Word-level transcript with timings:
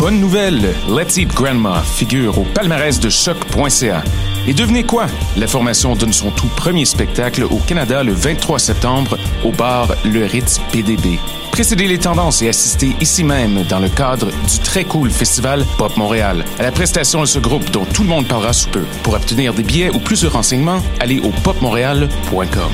Bonne 0.00 0.18
nouvelle, 0.18 0.74
Let's 0.88 1.18
Eat 1.18 1.28
Grandma 1.34 1.82
figure 1.82 2.38
au 2.38 2.44
palmarès 2.54 2.98
de 2.98 3.10
choc.ca. 3.10 4.02
Et 4.46 4.54
devinez 4.54 4.82
quoi? 4.82 5.04
La 5.36 5.46
formation 5.46 5.94
donne 5.94 6.14
son 6.14 6.30
tout 6.30 6.48
premier 6.56 6.86
spectacle 6.86 7.44
au 7.44 7.58
Canada 7.58 8.02
le 8.02 8.14
23 8.14 8.58
septembre 8.58 9.18
au 9.44 9.52
bar 9.52 9.94
Le 10.06 10.24
Ritz 10.24 10.58
PDB. 10.72 11.18
Précédez 11.52 11.86
les 11.86 11.98
tendances 11.98 12.40
et 12.40 12.48
assistez 12.48 12.96
ici 13.02 13.24
même 13.24 13.62
dans 13.64 13.78
le 13.78 13.90
cadre 13.90 14.28
du 14.28 14.58
très 14.60 14.84
cool 14.84 15.10
festival 15.10 15.66
Pop 15.76 15.94
Montréal 15.98 16.46
à 16.58 16.62
la 16.62 16.72
prestation 16.72 17.20
de 17.20 17.26
ce 17.26 17.38
groupe 17.38 17.70
dont 17.70 17.84
tout 17.84 18.02
le 18.02 18.08
monde 18.08 18.26
parlera 18.26 18.54
sous 18.54 18.70
peu. 18.70 18.84
Pour 19.02 19.12
obtenir 19.12 19.52
des 19.52 19.62
billets 19.62 19.90
ou 19.90 19.98
plus 19.98 20.22
de 20.22 20.28
renseignements, 20.28 20.80
allez 20.98 21.20
au 21.20 21.28
popmontréal.com. 21.44 22.72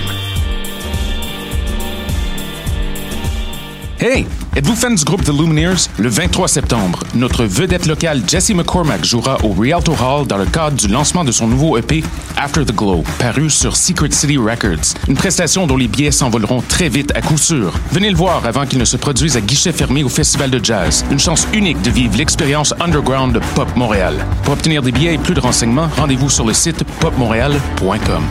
Hey! 3.98 4.26
Êtes-vous 4.56 4.74
fan 4.74 4.94
du 4.94 5.04
groupe 5.04 5.22
The 5.22 5.38
Lumineers? 5.38 5.90
Le 5.98 6.08
23 6.08 6.48
septembre, 6.48 7.00
notre 7.14 7.44
vedette 7.44 7.84
locale 7.84 8.22
Jesse 8.26 8.54
McCormack 8.54 9.04
jouera 9.04 9.36
au 9.44 9.52
Rialto 9.52 9.92
Hall 9.92 10.26
dans 10.26 10.38
le 10.38 10.46
cadre 10.46 10.74
du 10.78 10.88
lancement 10.88 11.24
de 11.24 11.30
son 11.30 11.46
nouveau 11.46 11.76
EP 11.76 12.02
After 12.38 12.64
the 12.64 12.74
Glow, 12.74 13.04
paru 13.18 13.50
sur 13.50 13.76
Secret 13.76 14.12
City 14.12 14.38
Records. 14.38 14.94
Une 15.08 15.14
prestation 15.14 15.66
dont 15.66 15.76
les 15.76 15.88
billets 15.88 16.10
s'envoleront 16.10 16.62
très 16.62 16.88
vite 16.88 17.12
à 17.14 17.20
coup 17.20 17.36
sûr. 17.36 17.74
Venez 17.92 18.08
le 18.08 18.16
voir 18.16 18.46
avant 18.46 18.64
qu'il 18.64 18.78
ne 18.78 18.86
se 18.86 18.96
produise 18.96 19.36
à 19.36 19.42
guichet 19.42 19.72
fermé 19.72 20.02
au 20.02 20.08
Festival 20.08 20.48
de 20.48 20.64
Jazz. 20.64 21.04
Une 21.10 21.20
chance 21.20 21.46
unique 21.52 21.82
de 21.82 21.90
vivre 21.90 22.16
l'expérience 22.16 22.72
underground 22.80 23.34
de 23.34 23.40
Pop 23.54 23.68
Montréal. 23.76 24.24
Pour 24.42 24.54
obtenir 24.54 24.80
des 24.80 24.90
billets 24.90 25.16
et 25.16 25.18
plus 25.18 25.34
de 25.34 25.40
renseignements, 25.40 25.90
rendez-vous 25.98 26.30
sur 26.30 26.46
le 26.46 26.54
site 26.54 26.82
popmontréal.com. 27.00 28.22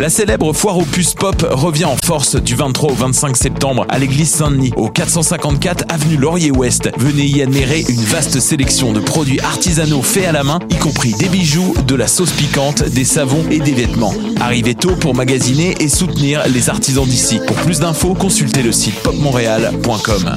La 0.00 0.08
célèbre 0.08 0.54
foire 0.54 0.78
aux 0.78 0.86
puces 0.86 1.12
pop 1.12 1.46
revient 1.50 1.84
en 1.84 1.96
force 2.02 2.36
du 2.36 2.54
23 2.54 2.92
au 2.92 2.94
25 2.94 3.36
septembre 3.36 3.84
à 3.90 3.98
l'église 3.98 4.30
Saint-Denis, 4.30 4.72
au 4.76 4.88
454 4.88 5.84
avenue 5.90 6.16
Laurier-Ouest. 6.16 6.90
Venez 6.96 7.26
y 7.26 7.42
admirer 7.42 7.84
une 7.86 8.00
vaste 8.04 8.40
sélection 8.40 8.94
de 8.94 9.00
produits 9.00 9.40
artisanaux 9.40 10.00
faits 10.00 10.24
à 10.24 10.32
la 10.32 10.42
main, 10.42 10.58
y 10.70 10.76
compris 10.76 11.12
des 11.12 11.28
bijoux, 11.28 11.74
de 11.86 11.94
la 11.94 12.06
sauce 12.06 12.32
piquante, 12.32 12.82
des 12.82 13.04
savons 13.04 13.44
et 13.50 13.58
des 13.58 13.72
vêtements. 13.72 14.14
Arrivez 14.40 14.74
tôt 14.74 14.96
pour 14.96 15.14
magasiner 15.14 15.74
et 15.80 15.90
soutenir 15.90 16.44
les 16.48 16.70
artisans 16.70 17.04
d'ici. 17.04 17.38
Pour 17.46 17.56
plus 17.56 17.80
d'infos, 17.80 18.14
consultez 18.14 18.62
le 18.62 18.72
site 18.72 18.98
popmontréal.com. 19.02 20.36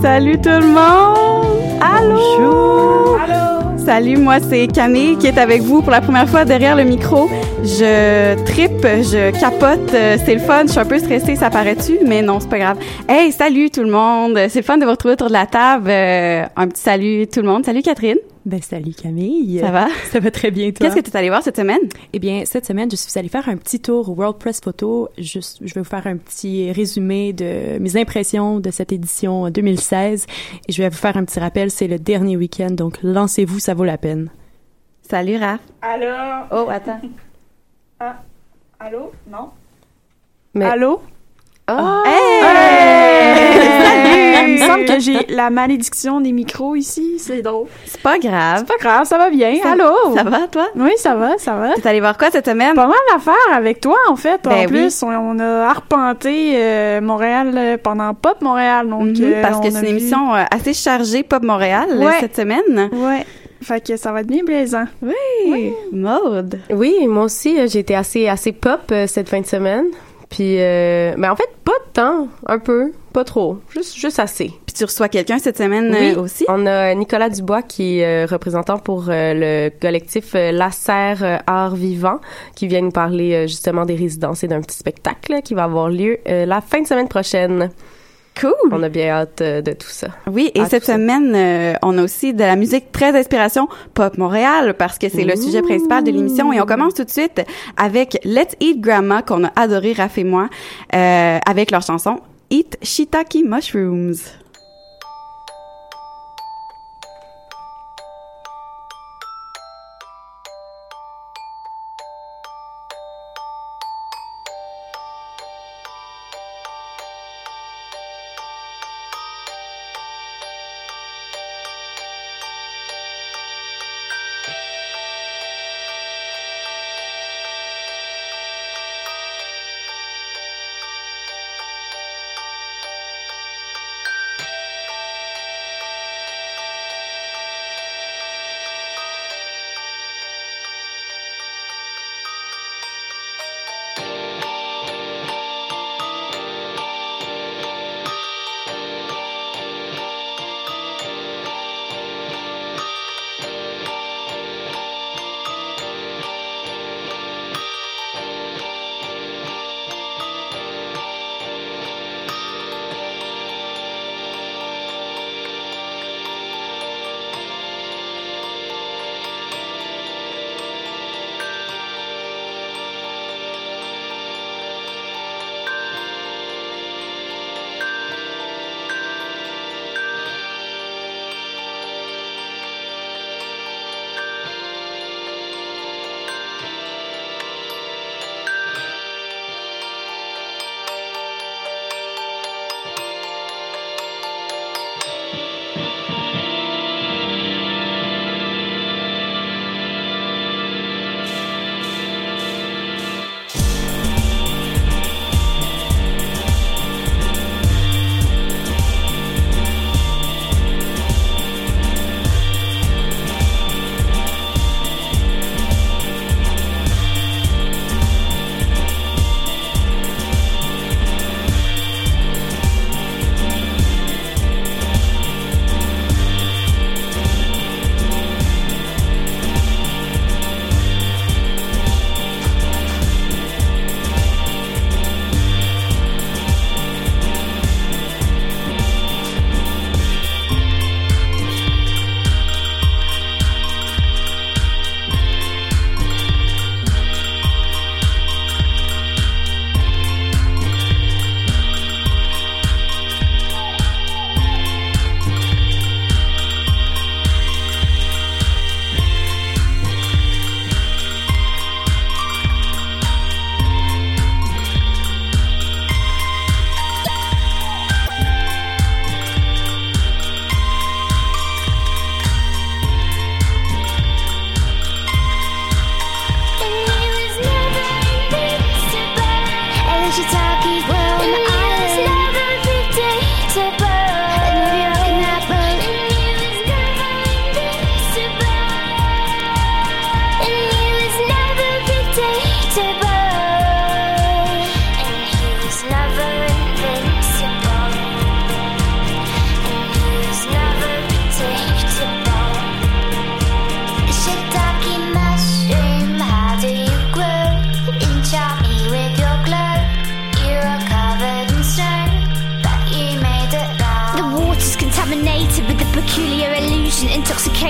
Salut, 0.00 0.40
tout 0.40 0.48
le 0.48 0.66
monde! 0.66 1.46
Allô! 1.80 3.16
Allô! 3.16 3.76
Salut, 3.84 4.16
moi 4.16 4.36
c'est 4.38 4.68
Camille 4.68 5.16
qui 5.16 5.26
est 5.26 5.38
avec 5.38 5.62
vous 5.62 5.82
pour 5.82 5.90
la 5.90 6.00
première 6.00 6.28
fois 6.28 6.44
derrière 6.44 6.76
le 6.76 6.84
micro. 6.84 7.28
Je 7.64 8.36
trippe, 8.44 8.82
je 8.82 9.32
capote, 9.40 9.92
euh, 9.94 10.16
c'est 10.24 10.34
le 10.34 10.40
fun, 10.40 10.62
je 10.66 10.70
suis 10.70 10.78
un 10.78 10.84
peu 10.84 10.98
stressée, 10.98 11.34
ça 11.34 11.50
paraît-tu? 11.50 11.98
Mais 12.06 12.22
non, 12.22 12.38
c'est 12.38 12.48
pas 12.48 12.58
grave. 12.58 12.78
Hey, 13.08 13.32
salut 13.32 13.70
tout 13.70 13.82
le 13.82 13.90
monde! 13.90 14.38
C'est 14.48 14.60
le 14.60 14.64
fun 14.64 14.78
de 14.78 14.84
vous 14.84 14.90
retrouver 14.90 15.14
autour 15.14 15.28
de 15.28 15.32
la 15.32 15.46
table. 15.46 15.90
Euh, 15.90 16.44
un 16.54 16.68
petit 16.68 16.82
salut 16.82 17.26
tout 17.26 17.40
le 17.40 17.48
monde. 17.48 17.64
Salut 17.64 17.82
Catherine! 17.82 18.18
Ben 18.48 18.62
salut 18.62 18.94
Camille. 18.94 19.58
Ça 19.60 19.70
va? 19.70 19.88
Ça 20.10 20.20
va 20.20 20.30
très 20.30 20.50
bien 20.50 20.70
toi? 20.72 20.86
Qu'est-ce 20.86 20.96
que 20.96 21.00
tu 21.04 21.10
es 21.10 21.16
allée 21.16 21.28
voir 21.28 21.42
cette 21.42 21.56
semaine? 21.56 21.82
Eh 22.14 22.18
bien, 22.18 22.44
cette 22.46 22.64
semaine, 22.64 22.90
je 22.90 22.96
suis 22.96 23.18
allée 23.18 23.28
faire 23.28 23.46
un 23.48 23.58
petit 23.58 23.78
tour 23.78 24.08
au 24.08 24.12
World 24.14 24.38
Press 24.38 24.60
Photo. 24.64 25.10
Je, 25.18 25.38
je 25.60 25.74
vais 25.74 25.80
vous 25.82 25.84
faire 25.88 26.06
un 26.06 26.16
petit 26.16 26.72
résumé 26.72 27.34
de 27.34 27.76
mes 27.78 27.96
impressions 27.98 28.58
de 28.58 28.70
cette 28.70 28.90
édition 28.90 29.50
2016 29.50 30.24
et 30.66 30.72
je 30.72 30.82
vais 30.82 30.88
vous 30.88 30.96
faire 30.96 31.18
un 31.18 31.24
petit 31.26 31.38
rappel, 31.38 31.70
c'est 31.70 31.88
le 31.88 31.98
dernier 31.98 32.38
week-end, 32.38 32.70
donc 32.70 32.96
lancez-vous, 33.02 33.58
ça 33.58 33.74
vaut 33.74 33.84
la 33.84 33.98
peine. 33.98 34.30
Salut 35.02 35.36
Raph. 35.36 35.60
Allô? 35.82 36.06
Oh, 36.50 36.66
attends. 36.70 37.00
Ah, 38.00 38.22
allô? 38.80 39.12
Non? 39.30 39.50
Mais- 40.54 40.64
Allô? 40.64 41.02
Oh. 41.70 42.02
Hey! 42.06 42.42
Salut! 43.84 44.48
Il 44.48 44.54
me 44.54 44.58
semble 44.66 44.84
que 44.86 45.00
j'ai 45.00 45.26
la 45.28 45.50
malédiction 45.50 46.20
des 46.20 46.32
micros 46.32 46.74
ici. 46.76 47.16
C'est 47.18 47.42
drôle. 47.42 47.66
C'est 47.84 48.00
pas 48.00 48.18
grave. 48.18 48.58
C'est 48.60 48.66
pas 48.68 48.78
grave, 48.80 49.04
ça 49.04 49.18
va 49.18 49.28
bien. 49.30 49.54
Ça- 49.62 49.72
Allô? 49.72 50.16
Ça 50.16 50.22
va, 50.24 50.46
toi? 50.50 50.66
Oui, 50.76 50.92
ça 50.96 51.14
va, 51.14 51.36
ça 51.38 51.54
va. 51.56 51.74
T'es 51.74 51.86
allée 51.88 52.00
voir 52.00 52.16
quoi 52.16 52.30
cette 52.30 52.46
semaine? 52.46 52.74
Pas 52.74 52.86
mal 52.86 52.96
d'affaires 53.12 53.34
avec 53.54 53.80
toi, 53.80 53.96
en 54.08 54.16
fait. 54.16 54.40
Ben 54.44 54.52
en 54.52 54.60
oui. 54.60 54.66
plus, 54.66 55.02
on, 55.02 55.08
on 55.10 55.38
a 55.38 55.66
arpenté 55.68 56.52
euh, 56.56 57.00
Montréal 57.02 57.52
euh, 57.56 57.76
pendant 57.82 58.14
Pop 58.14 58.40
Montréal. 58.40 58.88
Donc, 58.88 59.08
euh, 59.20 59.42
parce 59.42 59.60
que 59.60 59.70
c'est 59.70 59.78
une 59.80 59.84
vu- 59.84 59.90
émission 59.90 60.34
euh, 60.34 60.44
assez 60.50 60.72
chargée 60.72 61.22
Pop 61.22 61.42
Montréal 61.42 61.86
Ouais. 61.98 62.12
cette 62.20 62.36
semaine. 62.36 62.88
Ouais. 62.92 63.26
Fait 63.60 63.84
que 63.84 63.96
ça 63.96 64.12
va 64.12 64.20
être 64.20 64.26
bien 64.28 64.44
plaisant. 64.44 64.84
Oui. 65.02 65.72
Maude. 65.92 66.60
Oui, 66.70 66.94
moi 67.08 67.24
aussi, 67.24 67.56
j'ai 67.68 67.80
été 67.80 67.94
assez, 67.96 68.28
assez 68.28 68.52
pop 68.52 68.80
euh, 68.92 69.06
cette 69.08 69.28
fin 69.28 69.40
de 69.40 69.46
semaine. 69.46 69.84
Puis, 70.28 70.56
euh, 70.60 71.14
mais 71.16 71.28
en 71.28 71.36
fait, 71.36 71.48
pas 71.64 71.72
de 71.86 71.92
temps, 71.92 72.28
un 72.46 72.58
peu, 72.58 72.92
pas 73.12 73.24
trop, 73.24 73.58
juste, 73.70 73.96
juste 73.96 74.18
assez. 74.18 74.52
Puis 74.66 74.74
tu 74.74 74.84
reçois 74.84 75.08
quelqu'un 75.08 75.38
cette 75.38 75.56
semaine 75.56 75.90
Oui, 75.90 76.12
euh, 76.12 76.20
aussi? 76.20 76.44
on 76.48 76.66
a 76.66 76.94
Nicolas 76.94 77.30
Dubois 77.30 77.62
qui 77.62 78.00
est 78.00 78.24
euh, 78.24 78.26
représentant 78.26 78.78
pour 78.78 79.06
euh, 79.08 79.32
le 79.34 79.70
collectif 79.80 80.34
La 80.34 80.70
Serre 80.70 81.42
Art 81.46 81.74
Vivant, 81.74 82.20
qui 82.54 82.66
vient 82.66 82.82
nous 82.82 82.90
parler 82.90 83.48
justement 83.48 83.86
des 83.86 83.94
résidences 83.96 84.44
et 84.44 84.48
d'un 84.48 84.60
petit 84.60 84.76
spectacle 84.76 85.40
qui 85.42 85.54
va 85.54 85.64
avoir 85.64 85.88
lieu 85.88 86.18
la 86.26 86.60
fin 86.60 86.82
de 86.82 86.86
semaine 86.86 87.08
prochaine. 87.08 87.70
Cool. 88.40 88.52
On 88.70 88.82
a 88.82 88.88
bien 88.88 89.08
hâte 89.08 89.40
euh, 89.40 89.62
de 89.62 89.72
tout 89.72 89.88
ça. 89.88 90.08
Oui, 90.30 90.50
et 90.54 90.60
Ah, 90.60 90.68
cette 90.68 90.84
semaine, 90.84 91.34
euh, 91.34 91.74
on 91.82 91.98
a 91.98 92.02
aussi 92.04 92.32
de 92.34 92.40
la 92.40 92.56
musique 92.56 92.92
très 92.92 93.18
inspiration 93.18 93.68
Pop 93.94 94.16
Montréal 94.18 94.74
parce 94.78 94.98
que 94.98 95.08
c'est 95.08 95.24
le 95.24 95.34
sujet 95.36 95.62
principal 95.62 96.04
de 96.04 96.10
l'émission. 96.10 96.52
Et 96.52 96.60
on 96.60 96.66
commence 96.66 96.94
tout 96.94 97.04
de 97.04 97.10
suite 97.10 97.40
avec 97.76 98.18
Let's 98.24 98.54
Eat 98.60 98.80
Grandma 98.80 99.22
qu'on 99.22 99.44
a 99.44 99.52
adoré, 99.56 99.92
Raph 99.92 100.18
et 100.18 100.24
moi, 100.24 100.48
euh, 100.94 101.38
avec 101.46 101.70
leur 101.70 101.82
chanson 101.82 102.20
Eat 102.50 102.78
Shiitake 102.82 103.38
Mushrooms. 103.44 104.14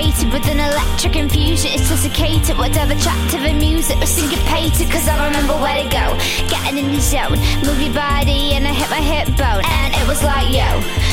With 0.09 0.47
an 0.49 0.59
electric 0.59 1.15
infusion. 1.15 1.69
It's 1.71 1.87
desiccated, 1.87 2.57
whatever 2.57 2.95
to 2.97 3.37
the 3.37 3.53
music 3.53 3.99
was 3.99 4.09
syncopated. 4.09 4.89
Cause 4.89 5.07
I 5.07 5.27
remember 5.27 5.53
where 5.53 5.77
to 5.77 5.85
go, 5.85 6.17
getting 6.49 6.81
in 6.81 6.91
the 6.91 6.99
zone. 6.99 7.37
Move 7.61 7.77
your 7.77 7.93
body 7.93 8.57
and 8.57 8.65
I 8.65 8.73
hit 8.73 8.89
my 8.89 9.01
hip 9.05 9.29
bone. 9.37 9.61
And 9.61 9.93
it 9.93 10.05
was 10.09 10.23
like, 10.23 10.49
yo, 10.49 10.65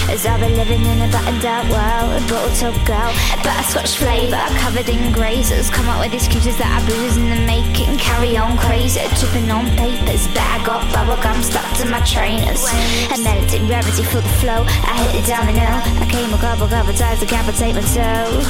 as 0.09 0.25
I've 0.25 0.41
been 0.41 0.57
living 0.57 0.81
in 0.81 0.97
a 1.05 1.09
battened 1.13 1.45
out 1.45 1.69
world, 1.69 2.09
a 2.17 2.21
bottle 2.25 2.57
top 2.57 2.77
girl, 2.89 3.13
but 3.45 3.53
a 3.53 3.77
butterscotch 3.77 4.01
flavour 4.01 4.41
covered 4.65 4.89
in 4.89 5.13
grazers. 5.13 5.71
Come 5.71 5.89
up 5.93 6.01
with 6.01 6.15
excuses 6.15 6.57
that 6.57 6.73
I 6.73 6.81
booze 6.89 7.17
in 7.21 7.29
the 7.29 7.41
making. 7.45 8.01
Carry 8.01 8.37
on 8.41 8.57
crazy, 8.57 9.05
tripping 9.21 9.51
on 9.53 9.69
papers. 9.77 10.25
Bag 10.33 10.65
got 10.65 10.81
bubble 10.97 11.21
gum 11.21 11.43
stuck 11.45 11.66
to 11.79 11.91
my 11.91 12.01
trainers. 12.01 12.65
I 13.11 13.17
meditate 13.23 13.67
gravity 13.67 14.03
for 14.03 14.21
the 14.21 14.35
flow. 14.41 14.65
I 14.67 14.97
hit 15.03 15.23
the 15.23 15.29
domino. 15.29 15.67
I 16.01 16.07
came 16.11 16.33
a 16.33 16.39
couple 16.39 16.67
couple 16.69 16.95
times 16.95 17.21
to 17.21 17.27
capitate 17.27 17.75
my 17.75 17.83
toe. 17.83 18.41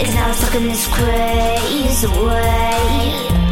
It's 0.00 0.14
now 0.14 0.32
stuck 0.32 0.54
in 0.56 0.64
this 0.64 0.86
crazy 0.88 2.06
way. 2.06 3.47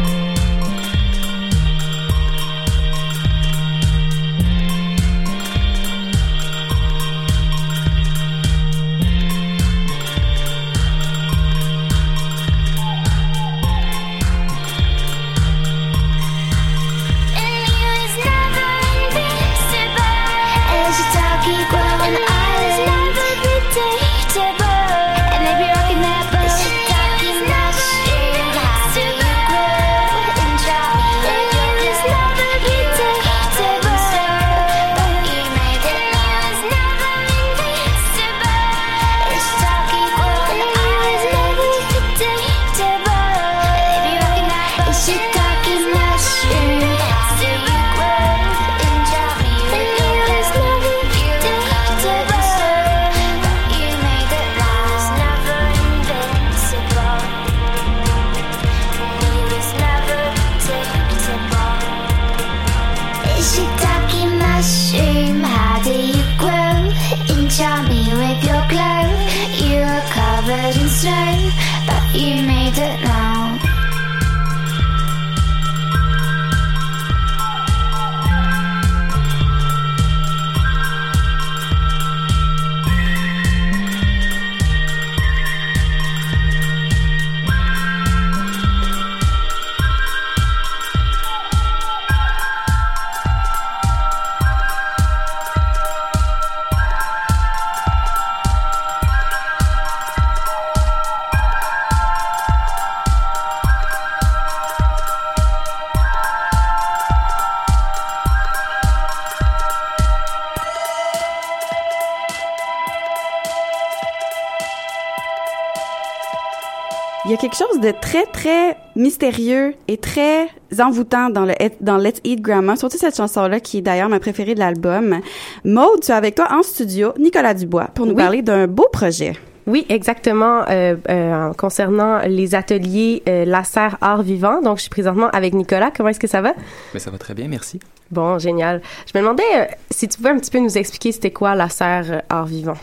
A 117.37 117.39
quelque 117.39 117.55
chose 117.55 117.79
de 117.79 117.91
très, 117.91 118.25
très 118.25 118.77
mystérieux 118.95 119.75
et 119.87 119.97
très 119.97 120.47
envoûtant 120.79 121.29
dans 121.29 121.45
le 121.45 121.53
dans 121.81 121.97
Let's 121.97 122.19
Eat 122.23 122.41
Grandma, 122.41 122.75
surtout 122.75 122.97
cette 122.97 123.15
chanson-là 123.15 123.59
qui 123.59 123.77
est 123.77 123.81
d'ailleurs 123.81 124.09
ma 124.09 124.19
préférée 124.19 124.55
de 124.55 124.59
l'album. 124.59 125.19
Maude, 125.63 126.01
tu 126.01 126.11
es 126.11 126.15
avec 126.15 126.33
toi 126.33 126.47
en 126.51 126.63
studio, 126.63 127.13
Nicolas 127.19 127.53
Dubois, 127.53 127.89
pour 127.93 128.07
nous 128.07 128.15
parler 128.15 128.41
d'un 128.41 128.65
beau 128.65 128.87
projet. 128.91 129.33
Oui, 129.67 129.85
exactement. 129.89 130.63
Euh, 130.69 130.95
euh, 131.09 131.53
concernant 131.53 132.21
les 132.25 132.55
ateliers 132.55 133.21
euh, 133.27 133.45
laser 133.45 133.97
art 134.01 134.23
vivant, 134.23 134.61
donc 134.61 134.77
je 134.77 134.83
suis 134.83 134.89
présentement 134.89 135.29
avec 135.29 135.53
Nicolas. 135.53 135.91
Comment 135.95 136.09
est-ce 136.09 136.19
que 136.19 136.27
ça 136.27 136.41
va? 136.41 136.53
Mais 136.93 136.99
ça 136.99 137.11
va 137.11 137.17
très 137.17 137.33
bien, 137.33 137.47
merci. 137.49 137.79
Bon, 138.09 138.39
génial. 138.39 138.81
Je 139.05 139.17
me 139.17 139.23
demandais 139.23 139.43
euh, 139.55 139.65
si 139.91 140.07
tu 140.07 140.17
pouvais 140.17 140.29
un 140.29 140.39
petit 140.39 140.51
peu 140.51 140.59
nous 140.59 140.77
expliquer 140.77 141.11
c'était 141.11 141.31
quoi 141.31 141.53
laser 141.53 142.23
art 142.29 142.45
vivant? 142.45 142.77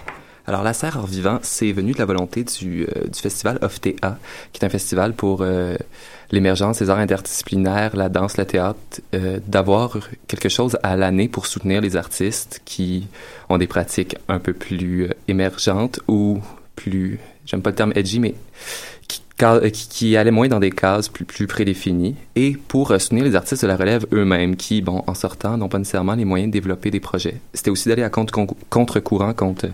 Alors, 0.46 0.62
la 0.62 0.74
serre 0.74 0.98
Art 0.98 1.06
Vivant, 1.06 1.38
c'est 1.42 1.72
venu 1.72 1.92
de 1.92 1.98
la 1.98 2.04
volonté 2.04 2.44
du, 2.44 2.84
euh, 2.84 3.08
du 3.08 3.18
festival 3.18 3.58
OFTA, 3.62 4.18
qui 4.52 4.60
est 4.60 4.64
un 4.64 4.68
festival 4.68 5.14
pour 5.14 5.38
euh, 5.40 5.76
l'émergence 6.32 6.80
des 6.80 6.90
arts 6.90 6.98
interdisciplinaires, 6.98 7.96
la 7.96 8.10
danse, 8.10 8.36
le 8.36 8.44
théâtre, 8.44 9.00
euh, 9.14 9.40
d'avoir 9.46 9.96
quelque 10.26 10.50
chose 10.50 10.76
à 10.82 10.96
l'année 10.96 11.28
pour 11.28 11.46
soutenir 11.46 11.80
les 11.80 11.96
artistes 11.96 12.60
qui 12.66 13.06
ont 13.48 13.56
des 13.56 13.66
pratiques 13.66 14.16
un 14.28 14.38
peu 14.38 14.52
plus 14.52 15.08
émergentes 15.28 16.00
ou 16.08 16.40
plus, 16.76 17.18
j'aime 17.46 17.62
pas 17.62 17.70
le 17.70 17.76
terme 17.76 17.92
edgy, 17.94 18.20
mais 18.20 18.34
qui, 19.08 19.22
qui, 19.72 19.88
qui 19.88 20.16
allaient 20.18 20.30
moins 20.30 20.48
dans 20.48 20.60
des 20.60 20.72
cases 20.72 21.08
plus, 21.08 21.24
plus 21.24 21.46
prédéfinies, 21.46 22.16
et 22.36 22.58
pour 22.68 22.88
soutenir 23.00 23.24
les 23.24 23.34
artistes 23.34 23.62
de 23.62 23.68
la 23.68 23.76
relève 23.76 24.04
eux-mêmes, 24.12 24.56
qui, 24.56 24.82
bon, 24.82 25.02
en 25.06 25.14
sortant, 25.14 25.56
n'ont 25.56 25.70
pas 25.70 25.78
nécessairement 25.78 26.14
les 26.14 26.26
moyens 26.26 26.50
de 26.50 26.52
développer 26.52 26.90
des 26.90 27.00
projets. 27.00 27.40
C'était 27.54 27.70
aussi 27.70 27.88
d'aller 27.88 28.02
à 28.02 28.10
contre-courant 28.10 28.54
contre, 28.68 29.00
contre, 29.00 29.34
contre 29.34 29.68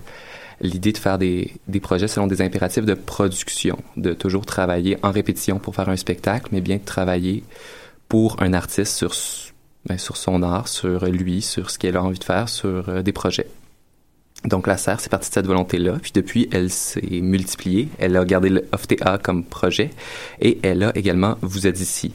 l'idée 0.61 0.93
de 0.93 0.99
faire 0.99 1.19
des, 1.19 1.52
des 1.69 1.81
projets 1.81 2.09
selon 2.09 2.26
des 2.26 2.43
impératifs 2.43 2.85
de 2.85 2.95
production, 2.95 3.79
de 3.97 4.12
toujours 4.12 4.47
travailler 4.47 4.99
en 5.02 5.11
répétition 5.11 5.59
pour 5.59 5.75
faire 5.75 5.88
un 5.88 5.97
spectacle, 5.97 6.49
mais 6.52 6.61
bien 6.61 6.76
de 6.76 6.85
travailler 6.85 7.43
pour 8.09 8.43
un 8.43 8.52
artiste 8.52 8.95
sur, 8.95 9.14
ben, 9.87 9.99
sur 9.99 10.17
son 10.17 10.43
art, 10.43 10.69
sur 10.69 11.07
lui, 11.07 11.43
sur 11.43 11.71
ce 11.71 11.79
qu'elle 11.79 11.97
a 11.97 12.02
envie 12.02 12.19
de 12.19 12.25
faire, 12.25 12.49
sur 12.49 12.88
euh, 12.88 13.02
des 13.02 13.12
projets. 13.12 13.47
Donc 14.45 14.67
la 14.67 14.76
serre, 14.76 15.00
c'est 15.00 15.11
parti 15.11 15.29
de 15.29 15.35
cette 15.35 15.47
volonté-là. 15.47 15.99
Puis 16.00 16.12
depuis, 16.14 16.49
elle 16.50 16.71
s'est 16.71 17.21
multipliée. 17.21 17.88
Elle 17.99 18.17
a 18.17 18.25
gardé 18.25 18.49
le 18.49 18.67
OFTA 18.73 19.19
comme 19.23 19.45
projet 19.45 19.90
et 20.40 20.59
elle 20.62 20.83
a 20.83 20.97
également 20.97 21.37
Vous 21.43 21.67
êtes 21.67 21.81
ici, 21.81 22.12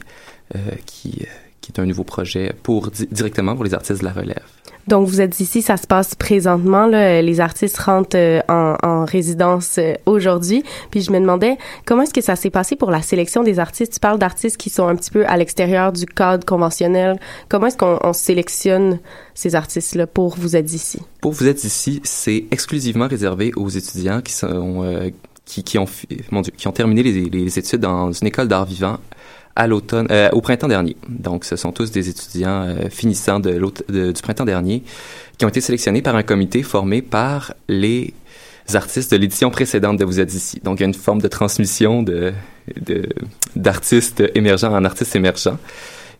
euh, 0.54 0.58
qui, 0.86 1.24
qui 1.60 1.72
est 1.72 1.80
un 1.80 1.86
nouveau 1.86 2.04
projet 2.04 2.52
pour 2.62 2.90
directement 2.90 3.54
pour 3.54 3.64
les 3.64 3.74
artistes 3.74 4.00
de 4.00 4.04
la 4.04 4.12
relève. 4.12 4.44
Donc, 4.88 5.08
vous 5.08 5.20
êtes 5.20 5.40
ici, 5.40 5.62
ça 5.62 5.76
se 5.76 5.86
passe 5.86 6.14
présentement. 6.14 6.86
Là, 6.86 7.20
les 7.20 7.40
artistes 7.40 7.78
rentrent 7.78 8.16
euh, 8.16 8.40
en, 8.48 8.76
en, 8.82 9.04
résidence 9.04 9.78
euh, 9.78 9.94
aujourd'hui. 10.06 10.62
Puis 10.90 11.00
je 11.00 11.10
me 11.10 11.18
demandais, 11.18 11.58
comment 11.84 12.02
est-ce 12.02 12.14
que 12.14 12.20
ça 12.20 12.36
s'est 12.36 12.50
passé 12.50 12.76
pour 12.76 12.90
la 12.90 13.02
sélection 13.02 13.42
des 13.42 13.58
artistes? 13.58 13.94
Tu 13.94 14.00
parles 14.00 14.18
d'artistes 14.18 14.56
qui 14.56 14.70
sont 14.70 14.86
un 14.86 14.94
petit 14.94 15.10
peu 15.10 15.26
à 15.26 15.36
l'extérieur 15.36 15.92
du 15.92 16.06
cadre 16.06 16.44
conventionnel. 16.46 17.18
Comment 17.48 17.66
est-ce 17.66 17.76
qu'on 17.76 18.12
sélectionne 18.12 19.00
ces 19.34 19.56
artistes-là 19.56 20.06
pour 20.06 20.36
Vous 20.36 20.54
êtes 20.54 20.72
ici? 20.72 21.00
Pour 21.20 21.32
Vous 21.32 21.48
êtes 21.48 21.64
ici, 21.64 22.00
c'est 22.04 22.44
exclusivement 22.52 23.08
réservé 23.08 23.52
aux 23.56 23.68
étudiants 23.68 24.20
qui. 24.22 24.34
Euh, 24.44 25.10
ont, 26.64 26.72
terminé 26.72 27.02
les 27.02 27.58
études 27.58 27.80
dans 27.80 28.12
une 28.12 28.26
école 28.26 28.48
d'art 28.48 28.64
vivant 28.64 28.98
à 29.56 29.66
l'automne, 29.66 30.06
euh, 30.10 30.28
au 30.32 30.40
printemps 30.40 30.68
dernier. 30.68 30.96
Donc, 31.08 31.44
ce 31.44 31.56
sont 31.56 31.72
tous 31.72 31.90
des 31.90 32.08
étudiants 32.08 32.62
euh, 32.62 32.88
finissants 32.90 33.40
de, 33.40 33.58
de 33.88 34.12
du 34.12 34.22
printemps 34.22 34.44
dernier 34.44 34.82
qui 35.38 35.44
ont 35.44 35.48
été 35.48 35.60
sélectionnés 35.60 36.02
par 36.02 36.14
un 36.14 36.22
comité 36.22 36.62
formé 36.62 37.02
par 37.02 37.54
les 37.68 38.14
artistes 38.74 39.12
de 39.12 39.16
l'édition 39.16 39.50
précédente 39.50 39.98
de 39.98 40.04
Vous 40.04 40.20
êtes 40.20 40.34
ici. 40.34 40.60
Donc, 40.62 40.78
il 40.78 40.82
y 40.82 40.84
a 40.84 40.88
une 40.88 40.94
forme 40.94 41.20
de 41.20 41.28
transmission 41.28 42.02
de 42.02 42.32
d'artistes 43.54 44.24
émergents 44.34 44.74
en 44.74 44.84
artistes 44.84 45.14
émergents. 45.14 45.58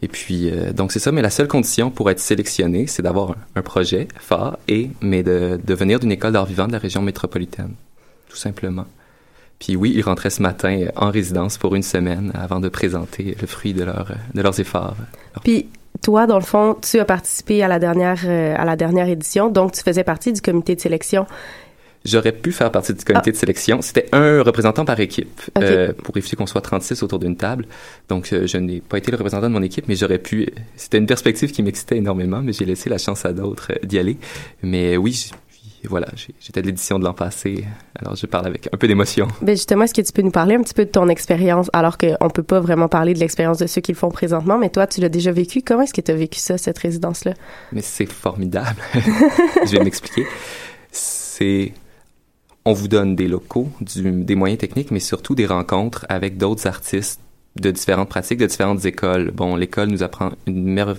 Et 0.02 0.08
puis, 0.08 0.50
euh, 0.50 0.72
donc 0.72 0.92
c'est 0.92 0.98
ça, 0.98 1.10
mais 1.10 1.22
la 1.22 1.30
seule 1.30 1.48
condition 1.48 1.90
pour 1.90 2.10
être 2.10 2.20
sélectionné, 2.20 2.86
c'est 2.86 3.02
d'avoir 3.02 3.30
un, 3.30 3.36
un, 3.56 3.62
projet 3.62 4.08
fort 4.20 4.58
et, 4.68 4.90
mais 5.00 5.22
de, 5.22 5.58
de 5.62 5.74
venir 5.74 5.98
d'une 5.98 6.12
école 6.12 6.32
d'art 6.32 6.46
vivant 6.46 6.66
de 6.66 6.72
la 6.72 6.78
région 6.78 7.02
métropolitaine, 7.02 7.72
tout 8.28 8.36
simplement. 8.36 8.86
Puis 9.58 9.76
oui, 9.76 9.92
ils 9.94 10.02
rentraient 10.02 10.30
ce 10.30 10.42
matin 10.42 10.80
euh, 10.82 10.90
en 10.96 11.10
résidence 11.10 11.58
pour 11.58 11.74
une 11.74 11.82
semaine 11.82 12.32
avant 12.34 12.60
de 12.60 12.68
présenter 12.68 13.36
le 13.40 13.46
fruit 13.46 13.72
de, 13.72 13.84
leur, 13.84 14.12
de 14.34 14.42
leurs 14.42 14.58
efforts. 14.60 14.96
Puis 15.44 15.68
toi, 16.02 16.26
dans 16.26 16.38
le 16.38 16.44
fond, 16.44 16.76
tu 16.80 16.98
as 16.98 17.04
participé 17.04 17.62
à 17.62 17.68
la 17.68 17.78
dernière, 17.78 18.20
euh, 18.24 18.54
à 18.56 18.64
la 18.64 18.76
dernière 18.76 19.08
édition, 19.08 19.48
donc 19.48 19.72
tu 19.72 19.82
faisais 19.82 20.04
partie 20.04 20.32
du 20.32 20.40
comité 20.40 20.74
de 20.74 20.80
sélection. 20.80 21.26
J'aurais 22.06 22.32
pu 22.32 22.52
faire 22.52 22.70
partie 22.70 22.94
du 22.94 23.04
comité 23.04 23.32
de 23.32 23.36
sélection. 23.36 23.82
C'était 23.82 24.08
un 24.12 24.42
représentant 24.42 24.84
par 24.84 25.00
équipe 25.00 25.40
euh, 25.58 25.92
pour 25.92 26.16
éviter 26.16 26.36
qu'on 26.36 26.46
soit 26.46 26.60
36 26.60 27.02
autour 27.02 27.18
d'une 27.18 27.36
table. 27.36 27.66
Donc, 28.08 28.32
euh, 28.32 28.46
je 28.46 28.58
n'ai 28.58 28.80
pas 28.80 28.98
été 28.98 29.10
le 29.10 29.16
représentant 29.16 29.48
de 29.48 29.52
mon 29.52 29.62
équipe, 29.62 29.88
mais 29.88 29.96
j'aurais 29.96 30.18
pu. 30.18 30.48
C'était 30.76 30.98
une 30.98 31.06
perspective 31.06 31.50
qui 31.50 31.64
m'excitait 31.64 31.96
énormément, 31.96 32.42
mais 32.42 32.52
j'ai 32.52 32.64
laissé 32.64 32.88
la 32.88 32.98
chance 32.98 33.24
à 33.24 33.32
d'autres 33.32 33.72
euh, 33.72 33.84
d'y 33.84 33.98
aller. 33.98 34.18
Mais 34.62 34.96
oui, 34.96 35.30
voilà, 35.84 36.08
j'étais 36.40 36.62
de 36.62 36.66
l'édition 36.66 36.98
de 36.98 37.04
l'an 37.04 37.12
passé, 37.14 37.64
alors 37.98 38.16
je 38.16 38.26
parle 38.26 38.46
avec 38.46 38.68
un 38.72 38.76
peu 38.76 38.88
d'émotion. 38.88 39.28
Ben 39.42 39.54
justement, 39.56 39.84
est-ce 39.84 39.94
que 39.94 40.00
tu 40.02 40.12
peux 40.12 40.22
nous 40.22 40.30
parler 40.30 40.54
un 40.56 40.62
petit 40.62 40.74
peu 40.74 40.84
de 40.84 40.90
ton 40.90 41.08
expérience, 41.08 41.70
alors 41.72 41.96
qu'on 41.98 42.28
peut 42.30 42.42
pas 42.42 42.60
vraiment 42.60 42.88
parler 42.88 43.14
de 43.14 43.18
l'expérience 43.20 43.58
de 43.58 43.66
ceux 43.66 43.80
qui 43.80 43.92
le 43.92 43.96
font 43.96 44.10
présentement, 44.10 44.58
mais 44.58 44.70
toi, 44.70 44.86
tu 44.86 45.00
l'as 45.00 45.08
déjà 45.08 45.32
vécu. 45.32 45.62
Comment 45.62 45.82
est-ce 45.82 45.94
que 45.94 46.00
tu 46.00 46.10
as 46.10 46.16
vécu 46.16 46.38
ça, 46.40 46.58
cette 46.58 46.78
résidence-là? 46.78 47.34
Mais 47.72 47.82
c'est 47.82 48.06
formidable. 48.10 48.80
je 48.94 49.70
vais 49.76 49.84
m'expliquer. 49.84 50.26
C'est 50.92 51.72
on 52.64 52.72
vous 52.72 52.88
donne 52.88 53.14
des 53.14 53.28
locaux, 53.28 53.68
du- 53.80 54.24
des 54.24 54.34
moyens 54.34 54.58
techniques, 54.58 54.90
mais 54.90 54.98
surtout 55.00 55.34
des 55.36 55.46
rencontres 55.46 56.04
avec 56.08 56.36
d'autres 56.36 56.66
artistes 56.66 57.20
de 57.60 57.70
différentes 57.70 58.08
pratiques, 58.08 58.38
de 58.38 58.46
différentes 58.46 58.84
écoles. 58.84 59.30
Bon, 59.30 59.54
l'école 59.56 59.88
nous 59.88 60.02
apprend 60.02 60.32
une 60.46 60.64
merve- 60.64 60.98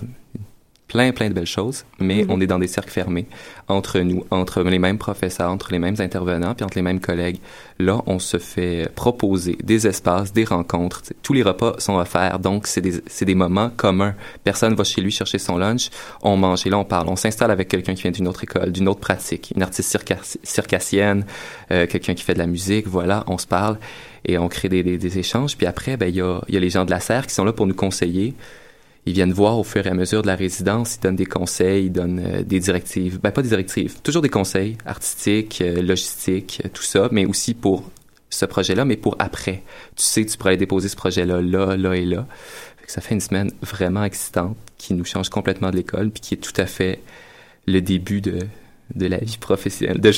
plein, 0.88 1.12
plein 1.12 1.28
de 1.28 1.34
belles 1.34 1.46
choses, 1.46 1.84
mais 2.00 2.24
Mhm. 2.24 2.30
on 2.30 2.40
est 2.40 2.46
dans 2.46 2.58
des 2.58 2.66
cercles 2.66 2.90
fermés 2.90 3.26
entre 3.68 4.00
nous, 4.00 4.24
entre 4.30 4.62
les 4.62 4.78
mêmes 4.78 4.96
professeurs, 4.98 5.50
entre 5.50 5.70
les 5.70 5.78
mêmes 5.78 5.96
intervenants, 5.98 6.54
puis 6.54 6.64
entre 6.64 6.76
les 6.76 6.82
mêmes 6.82 6.98
collègues. 7.00 7.36
Là, 7.78 8.00
on 8.06 8.18
se 8.18 8.38
fait 8.38 8.88
proposer 8.94 9.58
des 9.62 9.86
espaces, 9.86 10.32
des 10.32 10.44
rencontres. 10.44 11.02
Tous 11.22 11.34
les 11.34 11.42
repas 11.42 11.74
sont 11.78 11.96
offerts, 11.98 12.38
donc 12.38 12.66
c'est 12.66 12.80
des, 12.80 12.94
c'est 13.06 13.26
des 13.26 13.34
moments 13.34 13.70
communs. 13.76 14.14
Personne 14.44 14.74
va 14.74 14.82
chez 14.84 15.02
lui 15.02 15.10
chercher 15.10 15.38
son 15.38 15.58
lunch, 15.58 15.90
on 16.22 16.36
mange 16.38 16.66
et 16.66 16.70
là 16.70 16.78
on 16.78 16.84
parle. 16.84 17.08
On 17.10 17.16
s'installe 17.16 17.50
avec 17.50 17.68
quelqu'un 17.68 17.94
qui 17.94 18.02
vient 18.02 18.10
d'une 18.10 18.26
autre 18.26 18.42
école, 18.44 18.72
d'une 18.72 18.88
autre 18.88 19.00
pratique, 19.00 19.52
une 19.54 19.62
artiste 19.62 19.90
circa- 19.90 20.38
circassienne, 20.42 21.24
euh, 21.70 21.86
quelqu'un 21.86 22.14
qui 22.14 22.24
fait 22.24 22.34
de 22.34 22.38
la 22.38 22.46
musique, 22.46 22.86
voilà, 22.88 23.24
on 23.26 23.36
se 23.36 23.46
parle 23.46 23.78
et 24.24 24.38
on 24.38 24.48
crée 24.48 24.68
des, 24.70 24.82
des, 24.82 24.96
des 24.96 25.18
échanges. 25.18 25.56
Puis 25.56 25.66
après, 25.66 25.98
ben 25.98 26.08
il 26.08 26.16
y 26.16 26.20
a, 26.22 26.40
il 26.48 26.54
y 26.54 26.56
a 26.56 26.60
les 26.60 26.70
gens 26.70 26.84
de 26.86 26.90
la 26.90 27.00
serre 27.00 27.26
qui 27.26 27.34
sont 27.34 27.44
là 27.44 27.52
pour 27.52 27.66
nous 27.66 27.74
conseiller. 27.74 28.34
Ils 29.06 29.14
viennent 29.14 29.32
voir 29.32 29.58
au 29.58 29.64
fur 29.64 29.86
et 29.86 29.90
à 29.90 29.94
mesure 29.94 30.22
de 30.22 30.26
la 30.26 30.36
résidence, 30.36 30.96
ils 30.96 31.00
donnent 31.00 31.16
des 31.16 31.26
conseils, 31.26 31.86
ils 31.86 31.92
donnent 31.92 32.20
euh, 32.24 32.42
des 32.42 32.60
directives. 32.60 33.18
Ben, 33.22 33.30
pas 33.30 33.42
des 33.42 33.48
directives, 33.48 34.00
toujours 34.02 34.22
des 34.22 34.28
conseils 34.28 34.76
artistiques, 34.84 35.60
euh, 35.62 35.80
logistiques, 35.80 36.60
euh, 36.64 36.68
tout 36.72 36.82
ça, 36.82 37.08
mais 37.10 37.24
aussi 37.24 37.54
pour 37.54 37.90
ce 38.30 38.44
projet-là, 38.44 38.84
mais 38.84 38.96
pour 38.96 39.16
après. 39.18 39.62
Tu 39.96 40.02
sais 40.02 40.26
tu 40.26 40.36
pourrais 40.36 40.56
déposer 40.56 40.88
ce 40.88 40.96
projet-là, 40.96 41.40
là, 41.40 41.76
là 41.76 41.94
et 41.94 42.04
là. 42.04 42.26
Ça 42.86 43.00
fait 43.02 43.14
une 43.14 43.20
semaine 43.20 43.50
vraiment 43.60 44.04
excitante 44.04 44.56
qui 44.78 44.94
nous 44.94 45.04
change 45.04 45.28
complètement 45.28 45.70
de 45.70 45.76
l'école, 45.76 46.10
puis 46.10 46.20
qui 46.20 46.34
est 46.34 46.38
tout 46.38 46.58
à 46.58 46.66
fait 46.66 47.00
le 47.66 47.80
début 47.80 48.20
de, 48.20 48.38
de 48.94 49.06
la 49.06 49.18
vie 49.18 49.36
professionnelle, 49.38 50.00
de 50.00 50.08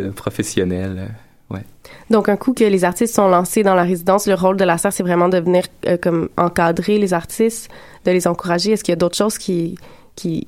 euh, 0.00 0.10
professionnels. 0.12 0.96
euh, 0.98 1.08
ouais. 1.50 1.64
Donc, 2.10 2.28
un 2.28 2.36
coup 2.36 2.52
que 2.54 2.64
les 2.64 2.84
artistes 2.84 3.14
sont 3.14 3.28
lancés 3.28 3.62
dans 3.62 3.74
la 3.74 3.82
résidence, 3.84 4.26
le 4.26 4.34
rôle 4.34 4.56
de 4.56 4.64
la 4.64 4.78
serre, 4.78 4.92
c'est 4.92 5.02
vraiment 5.02 5.28
de 5.28 5.38
venir 5.38 5.64
euh, 5.86 5.96
comme 6.00 6.28
encadrer 6.36 6.98
les 6.98 7.12
artistes, 7.14 7.68
de 8.04 8.10
les 8.10 8.26
encourager. 8.26 8.72
Est-ce 8.72 8.84
qu'il 8.84 8.92
y 8.92 8.94
a 8.94 8.96
d'autres 8.96 9.16
choses 9.16 9.38
qui... 9.38 9.76
qui, 10.16 10.46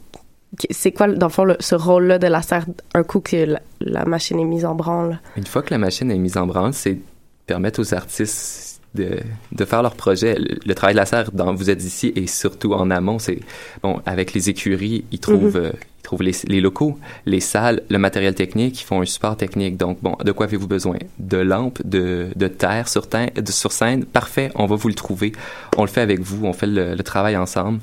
qui- 0.59 0.69
c'est 0.71 0.93
quoi, 0.93 1.09
dans 1.09 1.27
le 1.27 1.33
fond, 1.33 1.45
le- 1.45 1.57
ce 1.61 1.75
rôle-là 1.75 2.19
de 2.19 2.27
la 2.27 2.41
serre, 2.43 2.67
un 2.95 3.03
coup 3.03 3.21
que 3.21 3.37
la, 3.37 3.61
la 3.81 4.05
machine 4.05 4.39
est 4.41 4.45
mise 4.45 4.65
en 4.65 4.75
branle? 4.75 5.21
Une 5.37 5.47
fois 5.47 5.63
que 5.63 5.71
la 5.73 5.79
machine 5.79 6.11
est 6.11 6.19
mise 6.19 6.37
en 6.37 6.47
branle, 6.47 6.73
c'est 6.73 6.99
permettre 7.47 7.81
aux 7.81 7.95
artistes 7.95 8.66
de, 8.97 9.21
de 9.53 9.65
faire 9.65 9.83
leur 9.83 9.95
projet. 9.95 10.35
Le, 10.37 10.57
le 10.67 10.75
travail 10.75 10.95
de 10.95 10.99
la 11.01 11.07
serre, 11.07 11.31
dans 11.33 11.55
Vous 11.55 11.71
êtes 11.71 11.85
ici, 11.85 12.13
et 12.17 12.27
surtout 12.27 12.73
en 12.73 12.91
amont, 12.91 13.19
c'est, 13.21 13.39
bon, 13.83 14.01
avec 14.07 14.33
les 14.35 14.51
écuries, 14.51 15.05
ils 15.13 15.21
trouvent, 15.21 15.57
Mhm. 15.57 15.65
euh, 15.67 15.73
ils 16.01 16.03
trouvent 16.03 16.23
les, 16.23 16.35
les 16.49 16.61
locaux, 16.61 16.99
les 17.27 17.41
salles, 17.41 17.83
le 17.89 17.99
matériel 17.99 18.35
technique, 18.35 18.81
ils 18.81 18.85
font 18.85 19.01
un 19.01 19.05
support 19.07 19.37
technique. 19.37 19.77
Donc, 19.77 19.99
bon, 20.03 20.17
de 20.25 20.33
quoi 20.33 20.47
avez-vous 20.47 20.67
besoin? 20.69 20.99
De 21.19 21.37
lampes, 21.39 21.81
de, 21.85 22.29
de 22.35 22.49
terre 22.49 22.89
sur, 22.89 23.07
tein- 23.09 23.31
de- 23.35 23.53
sur 23.53 23.71
scène? 23.73 24.05
Parfait, 24.05 24.51
on 24.57 24.67
va 24.67 24.77
vous 24.77 24.89
le 24.89 24.95
trouver. 24.95 25.33
On 25.77 25.83
le 25.83 25.89
fait 25.89 26.01
avec 26.03 26.21
vous, 26.21 26.45
on 26.47 26.53
fait 26.53 26.67
le, 26.67 26.95
le 26.95 27.03
travail 27.03 27.37
ensemble. 27.37 27.81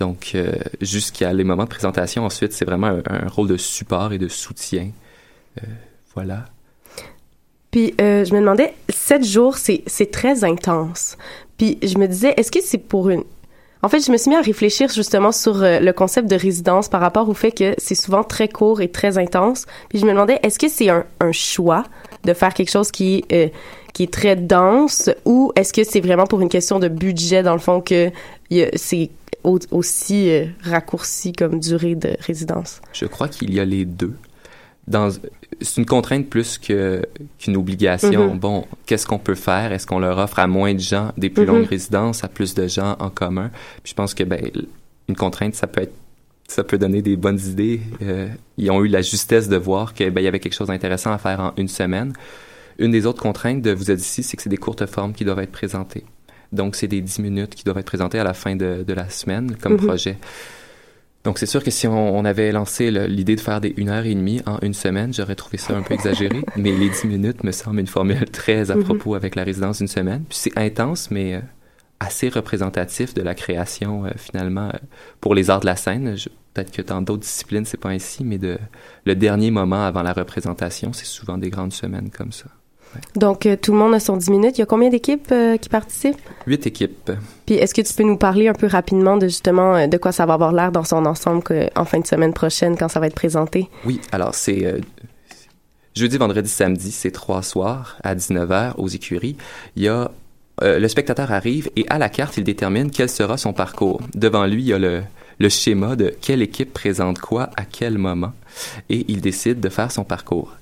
Donc, 0.00 0.32
euh, 0.34 0.52
jusqu'à 0.80 1.32
les 1.32 1.44
moments 1.44 1.64
de 1.64 1.68
présentation, 1.68 2.24
ensuite, 2.24 2.52
c'est 2.52 2.64
vraiment 2.64 2.88
un, 2.88 3.02
un 3.08 3.28
rôle 3.28 3.46
de 3.48 3.56
support 3.56 4.12
et 4.12 4.18
de 4.18 4.26
soutien. 4.28 4.90
Euh, 5.58 5.66
voilà. 6.14 6.46
Puis 7.72 7.94
euh, 8.00 8.24
je 8.24 8.32
me 8.34 8.38
demandais, 8.38 8.74
sept 8.88 9.24
jours, 9.24 9.56
c'est 9.56 9.82
c'est 9.88 10.12
très 10.12 10.44
intense. 10.44 11.16
Puis 11.58 11.78
je 11.82 11.98
me 11.98 12.06
disais, 12.06 12.34
est-ce 12.36 12.52
que 12.52 12.60
c'est 12.62 12.78
pour 12.78 13.10
une... 13.10 13.24
En 13.84 13.88
fait, 13.88 13.98
je 14.06 14.12
me 14.12 14.16
suis 14.16 14.28
mis 14.30 14.36
à 14.36 14.40
réfléchir 14.40 14.88
justement 14.90 15.32
sur 15.32 15.60
euh, 15.62 15.80
le 15.80 15.92
concept 15.92 16.30
de 16.30 16.36
résidence 16.36 16.88
par 16.88 17.00
rapport 17.00 17.28
au 17.28 17.34
fait 17.34 17.50
que 17.50 17.74
c'est 17.78 17.96
souvent 17.96 18.22
très 18.22 18.46
court 18.48 18.80
et 18.80 18.88
très 18.88 19.18
intense. 19.18 19.66
Puis 19.88 19.98
je 19.98 20.04
me 20.06 20.12
demandais, 20.12 20.38
est-ce 20.44 20.56
que 20.60 20.68
c'est 20.68 20.88
un, 20.88 21.04
un 21.18 21.32
choix 21.32 21.82
de 22.24 22.32
faire 22.32 22.54
quelque 22.54 22.70
chose 22.70 22.92
qui, 22.92 23.24
euh, 23.32 23.48
qui 23.92 24.04
est 24.04 24.12
très 24.12 24.36
dense 24.36 25.10
ou 25.24 25.50
est-ce 25.56 25.72
que 25.72 25.82
c'est 25.82 25.98
vraiment 26.00 26.26
pour 26.26 26.40
une 26.40 26.48
question 26.48 26.78
de 26.78 26.86
budget 26.86 27.42
dans 27.42 27.54
le 27.54 27.58
fond 27.58 27.80
que 27.80 28.10
c'est 28.76 29.10
au- 29.42 29.58
aussi 29.72 30.30
euh, 30.30 30.44
raccourci 30.62 31.32
comme 31.32 31.58
durée 31.58 31.96
de 31.96 32.10
résidence? 32.20 32.80
Je 32.92 33.06
crois 33.06 33.26
qu'il 33.26 33.52
y 33.52 33.58
a 33.58 33.64
les 33.64 33.84
deux. 33.84 34.14
Dans, 34.88 35.10
c'est 35.60 35.76
une 35.80 35.86
contrainte 35.86 36.28
plus 36.28 36.58
que, 36.58 37.06
qu'une 37.38 37.56
obligation. 37.56 38.32
Mhm. 38.34 38.38
Bon, 38.38 38.66
qu'est-ce 38.86 39.06
qu'on 39.06 39.18
peut 39.18 39.36
faire? 39.36 39.72
Est-ce 39.72 39.86
qu'on 39.86 40.00
leur 40.00 40.18
offre 40.18 40.38
à 40.40 40.46
moins 40.48 40.74
de 40.74 40.80
gens 40.80 41.12
des 41.16 41.30
plus 41.30 41.44
longues 41.44 41.66
résidences, 41.66 42.24
à 42.24 42.28
plus 42.28 42.54
de 42.54 42.66
gens 42.66 42.96
en 42.98 43.08
commun? 43.08 43.50
Puis 43.84 43.90
je 43.90 43.94
pense 43.94 44.12
que, 44.14 44.24
ben, 44.24 44.40
une 45.08 45.16
contrainte, 45.16 45.54
ça 45.54 45.66
peut 45.68 45.82
être, 45.82 45.94
ça 46.48 46.64
peut 46.64 46.78
donner 46.78 47.00
des 47.00 47.16
bonnes 47.16 47.38
idées. 47.40 47.80
Euh, 48.02 48.28
ils 48.58 48.70
ont 48.72 48.84
eu 48.84 48.88
la 48.88 49.02
justesse 49.02 49.48
de 49.48 49.56
voir 49.56 49.94
que, 49.94 50.10
ben, 50.10 50.20
il 50.20 50.24
y 50.24 50.28
avait 50.28 50.40
quelque 50.40 50.54
chose 50.54 50.68
d'intéressant 50.68 51.12
à 51.12 51.18
faire 51.18 51.38
en 51.40 51.52
une 51.56 51.68
semaine. 51.68 52.12
Une 52.78 52.90
des 52.90 53.06
autres 53.06 53.22
contraintes 53.22 53.62
de 53.62 53.70
Vous 53.72 53.90
êtes 53.90 54.00
ici, 54.00 54.22
c'est 54.24 54.36
que 54.36 54.42
c'est 54.42 54.50
des 54.50 54.56
courtes 54.56 54.86
formes 54.86 55.12
qui 55.12 55.24
doivent 55.24 55.38
être 55.40 55.52
présentées. 55.52 56.04
Donc, 56.50 56.74
c'est 56.74 56.88
des 56.88 57.00
10 57.00 57.20
minutes 57.20 57.54
qui 57.54 57.62
doivent 57.64 57.78
être 57.78 57.86
présentées 57.86 58.18
à 58.18 58.24
la 58.24 58.34
fin 58.34 58.56
de, 58.56 58.82
de 58.86 58.92
la 58.92 59.08
semaine 59.08 59.56
comme 59.62 59.74
Mhm. 59.74 59.86
projet. 59.86 60.18
Donc, 61.24 61.38
c'est 61.38 61.46
sûr 61.46 61.62
que 61.62 61.70
si 61.70 61.86
on, 61.86 62.16
on 62.18 62.24
avait 62.24 62.50
lancé 62.50 62.90
l'idée 62.90 63.36
de 63.36 63.40
faire 63.40 63.60
des 63.60 63.72
une 63.76 63.88
heure 63.90 64.04
et 64.04 64.14
demie 64.14 64.42
en 64.44 64.58
une 64.60 64.74
semaine, 64.74 65.14
j'aurais 65.14 65.36
trouvé 65.36 65.56
ça 65.56 65.76
un 65.76 65.82
peu 65.82 65.94
exagéré. 65.94 66.42
mais 66.56 66.72
les 66.72 66.88
10 66.90 67.04
minutes 67.06 67.44
me 67.44 67.52
semble 67.52 67.78
une 67.80 67.86
formule 67.86 68.24
très 68.30 68.70
à 68.70 68.74
Mhm. 68.74 68.84
propos 68.84 69.14
avec 69.14 69.36
la 69.36 69.44
résidence 69.44 69.78
d'une 69.78 69.86
semaine. 69.88 70.24
Puis 70.28 70.38
c'est 70.38 70.58
intense, 70.58 71.10
mais 71.12 71.34
euh, 71.36 71.40
assez 72.00 72.28
représentatif 72.28 73.14
de 73.14 73.22
la 73.22 73.34
création, 73.36 74.04
euh, 74.04 74.10
finalement, 74.16 74.68
euh, 74.74 74.78
pour 75.20 75.34
les 75.36 75.48
arts 75.50 75.60
de 75.60 75.66
la 75.66 75.76
scène. 75.76 76.16
Peut-être 76.54 76.72
que 76.72 76.82
dans 76.82 77.00
d'autres 77.00 77.22
disciplines, 77.22 77.64
c'est 77.64 77.78
pas 77.80 77.90
ainsi, 77.90 78.24
mais 78.24 78.38
de, 78.38 78.58
le 79.06 79.14
dernier 79.14 79.50
moment 79.52 79.84
avant 79.86 80.02
la 80.02 80.12
représentation, 80.12 80.92
c'est 80.92 81.06
souvent 81.06 81.38
des 81.38 81.50
grandes 81.50 81.72
semaines 81.72 82.10
comme 82.10 82.32
ça. 82.32 82.46
Donc, 83.16 83.46
euh, 83.46 83.56
tout 83.56 83.72
le 83.72 83.78
monde 83.78 83.94
a 83.94 84.00
son 84.00 84.16
10 84.16 84.30
minutes. 84.30 84.58
Il 84.58 84.60
y 84.60 84.62
a 84.62 84.66
combien 84.66 84.88
d'équipes 84.90 85.28
euh, 85.32 85.56
qui 85.56 85.68
participent? 85.68 86.20
Huit 86.46 86.66
équipes. 86.66 87.10
Puis 87.46 87.54
est-ce 87.56 87.74
que 87.74 87.80
tu 87.82 87.92
peux 87.94 88.02
nous 88.04 88.16
parler 88.16 88.48
un 88.48 88.54
peu 88.54 88.66
rapidement 88.66 89.16
de 89.16 89.26
justement 89.28 89.74
euh, 89.76 89.86
de 89.86 89.96
quoi 89.98 90.12
ça 90.12 90.26
va 90.26 90.34
avoir 90.34 90.52
l'air 90.52 90.72
dans 90.72 90.84
son 90.84 91.04
ensemble 91.06 91.42
que- 91.42 91.68
en 91.78 91.84
fin 91.84 92.00
de 92.00 92.06
semaine 92.06 92.32
prochaine 92.34 92.76
quand 92.76 92.88
ça 92.88 93.00
va 93.00 93.06
être 93.06 93.14
présenté? 93.14 93.68
Oui, 93.84 94.00
alors 94.12 94.34
c'est 94.34 94.64
euh, 94.64 94.78
jeudi, 95.94 96.16
vendredi, 96.16 96.48
samedi, 96.48 96.90
c'est 96.90 97.10
trois 97.10 97.42
soirs 97.42 97.96
à 98.02 98.14
19h 98.14 98.74
aux 98.78 98.88
écuries. 98.88 99.36
Il 99.76 99.82
y 99.84 99.88
a 99.88 100.10
euh, 100.62 100.78
le 100.78 100.88
spectateur 100.88 101.32
arrive 101.32 101.70
et 101.76 101.86
à 101.88 101.98
la 101.98 102.08
carte, 102.08 102.36
il 102.36 102.44
détermine 102.44 102.90
quel 102.90 103.08
sera 103.08 103.36
son 103.36 103.52
parcours. 103.52 104.00
Devant 104.14 104.44
lui, 104.46 104.62
il 104.62 104.68
y 104.68 104.72
a 104.74 104.78
le, 104.78 105.02
le 105.38 105.48
schéma 105.48 105.96
de 105.96 106.14
quelle 106.20 106.42
équipe 106.42 106.72
présente 106.72 107.18
quoi 107.18 107.50
à 107.56 107.64
quel 107.64 107.96
moment 107.98 108.32
et 108.90 109.04
il 109.08 109.20
décide 109.22 109.60
de 109.60 109.68
faire 109.70 109.90
son 109.90 110.04
parcours. 110.04 110.52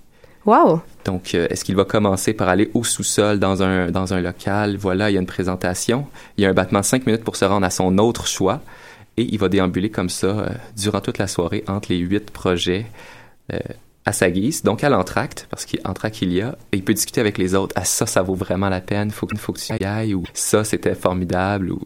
Wow! 0.47 0.81
Donc, 1.05 1.35
euh, 1.35 1.47
est-ce 1.51 1.65
qu'il 1.65 1.77
va 1.77 1.85
commencer 1.85 2.33
par 2.33 2.49
aller 2.49 2.71
au 2.75 2.83
sous-sol 2.83 3.39
dans 3.39 3.63
un, 3.63 3.91
dans 3.91 4.15
un 4.15 4.21
local? 4.21 4.77
Voilà, 4.77 5.11
il 5.11 5.15
y 5.15 5.17
a 5.17 5.21
une 5.21 5.27
présentation. 5.27 6.07
Il 6.37 6.45
y 6.45 6.47
a 6.47 6.51
un 6.51 6.55
battement 6.55 6.81
de 6.81 6.85
cinq 6.85 7.07
minutes 7.07 7.25
pour 7.25 7.37
se 7.37 7.45
rendre 7.45 7.67
à 7.67 7.71
son 7.71 7.99
autre 7.99 8.27
choix. 8.27 8.61
Et 9.17 9.23
il 9.23 9.39
va 9.39 9.49
déambuler 9.49 9.91
comme 9.91 10.09
ça 10.09 10.27
euh, 10.27 10.49
durant 10.77 11.01
toute 11.01 11.19
la 11.19 11.27
soirée 11.27 11.65
entre 11.69 11.93
les 11.93 11.99
huit 11.99 12.31
projets 12.31 12.87
euh, 13.53 13.59
à 14.07 14.13
sa 14.13 14.31
guise. 14.31 14.63
Donc, 14.63 14.83
à 14.83 14.89
l'entracte, 14.89 15.47
parce 15.51 15.67
qu'entracte 15.67 16.23
il 16.23 16.33
y 16.33 16.41
a, 16.41 16.57
et 16.73 16.79
il 16.79 16.85
peut 16.85 16.95
discuter 16.95 17.21
avec 17.21 17.37
les 17.37 17.55
autres. 17.55 17.75
Ah, 17.77 17.85
ça, 17.85 18.07
ça 18.07 18.23
vaut 18.23 18.35
vraiment 18.35 18.71
la 18.71 18.81
peine. 18.81 19.11
Faut, 19.11 19.29
faut 19.37 19.53
que 19.53 19.61
tu 19.61 19.75
y 19.75 19.85
ailles. 19.85 20.15
Ou 20.15 20.25
ça, 20.33 20.65
c'était 20.65 20.95
formidable. 20.95 21.73
Ou 21.73 21.81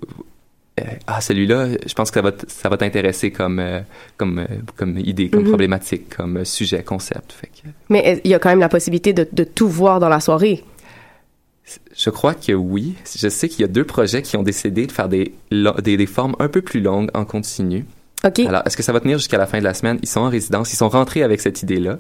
ah, 1.07 1.21
celui-là, 1.21 1.69
je 1.87 1.95
pense 1.95 2.11
que 2.11 2.17
ça 2.17 2.23
va, 2.23 2.33
ça 2.49 2.69
va 2.69 2.77
t'intéresser 2.77 3.31
comme, 3.31 3.59
euh, 3.61 3.81
comme, 4.17 4.41
euh, 4.41 4.47
comme 4.77 4.99
idée, 4.99 5.31
comme 5.31 5.43
Mhm. 5.43 5.49
problématique, 5.49 6.17
comme 6.17 6.39
euh, 6.39 6.45
sujet, 6.45 6.83
concept. 6.83 7.33
Fait 7.33 7.47
que, 7.47 7.69
Mais 7.91 8.17
euh, 8.17 8.21
il 8.25 8.31
y 8.31 8.35
a 8.35 8.39
quand 8.39 8.49
même 8.49 8.61
la 8.61 8.69
possibilité 8.69 9.13
de, 9.13 9.29
de 9.31 9.45
tout 9.45 9.69
voir 9.69 10.01
dans 10.01 10.09
la 10.09 10.21
soirée? 10.21 10.65
Je 11.97 12.11
crois 12.11 12.35
que 12.35 12.53
oui. 12.53 12.95
Je 13.17 13.29
sais 13.29 13.49
qu'il 13.49 13.63
y 13.63 13.65
a 13.65 13.69
deux 13.69 13.85
projets 13.85 14.21
qui 14.21 14.37
ont 14.37 14.43
décidé 14.43 14.87
de 14.87 14.93
faire 14.93 15.09
des, 15.09 15.33
des 15.51 16.07
formes 16.07 16.37
un 16.39 16.49
peu 16.49 16.61
plus 16.61 16.81
longues 16.81 17.11
en 17.15 17.25
continu. 17.25 17.87
Alors, 18.47 18.63
est-ce 18.67 18.77
que 18.77 18.83
ça 18.83 18.93
va 18.93 19.01
tenir 19.01 19.19
jusqu'à 19.19 19.39
la 19.39 19.47
fin 19.47 19.59
de 19.59 19.65
la 19.65 19.75
semaine? 19.75 19.99
Ils 20.03 20.09
sont 20.09 20.21
en 20.21 20.29
résidence, 20.31 20.73
ils 20.73 20.77
sont 20.77 20.89
rentrés 20.89 21.23
avec 21.23 21.41
cette 21.41 21.63
idée-là. 21.63 21.99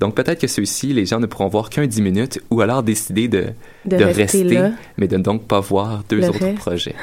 Donc, 0.00 0.14
peut-être 0.14 0.40
que 0.40 0.46
ceux-ci, 0.46 0.92
les 0.92 1.04
gens 1.06 1.20
ne 1.20 1.26
pourront 1.26 1.48
voir 1.48 1.68
qu'un 1.70 1.86
10 1.86 2.00
minutes 2.02 2.40
ou 2.50 2.60
alors 2.60 2.82
décider 2.82 3.28
de, 3.28 3.46
De 3.84 3.96
rester 4.04 4.60
mais 4.96 5.08
de 5.08 5.16
donc 5.18 5.44
pas 5.46 5.60
voir 5.60 6.02
deux 6.08 6.20
Le 6.20 6.28
autres 6.28 6.38
reste. 6.44 6.58
projets. 6.58 6.94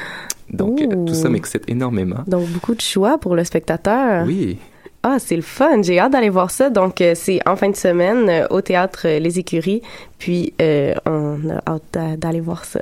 Donc, 0.50 0.80
euh, 0.80 0.86
Ouh. 0.86 1.04
tout 1.06 1.14
ça 1.14 1.28
m'excite 1.28 1.62
énormément. 1.68 2.20
Donc 2.26 2.48
beaucoup 2.48 2.74
de 2.74 2.80
choix 2.80 3.18
pour 3.18 3.34
le 3.36 3.44
spectateur. 3.44 4.24
Oui. 4.26 4.58
Ah, 5.02 5.18
c'est 5.20 5.36
le 5.36 5.42
fun. 5.42 5.82
J'ai 5.82 6.00
hâte 6.00 6.12
d'aller 6.12 6.30
voir 6.30 6.50
ça. 6.50 6.68
Donc, 6.70 7.00
euh, 7.00 7.12
c'est 7.14 7.38
en 7.48 7.54
fin 7.54 7.68
de 7.70 7.76
semaine 7.76 8.28
euh, 8.28 8.46
au 8.50 8.60
théâtre 8.60 9.02
euh, 9.06 9.18
Les 9.20 9.38
Écuries. 9.38 9.80
Puis, 10.18 10.52
euh, 10.60 10.94
on 11.04 11.38
a 11.50 11.62
hâte 11.70 11.82
d'a- 11.92 12.16
d'aller 12.16 12.40
voir 12.40 12.64
ça. 12.64 12.80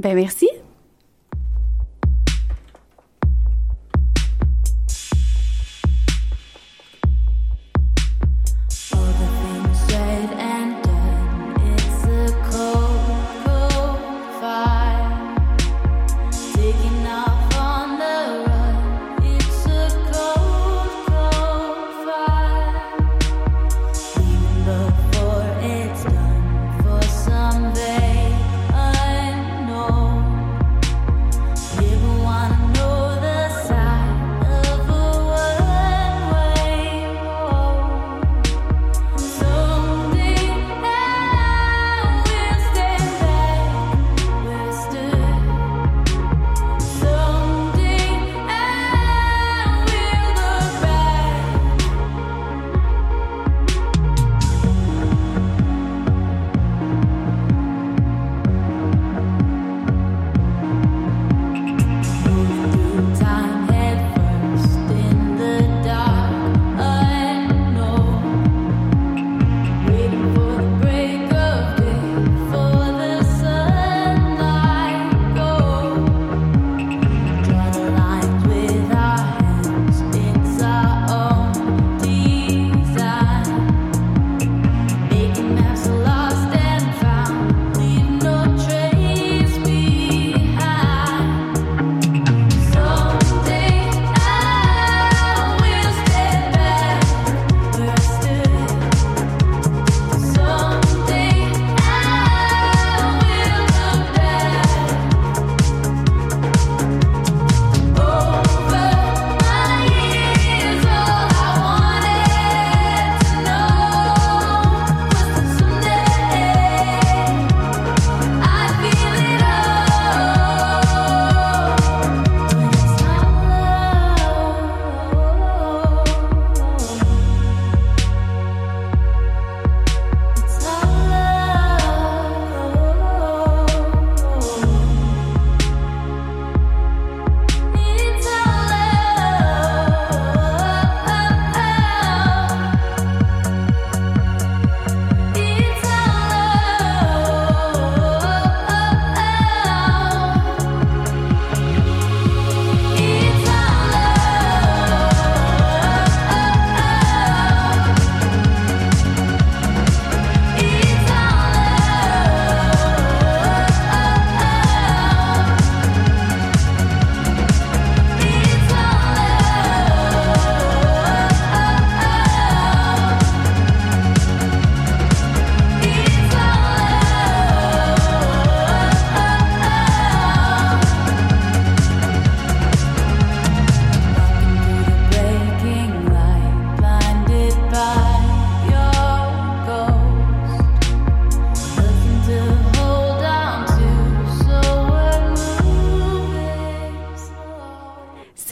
Ben 0.00 0.14
merci. 0.16 0.48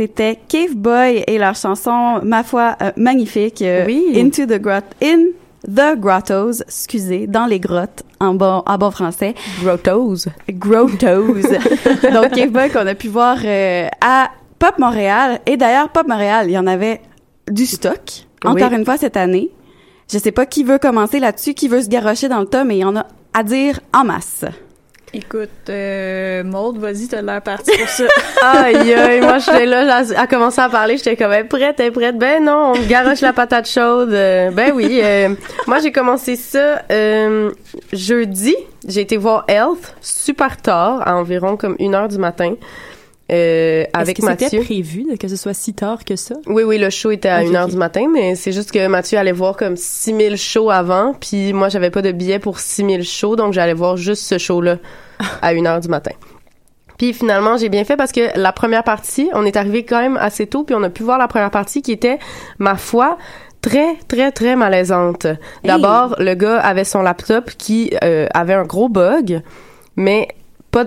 C'était 0.02 0.36
Cave 0.48 0.74
Boy 0.74 1.22
et 1.28 1.38
leur 1.38 1.54
chanson, 1.54 2.18
ma 2.24 2.42
foi, 2.42 2.76
euh, 2.82 2.90
magnifique. 2.96 3.62
euh, 3.62 3.86
Into 4.16 4.46
the 4.46 4.60
Grot, 4.60 4.80
in 5.00 5.26
the 5.64 5.96
Grottos, 5.96 6.60
excusez, 6.66 7.28
dans 7.28 7.46
les 7.46 7.60
grottes, 7.60 8.02
en 8.18 8.34
bon, 8.34 8.64
en 8.66 8.78
bon 8.78 8.90
français. 8.90 9.36
Grottos. 9.62 10.28
Grottos. 10.50 11.34
Donc, 12.12 12.32
Cave 12.32 12.50
Boy 12.50 12.68
qu'on 12.70 12.84
a 12.88 12.96
pu 12.96 13.06
voir 13.06 13.36
euh, 13.44 13.86
à 14.00 14.30
Pop 14.58 14.76
Montréal. 14.80 15.38
Et 15.46 15.56
d'ailleurs, 15.56 15.88
Pop 15.90 16.08
Montréal, 16.08 16.46
il 16.48 16.52
y 16.54 16.58
en 16.58 16.66
avait 16.66 17.00
du 17.48 17.64
stock, 17.64 18.00
encore 18.44 18.70
Oui. 18.72 18.76
une 18.76 18.84
fois 18.84 18.96
cette 18.96 19.16
année. 19.16 19.50
Je 20.12 20.18
sais 20.18 20.32
pas 20.32 20.46
qui 20.46 20.64
veut 20.64 20.78
commencer 20.78 21.20
là-dessus, 21.20 21.54
qui 21.54 21.68
veut 21.68 21.80
se 21.82 21.88
garrocher 21.88 22.28
dans 22.28 22.40
le 22.40 22.46
tas, 22.46 22.64
mais 22.64 22.78
il 22.78 22.80
y 22.80 22.84
en 22.84 22.96
a 22.96 23.06
à 23.34 23.44
dire 23.44 23.78
en 23.94 24.02
masse. 24.02 24.44
Écoute, 25.14 25.50
euh, 25.68 26.42
Maude, 26.42 26.78
vas-y, 26.78 27.06
t'as 27.06 27.20
l'air 27.20 27.42
parti 27.42 27.70
pour 27.76 27.86
ça. 27.86 28.04
Aïe, 28.42 28.94
aïe, 28.94 29.20
moi, 29.20 29.36
j'étais 29.38 29.66
là, 29.66 30.02
à, 30.16 30.26
commencer 30.26 30.62
à 30.62 30.70
parler, 30.70 30.96
j'étais 30.96 31.16
comme, 31.16 31.32
hey, 31.32 31.44
prête, 31.44 31.78
hey, 31.80 31.90
prête. 31.90 32.16
Ben 32.16 32.42
non, 32.42 32.72
on 32.74 32.86
garoche 32.88 33.20
la 33.20 33.34
patate 33.34 33.68
chaude. 33.68 34.14
Euh, 34.14 34.50
ben 34.50 34.72
oui, 34.74 35.00
euh, 35.02 35.28
moi, 35.66 35.80
j'ai 35.80 35.92
commencé 35.92 36.34
ça 36.34 36.82
euh, 36.90 37.50
jeudi. 37.92 38.56
J'ai 38.88 39.02
été 39.02 39.18
voir 39.18 39.44
Health 39.48 39.94
super 40.00 40.56
tard, 40.56 41.06
à 41.06 41.14
environ 41.14 41.58
comme 41.58 41.76
une 41.78 41.94
heure 41.94 42.08
du 42.08 42.16
matin. 42.16 42.54
Euh, 43.32 43.84
avec 43.94 44.18
Est-ce 44.18 44.26
que 44.26 44.32
c'était 44.32 44.44
Mathieu. 44.44 44.60
prévu 44.62 45.06
que 45.18 45.26
ce 45.28 45.36
soit 45.36 45.54
si 45.54 45.72
tard 45.72 46.04
que 46.04 46.16
ça? 46.16 46.34
Oui, 46.46 46.64
oui, 46.64 46.76
le 46.78 46.90
show 46.90 47.10
était 47.10 47.28
à 47.30 47.40
Ok, 47.42 47.48
1h 47.50 47.64
ok. 47.64 47.70
du 47.70 47.76
matin, 47.76 48.06
mais 48.12 48.34
c'est 48.34 48.52
juste 48.52 48.72
que 48.72 48.86
Mathieu 48.88 49.16
allait 49.18 49.32
voir 49.32 49.56
comme 49.56 49.76
6000 49.76 50.36
shows 50.36 50.70
avant, 50.70 51.14
puis 51.18 51.52
moi, 51.52 51.68
j'avais 51.70 51.90
pas 51.90 52.02
de 52.02 52.12
billet 52.12 52.38
pour 52.38 52.60
6000 52.60 53.04
shows, 53.04 53.36
donc 53.36 53.52
j'allais 53.54 53.72
voir 53.74 53.96
juste 53.96 54.22
ce 54.24 54.36
show-là 54.38 54.76
à 55.40 55.54
1h 55.54 55.80
du 55.80 55.88
matin. 55.88 56.12
Puis 56.98 57.14
finalement, 57.14 57.56
j'ai 57.56 57.68
bien 57.68 57.84
fait 57.84 57.96
parce 57.96 58.12
que 58.12 58.38
la 58.38 58.52
première 58.52 58.84
partie, 58.84 59.30
on 59.32 59.44
est 59.46 59.56
arrivé 59.56 59.84
quand 59.84 60.00
même 60.00 60.16
assez 60.18 60.46
tôt, 60.46 60.62
puis 60.64 60.74
on 60.74 60.82
a 60.82 60.90
pu 60.90 61.02
voir 61.02 61.18
la 61.18 61.26
première 61.26 61.50
partie 61.50 61.80
qui 61.82 61.92
était, 61.92 62.18
ma 62.58 62.76
foi, 62.76 63.16
très, 63.60 63.96
très, 64.08 64.30
très 64.30 64.56
malaisante. 64.56 65.26
D'abord, 65.64 66.16
le 66.18 66.34
gars 66.34 66.58
avait 66.60 66.84
son 66.84 67.02
laptop 67.02 67.50
qui 67.56 67.92
euh, 68.04 68.26
avait 68.34 68.54
un 68.54 68.64
gros 68.64 68.88
bug, 68.88 69.40
mais 69.96 70.28
pas 70.72 70.86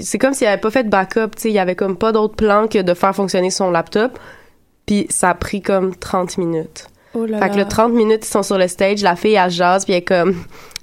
c'est 0.00 0.18
comme 0.18 0.34
s'il 0.34 0.46
avait 0.46 0.60
pas 0.60 0.70
fait 0.70 0.84
de 0.84 0.90
backup, 0.90 1.30
tu 1.34 1.42
sais, 1.42 1.48
il 1.48 1.54
y 1.54 1.58
avait 1.58 1.74
comme 1.74 1.96
pas 1.96 2.12
d'autre 2.12 2.36
plan 2.36 2.68
que 2.68 2.80
de 2.80 2.94
faire 2.94 3.16
fonctionner 3.16 3.50
son 3.50 3.70
laptop. 3.72 4.16
Puis 4.86 5.06
ça 5.08 5.30
a 5.30 5.34
pris 5.34 5.62
comme 5.62 5.96
30 5.96 6.38
minutes. 6.38 6.88
Oh 7.14 7.24
là 7.24 7.38
fait 7.38 7.48
que 7.48 7.56
là. 7.56 7.62
le 7.62 7.68
30 7.68 7.92
minutes, 7.92 8.26
ils 8.26 8.30
sont 8.30 8.42
sur 8.42 8.58
le 8.58 8.68
stage, 8.68 9.02
la 9.02 9.16
fille, 9.16 9.34
elle 9.34 9.50
jase, 9.50 9.84
puis 9.84 9.94
elle 9.94 10.00
est 10.00 10.02
comme 10.02 10.36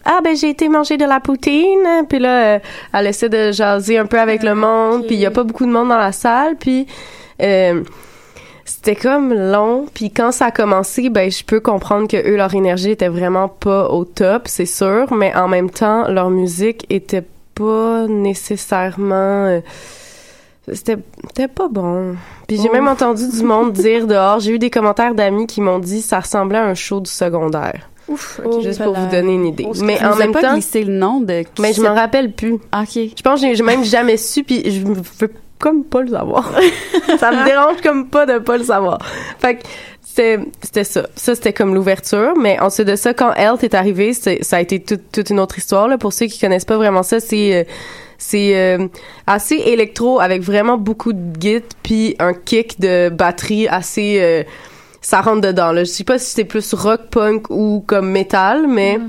ah 0.04 0.20
ben 0.24 0.36
j'ai 0.36 0.50
été 0.50 0.68
manger 0.68 0.98
de 0.98 1.06
la 1.06 1.20
poutine, 1.20 2.06
puis 2.10 2.18
là 2.18 2.56
euh, 2.56 2.60
elle 2.94 3.08
essaie 3.08 3.30
de 3.30 3.52
jaser 3.52 4.00
un 4.00 4.08
peu 4.08 4.20
avec 4.20 4.42
le 4.42 4.56
monde, 4.56 5.06
puis 5.06 5.16
il 5.16 5.22
y 5.22 5.26
a 5.28 5.32
pas 5.32 5.44
beaucoup 5.44 5.66
de 5.66 5.72
monde 5.72 5.90
dans 5.90 5.98
la 5.98 6.12
salle, 6.12 6.56
puis 6.58 6.88
euh, 7.44 7.84
c'était 8.66 8.96
comme 8.96 9.34
long 9.34 9.86
puis 9.94 10.10
quand 10.12 10.32
ça 10.32 10.48
a 10.48 10.52
commencé 10.52 11.10
ben 11.10 11.30
je 11.30 11.44
peux 11.44 11.60
comprendre 11.60 12.08
que 12.08 12.18
eux 12.18 12.38
leur 12.38 12.56
énergie 12.56 12.92
était 12.92 13.10
vraiment 13.10 13.48
pas 13.50 13.90
au 13.90 14.06
top 14.06 14.44
c'est 14.48 14.66
sûr 14.66 15.12
mais 15.14 15.36
en 15.36 15.48
même 15.48 15.70
temps 15.70 16.08
leur 16.08 16.30
musique 16.30 16.86
était 16.90 17.24
pas 17.56 18.08
nécessairement 18.08 19.46
euh, 19.46 19.60
c'était 20.72 20.98
c'était 21.28 21.48
pas 21.48 21.68
bon 21.68 22.16
puis 22.48 22.58
j'ai 22.58 22.70
Oh. 22.70 22.74
même 22.74 22.88
entendu 22.88 23.28
du 23.28 23.44
monde 23.44 23.74
dire 23.74 24.08
dehors 24.08 24.40
j'ai 24.40 24.54
eu 24.54 24.60
des 24.60 24.70
commentaires 24.70 25.16
d'amis 25.16 25.48
qui 25.48 25.60
m'ont 25.62 25.80
dit 25.80 26.02
ça 26.02 26.20
ressemblait 26.20 26.60
à 26.60 26.66
un 26.66 26.74
show 26.76 27.00
du 27.00 27.10
secondaire 27.10 27.90
Ouf, 28.08 28.42
ok, 28.44 28.62
juste 28.62 28.84
pour 28.84 28.94
vous 28.94 29.08
donner 29.10 29.34
une 29.36 29.46
idée 29.48 29.66
mais 29.84 30.04
en 30.04 30.16
même 30.16 30.32
pas 30.34 30.42
temps 30.42 30.54
glissé 30.54 30.84
le 30.84 30.94
nom 30.94 31.22
de. 31.22 31.44
qui 31.44 31.62
mais 31.62 31.74
je 31.74 31.82
m'en 31.82 31.94
rappelle 31.96 32.32
plus 32.34 32.54
Ok. 32.54 32.90
je 32.96 33.22
pense 33.24 33.42
que 33.42 33.54
j'ai 33.54 33.64
même 33.64 33.84
jamais 33.84 34.18
su 34.18 34.44
puis 34.44 34.64
je 34.70 34.86
veux 34.86 35.32
comme 35.60 35.84
pas 35.84 36.02
le 36.02 36.10
savoir 36.10 36.52
ça 37.20 37.32
me 37.32 37.46
dérange 37.46 37.82
comme 37.84 38.08
pas 38.10 38.26
de 38.26 38.40
pas 38.40 38.58
le 38.58 38.64
savoir 38.64 39.00
fait 39.40 39.58
que 39.58 39.64
c'était 40.04 40.84
ça. 40.84 41.08
Ça 41.16 41.36
c'était 41.36 41.54
comme 41.54 41.74
l'ouverture 41.76 42.34
mais 42.40 42.60
ensuite 42.60 42.88
de 42.88 42.96
ça 42.96 43.14
quand 43.14 43.34
Health 43.34 43.64
est 43.64 43.74
arrivé 43.74 44.14
c'est- 44.14 44.44
ça 44.44 44.58
a 44.58 44.62
été 44.62 44.80
toute 44.82 45.12
toute 45.12 45.30
une 45.30 45.40
autre 45.40 45.58
histoire 45.58 45.88
là. 45.88 45.98
Pour 45.98 46.12
ceux 46.14 46.26
qui 46.26 46.40
connaissent 46.40 46.66
pas 46.66 46.78
vraiment 46.78 47.04
ça 47.04 47.20
c'est 47.20 47.56
euh, 47.56 47.64
c'est 48.18 48.56
euh, 48.56 48.88
assez 49.26 49.56
électro 49.56 50.20
avec 50.20 50.42
vraiment 50.42 50.78
beaucoup 50.78 51.14
de 51.14 51.40
git 51.40 51.64
puis 51.84 52.16
un 52.20 52.34
kick 52.34 52.80
de 52.80 53.10
batterie 53.10 53.68
assez 53.68 54.18
euh, 54.22 54.44
ça 55.02 55.22
rentre 55.22 55.42
dedans 55.42 55.72
là. 55.72 55.84
Je 55.84 55.90
sais 55.90 56.04
pas 56.04 56.20
si 56.20 56.32
c'est 56.32 56.46
plus 56.46 56.74
rock 56.74 57.02
punk 57.10 57.50
ou 57.50 57.84
comme 57.86 58.10
métal 58.10 58.68
mais 58.68 59.00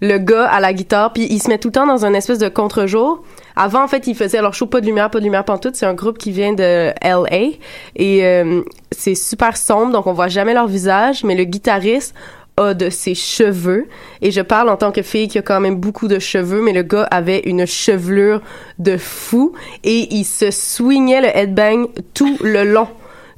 le 0.00 0.18
gars 0.18 0.46
à 0.46 0.60
la 0.60 0.72
guitare 0.72 1.12
puis 1.12 1.26
il 1.30 1.40
se 1.40 1.48
met 1.48 1.58
tout 1.58 1.68
le 1.68 1.72
temps 1.72 1.86
dans 1.86 2.04
un 2.06 2.14
espèce 2.14 2.38
de 2.38 2.48
contre-jour. 2.48 3.22
Avant 3.54 3.84
en 3.84 3.88
fait 3.88 4.06
il 4.06 4.14
faisait 4.14 4.38
alors 4.38 4.54
show 4.54 4.66
pas 4.66 4.80
de 4.80 4.86
lumière 4.86 5.10
pas 5.10 5.18
de 5.18 5.24
lumière 5.24 5.44
pantoute. 5.44 5.76
C'est 5.76 5.86
un 5.86 5.94
groupe 5.94 6.18
qui 6.18 6.32
vient 6.32 6.54
de 6.54 6.92
LA 7.02 7.56
et 7.96 8.26
euh, 8.26 8.62
c'est 8.90 9.14
super 9.14 9.56
sombre 9.56 9.92
donc 9.92 10.06
on 10.06 10.14
voit 10.14 10.28
jamais 10.28 10.54
leur 10.54 10.66
visage 10.66 11.22
mais 11.22 11.34
le 11.34 11.44
guitariste 11.44 12.14
a 12.56 12.74
de 12.74 12.90
ses 12.90 13.14
cheveux. 13.14 13.88
Et 14.20 14.30
je 14.30 14.40
parle 14.40 14.68
en 14.68 14.76
tant 14.76 14.92
que 14.92 15.02
fille 15.02 15.28
qui 15.28 15.38
a 15.38 15.42
quand 15.42 15.60
même 15.60 15.76
beaucoup 15.76 16.08
de 16.08 16.18
cheveux 16.18 16.62
mais 16.62 16.72
le 16.72 16.82
gars 16.82 17.06
avait 17.10 17.40
une 17.40 17.66
chevelure 17.66 18.40
de 18.78 18.96
fou. 18.96 19.52
Et 19.84 20.14
il 20.14 20.24
se 20.24 20.50
swingait 20.50 21.20
le 21.20 21.28
headbang 21.36 21.88
tout 22.14 22.38
le 22.42 22.64
long 22.64 22.88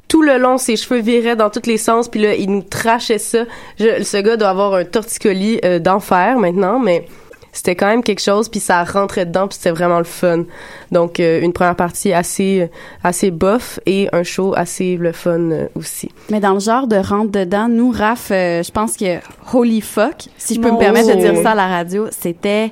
tout 0.07 0.21
le 0.21 0.37
long, 0.37 0.57
ses 0.57 0.75
cheveux 0.75 0.99
viraient 1.01 1.35
dans 1.35 1.49
tous 1.49 1.65
les 1.67 1.77
sens, 1.77 2.07
puis 2.07 2.21
là, 2.21 2.35
il 2.35 2.49
nous 2.49 2.61
trachait 2.63 3.17
ça. 3.17 3.39
Je- 3.79 4.03
ce 4.03 4.17
gars 4.17 4.37
doit 4.37 4.49
avoir 4.49 4.73
un 4.75 4.85
torticolis 4.85 5.59
euh, 5.65 5.79
d'enfer 5.79 6.37
maintenant, 6.37 6.79
mais 6.79 7.05
c'était 7.51 7.75
quand 7.75 7.87
même 7.87 8.03
quelque 8.03 8.21
chose, 8.21 8.49
puis 8.49 8.59
ça 8.59 8.83
rentrait 8.83 9.25
dedans, 9.25 9.47
puis 9.47 9.55
c'était 9.57 9.71
vraiment 9.71 9.97
le 9.99 10.03
fun. 10.03 10.43
Donc, 10.91 11.19
euh, 11.19 11.39
une 11.41 11.53
première 11.53 11.75
partie 11.77 12.11
assez 12.11 12.69
assez 13.03 13.31
bof 13.31 13.79
et 13.85 14.09
un 14.11 14.23
show 14.23 14.53
assez 14.55 14.97
le 14.97 15.11
fun 15.13 15.39
euh, 15.51 15.67
aussi. 15.75 16.09
Mais 16.29 16.39
dans 16.41 16.53
le 16.53 16.59
genre 16.59 16.85
de 16.87 16.97
rentre 16.97 17.31
dedans, 17.31 17.67
nous, 17.69 17.91
Raph, 17.91 18.29
euh, 18.31 18.61
je 18.61 18.71
pense 18.71 18.97
que 18.97 19.19
Holy 19.53 19.79
Fuck, 19.81 20.25
si 20.37 20.55
je 20.55 20.59
peux 20.59 20.71
me 20.71 20.77
permettre 20.77 21.07
de 21.15 21.19
dire 21.21 21.41
ça 21.41 21.51
à 21.51 21.55
la 21.55 21.67
radio, 21.67 22.07
c'était 22.11 22.71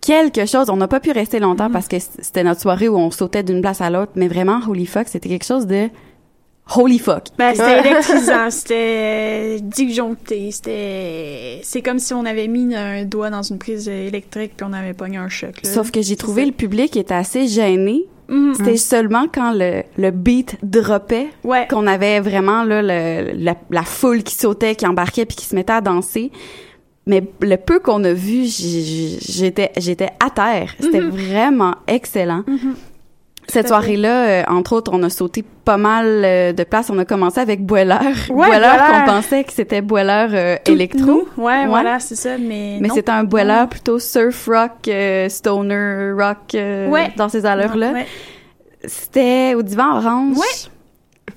quelque 0.00 0.46
chose. 0.46 0.68
On 0.70 0.76
n'a 0.76 0.88
pas 0.88 1.00
pu 1.00 1.12
rester 1.12 1.38
longtemps 1.38 1.70
parce 1.70 1.86
que 1.88 1.96
c'était 1.98 2.44
notre 2.44 2.60
soirée 2.62 2.88
où 2.88 2.96
on 2.96 3.10
sautait 3.10 3.42
d'une 3.42 3.60
place 3.60 3.80
à 3.82 3.90
l'autre, 3.90 4.12
mais 4.16 4.28
vraiment, 4.28 4.60
Holy 4.68 4.86
Fuck, 4.86 5.08
c'était 5.08 5.28
quelque 5.28 5.44
chose 5.46 5.66
de 5.66 5.88
Holy 6.76 6.98
Fuck. 6.98 7.24
Ben, 7.38 7.54
c'était 7.54 7.80
électrisant, 7.80 8.50
c'était 8.50 9.58
disjoncté, 9.60 10.50
c'était... 10.50 11.60
C'est 11.62 11.82
comme 11.82 11.98
si 11.98 12.14
on 12.14 12.24
avait 12.24 12.48
mis 12.48 12.74
un 12.74 13.04
doigt 13.04 13.28
dans 13.30 13.42
une 13.42 13.58
prise 13.58 13.86
électrique 13.88 14.52
puis 14.56 14.66
on 14.68 14.72
avait 14.72 14.94
pogné 14.94 15.18
un 15.18 15.28
choc, 15.28 15.54
là. 15.62 15.70
Sauf 15.70 15.90
que 15.90 16.00
j'ai 16.00 16.16
trouvé 16.16 16.46
le 16.46 16.52
public 16.52 16.96
était 16.96 17.12
assez 17.14 17.46
gêné. 17.48 18.04
Mhm. 18.28 18.54
C'était 18.54 18.78
seulement 18.78 19.26
quand 19.32 19.52
le, 19.52 19.82
le 19.98 20.10
beat 20.10 20.56
droppait 20.62 21.28
Ouais. 21.44 21.66
qu'on 21.68 21.86
avait 21.86 22.20
vraiment 22.20 22.64
là, 22.64 22.80
le, 22.80 23.32
la, 23.34 23.54
la 23.70 23.82
foule 23.82 24.22
qui 24.22 24.34
sautait, 24.34 24.74
qui 24.74 24.86
embarquait 24.86 25.26
puis 25.26 25.36
qui 25.36 25.44
se 25.44 25.54
mettait 25.54 25.74
à 25.74 25.82
danser. 25.82 26.32
Mais 27.06 27.22
le 27.42 27.56
peu 27.56 27.80
qu'on 27.80 28.02
a 28.04 28.14
vu, 28.14 28.44
j'étais 28.46 29.72
j'étais 29.76 30.08
à 30.24 30.30
terre. 30.30 30.74
C'était 30.80 31.02
Mhm. 31.02 31.10
vraiment 31.10 31.74
excellent. 31.86 32.44
Tout 32.46 32.58
fait. 33.52 33.68
soirée-là, 33.68 34.26
euh, 34.26 34.42
entre 34.48 34.72
autres, 34.74 34.90
on 34.94 35.02
a 35.02 35.10
sauté 35.10 35.44
pas 35.64 35.76
mal 35.76 36.06
euh, 36.24 36.52
de 36.52 36.64
places. 36.64 36.90
On 36.90 36.98
a 36.98 37.04
commencé 37.04 37.40
avec 37.40 37.64
Boiler. 37.64 37.94
Ouais, 38.30 38.46
Boiler 38.48 38.68
qu'on 38.90 39.04
pensait 39.12 39.44
que 39.44 39.52
c'était 39.52 39.80
Boiler 39.82 40.26
euh, 40.32 40.56
électro. 40.66 41.26
nous. 41.36 41.42
Ouais, 41.44 41.66
voilà, 41.66 42.00
c'est 42.00 42.16
ça, 42.16 42.38
mais 42.38 42.78
Mais 42.80 42.88
c'était 42.88 43.10
un 43.12 43.24
Boiler 43.24 43.64
plutôt 43.70 43.98
surf 43.98 44.46
rock, 44.46 44.88
euh, 44.88 45.28
stoner 45.28 46.12
rock 46.12 46.54
euh, 46.54 46.88
Ouais. 46.88 47.12
dans 47.16 47.28
ces 47.28 47.44
allures-là. 47.46 47.92
Ouais. 47.92 48.06
C'était 48.86 49.54
au 49.54 49.62
divan 49.62 49.96
orange. 49.98 50.36
Ouais. 50.36 50.70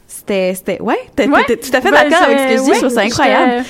C'était, 0.06 0.54
c'était, 0.56 0.82
ouais, 0.82 0.98
t'es, 1.15 1.28
Ouais. 1.30 1.43
tout 1.46 1.70
à 1.74 1.82
fait 1.82 1.91
Ben, 1.91 2.10
d'accord 2.10 2.24
avec 2.24 2.39
ce 2.39 2.43
que 2.46 2.58
je 2.58 2.63
dis, 2.63 2.70
ouais, 2.70 2.76
je 2.76 2.80
trouve 2.82 2.93
ça 2.93 3.02
incroyable. 3.02 3.63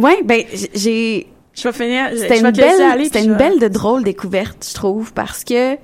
Ouais, 0.00 0.22
ben, 0.24 0.42
j'ai, 0.74 1.26
Je 1.54 1.68
vais 1.68 1.72
finir. 1.72 2.06
je- 2.12 2.16
c'était 2.18 2.36
je 2.36 2.44
une 2.44 2.50
belle, 2.52 3.04
c'était 3.04 3.24
une 3.24 3.32
je 3.32 3.38
belle 3.38 3.58
de 3.58 3.68
drôle 3.68 4.02
découverte, 4.04 4.66
je 4.68 4.74
trouve, 4.74 5.12
parce 5.12 5.44
que 5.44 5.74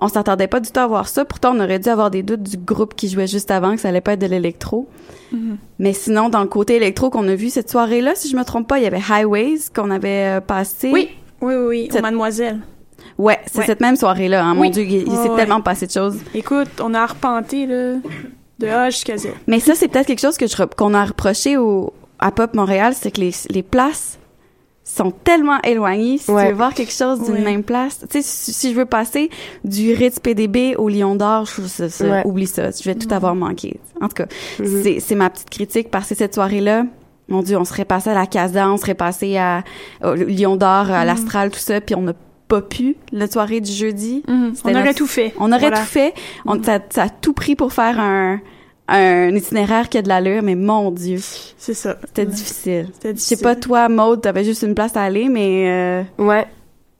on 0.00 0.08
s'attendait 0.08 0.46
pas 0.46 0.60
du 0.60 0.70
tout 0.70 0.80
à 0.80 0.86
voir 0.86 1.08
ça. 1.08 1.24
Pourtant, 1.24 1.54
on 1.54 1.60
aurait 1.60 1.78
dû 1.78 1.88
avoir 1.88 2.10
des 2.10 2.22
doutes 2.22 2.42
du 2.42 2.56
groupe 2.56 2.94
qui 2.94 3.08
jouait 3.08 3.26
juste 3.26 3.50
avant 3.50 3.74
que 3.74 3.80
ça 3.80 3.88
allait 3.88 4.00
pas 4.00 4.12
être 4.14 4.20
de 4.20 4.26
l'électro. 4.26 4.88
Mhm. 5.32 5.58
Mais 5.78 5.92
sinon, 5.92 6.28
dans 6.28 6.40
le 6.40 6.48
côté 6.48 6.76
électro 6.76 7.10
qu'on 7.10 7.26
a 7.28 7.34
vu 7.34 7.50
cette 7.50 7.70
soirée-là, 7.70 8.12
si 8.14 8.28
je 8.30 8.36
me 8.36 8.44
trompe 8.44 8.66
pas, 8.68 8.78
il 8.78 8.84
y 8.84 8.86
avait 8.86 9.00
Highways 9.10 9.58
qu'on 9.74 9.90
avait 9.90 10.38
euh, 10.38 10.40
passé. 10.40 10.90
Oui, 10.92 11.08
oui, 11.40 11.54
oui, 11.54 11.66
oui, 11.68 11.88
Cette- 11.92 12.02
mademoiselle. 12.02 12.60
Ouais, 13.18 13.38
c'est 13.46 13.58
Ouais. 13.58 13.66
cette 13.66 13.80
même 13.80 13.96
soirée-là. 13.96 14.44
Hein. 14.44 14.54
Mon 14.54 14.62
Oui. 14.62 14.70
Dieu, 14.70 14.82
il, 14.84 15.10
s'est 15.10 15.34
tellement 15.36 15.60
passé 15.60 15.86
de 15.86 15.92
choses. 15.92 16.18
Écoute, 16.34 16.68
on 16.82 16.94
a 16.94 17.00
arpenté, 17.00 17.66
là, 17.66 17.96
de 18.58 18.66
A 18.66 18.88
jusqu'à 18.90 19.16
Z. 19.18 19.28
Mais 19.46 19.60
ça, 19.60 19.74
c'est 19.74 19.88
peut-être 19.88 20.06
quelque 20.06 20.20
chose 20.20 20.38
que 20.38 20.46
je 20.46 20.56
qu'on 20.76 20.94
a 20.94 21.04
reproché 21.04 21.56
au, 21.58 21.92
à 22.18 22.30
Pop 22.30 22.54
Montréal, 22.54 22.94
c'est 22.96 23.10
que 23.10 23.20
les, 23.20 23.32
les 23.50 23.62
places 23.62 24.18
sont 24.96 25.10
tellement 25.10 25.60
éloignées. 25.62 26.18
Si 26.18 26.30
Ouais. 26.30 26.44
tu 26.44 26.48
veux 26.50 26.56
voir 26.56 26.74
quelque 26.74 26.92
chose 26.92 27.22
d'une 27.22 27.34
Ouais. 27.34 27.40
même 27.42 27.62
place, 27.62 27.98
tu 28.00 28.06
sais, 28.10 28.22
si, 28.22 28.52
si 28.52 28.70
je 28.72 28.76
veux 28.76 28.86
passer 28.86 29.30
du 29.64 29.92
Ritz 29.94 30.18
PDB 30.20 30.76
au 30.76 30.88
Lion 30.88 31.14
d'Or, 31.16 31.46
je, 31.46 32.04
Ouais. 32.04 32.22
oublie 32.24 32.46
ça. 32.46 32.70
Je 32.70 32.82
vais 32.84 32.94
tout 32.94 33.12
avoir 33.14 33.34
manqué. 33.34 33.80
En 34.00 34.08
tout 34.08 34.14
cas, 34.14 34.26
Mhm. 34.58 34.82
c'est, 34.82 35.00
c'est 35.00 35.14
ma 35.14 35.30
petite 35.30 35.50
critique 35.50 35.90
parce 35.90 36.08
que 36.08 36.14
cette 36.14 36.34
soirée-là, 36.34 36.84
mon 37.28 37.42
Dieu, 37.42 37.56
on 37.56 37.64
serait 37.64 37.84
passé 37.84 38.10
à 38.10 38.14
la 38.14 38.26
Casa, 38.26 38.68
on 38.70 38.76
serait 38.76 38.94
passé 38.94 39.36
à, 39.36 39.62
au 40.04 40.14
Lion 40.14 40.56
d'Or, 40.56 40.90
à 40.90 41.00
Mhm. 41.00 41.06
l'Astral, 41.06 41.50
tout 41.50 41.58
ça, 41.60 41.80
puis 41.80 41.94
on 41.94 42.02
n'a 42.02 42.14
pas 42.48 42.62
pu 42.62 42.96
la 43.12 43.28
soirée 43.30 43.60
du 43.60 43.70
jeudi. 43.70 44.24
On 44.26 44.50
C'était 44.54 44.70
aurait 44.72 44.84
notre- 44.86 44.98
tout 44.98 45.06
fait. 45.06 45.32
On 45.38 45.50
aurait 45.52 45.60
Voilà. 45.60 45.76
tout 45.78 45.84
fait. 45.84 46.14
On, 46.46 46.60
ça, 46.60 46.80
ça 46.90 47.02
a 47.04 47.08
tout 47.08 47.32
pris 47.32 47.54
pour 47.54 47.72
faire 47.72 48.00
un, 48.00 48.40
un 48.98 49.34
itinéraire 49.34 49.88
qui 49.88 49.98
a 49.98 50.02
de 50.02 50.08
l'allure, 50.08 50.42
mais 50.42 50.54
mon 50.54 50.90
Dieu, 50.90 51.18
C'est 51.58 51.74
ça. 51.74 51.96
c'était 52.06 52.26
difficile. 52.26 52.88
C'était 52.94 53.08
Je 53.10 53.14
difficile. 53.14 53.36
sais 53.38 53.42
pas, 53.42 53.54
toi, 53.56 53.88
Maude, 53.88 54.22
t'avais 54.22 54.44
juste 54.44 54.62
une 54.62 54.74
place 54.74 54.96
à 54.96 55.02
aller, 55.02 55.28
mais... 55.28 55.68
euh, 55.68 56.02
Ouais, 56.24 56.46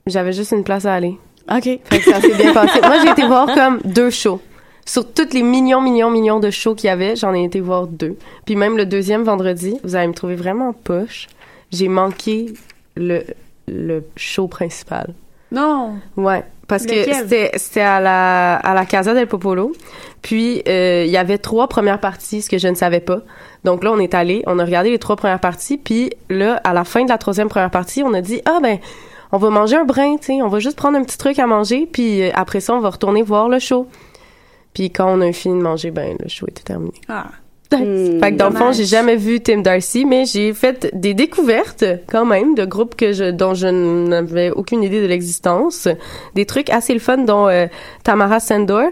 j'avais 0.07 0.33
juste 0.33 0.53
une 0.53 0.65
place 0.65 0.85
à 0.87 0.95
aller. 0.95 1.17
OK. 1.51 1.63
Fait 1.65 1.81
que 1.99 2.05
ça 2.05 2.21
s'est 2.21 2.35
bien 2.35 2.53
passé. 2.53 2.81
Moi, 2.81 2.97
j'ai 3.03 3.11
été 3.11 3.27
voir 3.27 3.53
comme 3.55 3.81
deux 3.85 4.11
shows. 4.11 4.41
Sur 4.87 5.13
toutes 5.13 5.35
les 5.35 5.43
millions, 5.43 5.81
millions, 5.81 6.11
millions 6.11 6.41
de 6.41 6.51
shows 6.51 6.75
qu'il 6.75 6.87
y 6.89 6.91
avait, 6.91 7.17
j'en 7.17 7.35
ai 7.35 7.45
été 7.45 7.61
voir 7.61 7.87
deux. 7.87 8.17
Puis 8.45 8.57
même 8.57 8.77
le 8.77 8.87
deuxième 8.87 9.23
vendredi, 9.25 9.77
vous 9.85 9.95
allez 9.97 10.07
me 10.09 10.15
trouver 10.15 10.37
vraiment 10.37 10.73
poche. 10.73 11.29
J'ai 11.73 11.89
manqué 11.89 12.55
le, 12.97 13.23
le 13.69 14.03
show 14.17 14.49
principal. 14.49 15.13
Non. 15.53 15.95
Ouais, 16.17 16.45
parce 16.71 16.87
que 16.87 16.93
Lequel? 16.93 17.15
c'était 17.17 17.51
c'était 17.57 17.81
à 17.81 18.01
la 18.01 18.57
à 18.57 18.73
la 18.75 18.87
Casa 18.87 19.13
del 19.13 19.27
Popolo. 19.27 19.73
Puis 20.23 20.63
euh, 20.69 21.05
il 21.05 21.11
y 21.11 21.17
avait 21.17 21.39
trois 21.39 21.69
premières 21.69 21.99
parties, 21.99 22.43
ce 22.43 22.49
que 22.49 22.59
je 22.59 22.69
ne 22.69 22.75
savais 22.75 23.01
pas. 23.01 23.21
Donc 23.65 23.83
là, 23.83 23.91
on 23.93 23.99
est 23.99 24.15
allé, 24.15 24.43
on 24.47 24.59
a 24.59 24.65
regardé 24.65 24.91
les 24.91 24.99
trois 24.99 25.17
premières 25.17 25.41
parties, 25.41 25.77
puis 25.77 26.11
là, 26.29 26.61
à 26.65 26.73
la 26.73 26.85
fin 26.85 27.05
de 27.05 27.09
la 27.09 27.19
troisième 27.19 27.49
première 27.49 27.71
partie, 27.71 28.03
on 28.03 28.15
a 28.15 28.21
dit 28.21 28.41
ah 28.47 28.61
ben 28.63 28.79
on 29.33 29.39
va 29.39 29.51
manger 29.51 29.77
un 29.77 29.85
brin, 29.85 30.17
tu 30.17 30.27
sais, 30.27 30.43
on 30.43 30.49
va 30.49 30.61
juste 30.61 30.77
prendre 30.77 30.97
un 30.97 31.03
petit 31.03 31.19
truc 31.19 31.39
à 31.39 31.47
manger, 31.47 31.89
puis 31.91 32.23
euh, 32.23 32.31
après 32.35 32.61
ça, 32.61 32.75
on 32.75 32.81
va 32.81 32.91
retourner 32.91 33.23
voir 33.23 33.49
le 33.49 33.59
show. 33.59 33.89
Puis 34.73 34.91
quand 34.91 35.13
on 35.13 35.21
a 35.21 35.33
fini 35.33 35.59
de 35.59 35.63
manger, 35.63 35.91
ben 35.91 36.17
le 36.21 36.29
show 36.29 36.47
était 36.49 36.63
terminé. 36.63 36.95
Ah. 37.09 37.27
Hmm, 37.73 38.21
Fait 38.21 38.33
que 38.33 38.37
dans 38.37 38.49
le 38.49 38.57
fond, 38.57 38.73
j'ai 38.73 38.85
jamais 38.85 39.17
vu 39.17 39.41
Tim 39.41 39.59
Darcy, 39.59 40.05
mais 40.05 40.25
j'ai 40.25 40.53
fait 40.53 40.91
des 40.93 41.15
découvertes 41.15 41.85
quand 42.09 42.25
même 42.25 42.55
de 42.55 42.65
groupes 42.65 42.97
que 42.97 43.13
je, 43.13 43.31
dont 43.31 43.55
je 43.55 43.69
n'avais 43.69 44.51
aucune 44.51 44.83
idée 44.83 45.01
de 45.01 45.07
l'existence. 45.07 45.87
Des 46.35 46.47
trucs 46.47 46.71
assez 46.71 46.93
le 46.95 47.01
fun, 47.01 47.19
dont 47.19 47.47
euh, 47.49 47.67
Tamara 48.03 48.41
Sandor, 48.41 48.91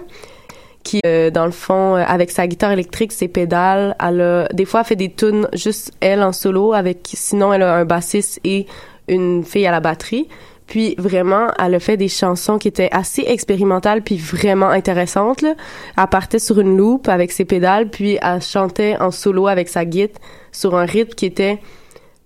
qui, 0.84 1.00
euh, 1.04 1.30
dans 1.30 1.44
le 1.44 1.50
fond, 1.50 1.96
euh, 1.96 2.04
avec 2.06 2.30
sa 2.30 2.46
guitare 2.46 2.70
électrique, 2.72 3.12
ses 3.12 3.28
pédales, 3.28 3.96
elle 4.00 4.20
a, 4.20 4.48
des 4.52 4.64
fois, 4.64 4.80
elle 4.80 4.86
fait 4.86 4.96
des 4.96 5.12
tunes 5.12 5.48
juste 5.54 5.92
elle 6.00 6.22
en 6.22 6.32
solo, 6.32 6.72
avec, 6.72 6.98
sinon, 7.14 7.52
elle 7.52 7.62
a 7.62 7.74
un 7.74 7.84
bassiste 7.84 8.40
et 8.44 8.66
une 9.08 9.44
fille 9.44 9.66
à 9.66 9.72
la 9.72 9.80
batterie. 9.80 10.28
Puis 10.68 10.94
vraiment, 10.98 11.48
elle 11.58 11.74
a 11.74 11.80
fait 11.80 11.96
des 11.96 12.08
chansons 12.08 12.58
qui 12.58 12.68
étaient 12.68 12.90
assez 12.92 13.22
expérimentales 13.26 14.02
puis 14.02 14.16
vraiment 14.16 14.68
intéressantes. 14.68 15.42
Là. 15.42 15.54
Elle 15.96 16.06
partait 16.06 16.38
sur 16.38 16.60
une 16.60 16.76
loupe 16.76 17.08
avec 17.08 17.32
ses 17.32 17.44
pédales, 17.44 17.90
puis 17.90 18.18
elle 18.22 18.42
chantait 18.42 18.96
en 19.00 19.10
solo 19.10 19.48
avec 19.48 19.68
sa 19.68 19.84
guitare 19.84 20.22
sur 20.52 20.76
un 20.76 20.84
rythme 20.84 21.14
qui 21.14 21.26
était 21.26 21.58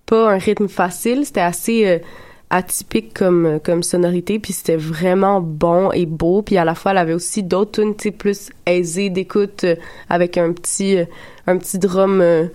pas 0.05 0.31
un 0.31 0.37
rythme 0.37 0.67
facile, 0.67 1.25
c'était 1.25 1.41
assez 1.41 1.87
euh, 1.87 1.99
atypique 2.53 3.15
comme 3.15 3.59
comme 3.63 3.81
sonorité 3.81 4.37
puis 4.37 4.53
c'était 4.53 4.75
vraiment 4.75 5.41
bon 5.41 5.91
et 5.91 6.05
beau 6.05 6.43
puis 6.43 6.57
à 6.57 6.63
la 6.63 6.75
fois 6.75 6.91
elle 6.91 6.99
avait 6.99 7.13
aussi 7.13 7.41
d'autres 7.41 7.81
tunes 7.81 7.95
plus 8.11 8.51
aisées 8.67 9.09
d'écoute 9.09 9.63
euh, 9.63 9.75
avec 10.07 10.37
un 10.37 10.53
petit 10.53 10.97
euh, 10.97 11.05
un 11.47 11.57
petit 11.57 11.79
drum 11.79 12.21
euh, 12.21 12.45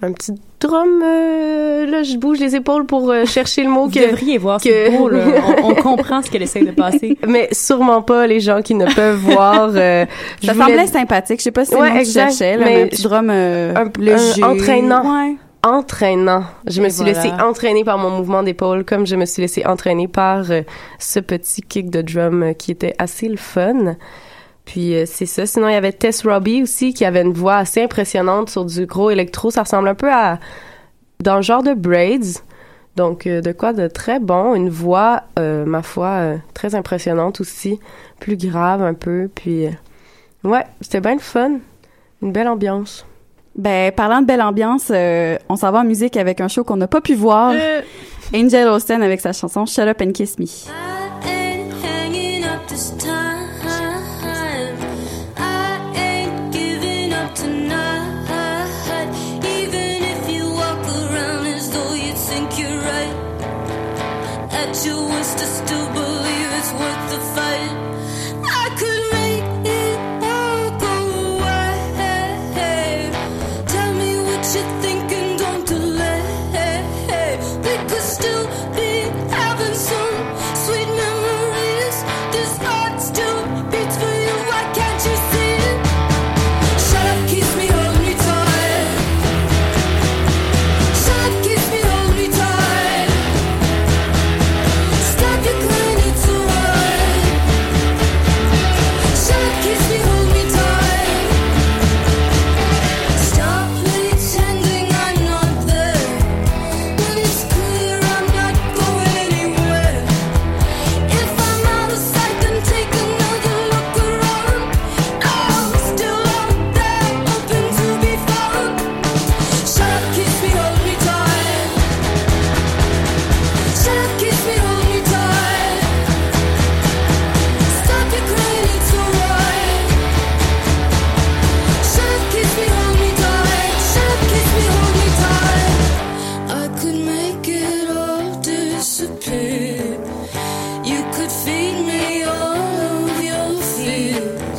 un 0.00 0.12
petit 0.12 0.32
drum 0.62 1.02
euh, 1.04 1.86
là 1.86 2.02
je 2.02 2.16
bouge 2.16 2.38
les 2.38 2.56
épaules 2.56 2.86
pour 2.86 3.10
euh, 3.10 3.24
chercher 3.26 3.62
le 3.64 3.70
mot 3.70 3.84
Vous 3.86 3.90
que 3.90 4.10
devriez 4.10 4.38
voir, 4.38 4.58
que- 4.60 4.68
c'est 4.70 4.90
beau, 4.96 5.08
là. 5.08 5.24
On, 5.64 5.70
on 5.70 5.74
comprend 5.74 6.22
ce 6.22 6.30
qu'elle 6.30 6.42
essaie 6.42 6.64
de 6.64 6.70
passer. 6.70 7.18
mais 7.26 7.48
sûrement 7.52 8.02
pas 8.02 8.26
les 8.26 8.40
gens 8.40 8.62
qui 8.62 8.74
ne 8.74 8.86
peuvent 8.94 9.16
voir 9.18 9.70
euh, 9.74 10.06
je 10.40 10.46
Ça 10.46 10.52
voulais- 10.54 10.64
semblait 10.66 10.86
sympathique. 10.86 11.38
Je 11.40 11.44
sais 11.44 11.50
pas 11.50 11.64
si 11.64 11.72
c'est 11.72 11.80
Ouais, 11.80 11.98
le 11.98 12.04
cherchais, 12.04 12.56
là, 12.56 12.64
mais 12.64 12.74
mais 12.76 12.82
un 12.82 12.86
petit 12.88 13.02
drum 13.02 13.28
euh, 13.30 13.74
un, 13.76 13.90
léger. 14.00 14.42
un 14.42 14.50
entraînant. 14.52 15.02
Ouais. 15.26 15.36
Entraînant. 15.64 16.42
Je 16.66 16.82
me 16.82 16.88
suis 16.88 17.04
voilà. 17.04 17.12
laissée 17.22 17.32
entraîner 17.40 17.84
par 17.84 17.96
mon 17.96 18.10
mouvement 18.10 18.42
d'épaule, 18.42 18.84
comme 18.84 19.06
je 19.06 19.14
me 19.14 19.24
suis 19.26 19.42
laissée 19.42 19.64
entraîner 19.64 20.08
par 20.08 20.50
euh, 20.50 20.62
ce 20.98 21.20
petit 21.20 21.62
kick 21.62 21.88
de 21.88 22.02
drum 22.02 22.42
euh, 22.42 22.52
qui 22.52 22.72
était 22.72 22.94
assez 22.98 23.28
le 23.28 23.36
fun. 23.36 23.94
Puis 24.64 24.94
euh, 24.94 25.04
c'est 25.06 25.26
ça. 25.26 25.46
Sinon, 25.46 25.68
il 25.68 25.72
y 25.72 25.76
avait 25.76 25.92
Tess 25.92 26.26
Robbie 26.26 26.62
aussi, 26.62 26.94
qui 26.94 27.04
avait 27.04 27.22
une 27.22 27.32
voix 27.32 27.56
assez 27.56 27.82
impressionnante 27.82 28.50
sur 28.50 28.64
du 28.64 28.86
gros 28.86 29.10
électro. 29.10 29.50
Ça 29.50 29.62
ressemble 29.62 29.88
un 29.88 29.94
peu 29.94 30.12
à... 30.12 30.38
dans 31.20 31.36
le 31.36 31.42
genre 31.42 31.62
de 31.62 31.74
Braids. 31.74 32.40
Donc, 32.96 33.26
euh, 33.26 33.40
de 33.40 33.52
quoi 33.52 33.72
de 33.72 33.88
très 33.88 34.20
bon. 34.20 34.54
Une 34.54 34.68
voix, 34.68 35.22
euh, 35.38 35.64
ma 35.64 35.82
foi, 35.82 36.08
euh, 36.08 36.36
très 36.54 36.74
impressionnante 36.74 37.40
aussi. 37.40 37.80
Plus 38.20 38.36
grave 38.36 38.82
un 38.82 38.94
peu. 38.94 39.28
Puis, 39.34 39.66
euh, 39.66 39.70
ouais, 40.44 40.64
c'était 40.80 41.00
bien 41.00 41.14
le 41.14 41.20
fun. 41.20 41.52
Une 42.22 42.32
belle 42.32 42.48
ambiance. 42.48 43.06
Ben, 43.56 43.92
parlant 43.92 44.20
de 44.20 44.26
belle 44.26 44.40
ambiance, 44.40 44.90
euh, 44.90 45.36
on 45.48 45.56
s'en 45.56 45.72
va 45.72 45.80
en 45.80 45.84
musique 45.84 46.16
avec 46.16 46.40
un 46.40 46.48
show 46.48 46.64
qu'on 46.64 46.76
n'a 46.76 46.88
pas 46.88 47.00
pu 47.00 47.14
voir. 47.14 47.52
Angel 48.34 48.68
Austin 48.68 49.02
avec 49.02 49.20
sa 49.20 49.32
chanson 49.32 49.66
Shut 49.66 49.86
Up 49.86 50.00
and 50.00 50.12
Kiss 50.12 50.38
Me. 50.38 50.46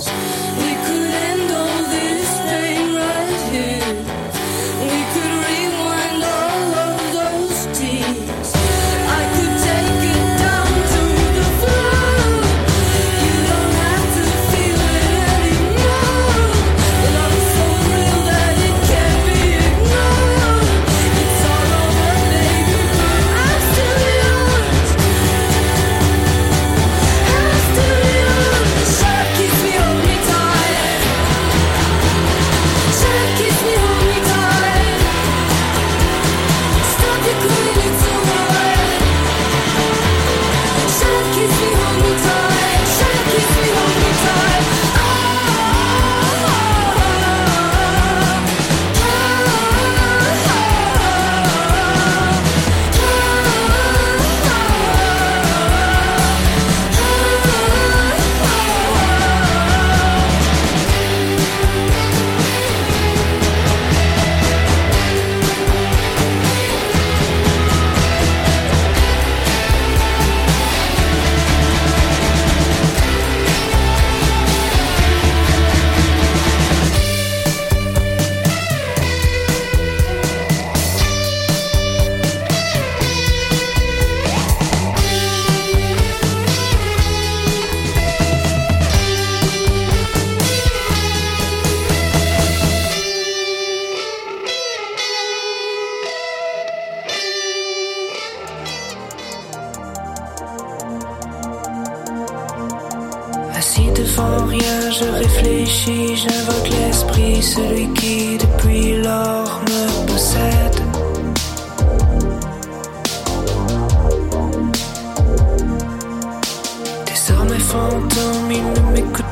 Jones. 0.04 0.43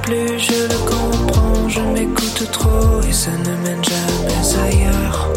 Plus, 0.03 0.39
je 0.39 0.63
le 0.71 0.79
comprends, 0.89 1.69
je 1.69 1.81
m'écoute 1.81 2.51
trop 2.51 3.01
et 3.07 3.13
ça 3.13 3.31
ne 3.31 3.55
mène 3.63 3.83
jamais 3.83 4.77
ailleurs. 4.77 5.29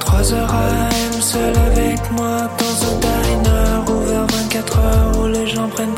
Trois 0.00 0.32
heures 0.34 0.54
à 0.54 0.88
M 1.14 1.20
seul 1.20 1.54
avec 1.70 2.10
moi 2.12 2.48
dans 2.58 2.76
un 2.88 2.94
diner 3.00 3.90
ouvert 3.90 4.26
24 4.26 4.78
heures 4.78 5.18
où 5.20 5.26
les 5.26 5.46
gens 5.46 5.68
prennent 5.68 5.94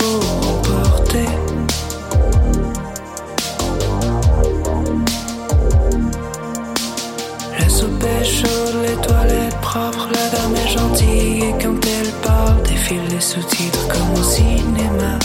sous-titres 13.23 13.87
comme 13.87 14.21
au 14.21 14.25
cinéma. 14.25 15.17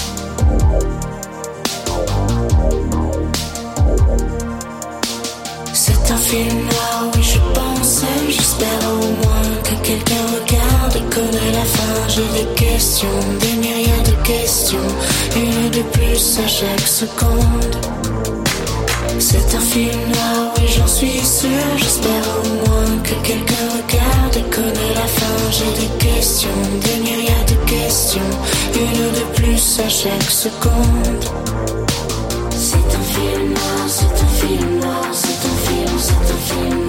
C'est 5.73 6.11
un 6.11 6.17
film 6.17 6.59
noir, 6.59 7.11
oui 7.15 7.23
je 7.23 7.39
pense, 7.55 8.03
j'espère 8.29 8.67
au 8.91 9.25
moins 9.25 9.49
que 9.63 9.75
quelqu'un 9.87 10.25
regarde 10.35 10.95
et 10.95 11.15
connaît 11.15 11.51
la 11.51 11.65
fin. 11.65 12.07
J'ai 12.07 12.43
des 12.43 12.53
questions, 12.53 13.19
des 13.39 13.53
myriades 13.53 14.05
de 14.05 14.23
questions, 14.23 14.89
une 15.35 15.71
de 15.71 15.81
plus 15.81 16.39
à 16.39 16.47
chaque 16.47 16.87
seconde. 16.87 17.96
C'est 19.19 19.55
un 19.55 19.59
film 19.59 19.99
noir, 20.13 20.53
oui 20.57 20.67
j'en 20.67 20.87
suis 20.87 21.19
sûr, 21.19 21.49
j'espère 21.77 22.23
au 22.43 22.69
moins 22.69 23.01
que 23.03 23.15
quelqu'un 23.27 23.67
regarde 23.75 24.37
et 24.37 24.49
connaît 24.55 24.93
la 24.93 25.07
fin. 25.07 25.51
J'ai 25.51 25.81
des 25.81 26.05
questions, 26.05 26.49
des 26.81 27.01
myriades 27.01 27.49
de 27.49 27.69
questions, 27.69 28.21
une 28.75 29.11
de 29.19 29.35
plus 29.35 29.79
à 29.79 29.89
chaque 29.89 30.29
seconde. 30.29 31.25
C'est 32.51 32.77
un 32.77 33.03
film 33.13 33.49
noir, 33.49 33.87
c'est 33.87 34.05
un 34.05 34.47
film 34.47 34.79
noir, 34.79 35.05
c'est 35.11 35.29
un 35.29 35.57
film, 35.67 35.97
c'est 35.97 36.33
un 36.33 36.69
film 36.69 36.86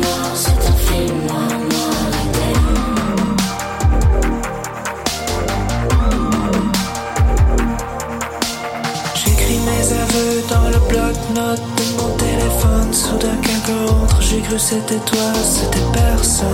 J'ai 14.21 14.41
cru 14.41 14.59
c'était 14.59 14.97
toi, 14.97 15.33
c'était 15.43 15.79
personne. 15.93 16.49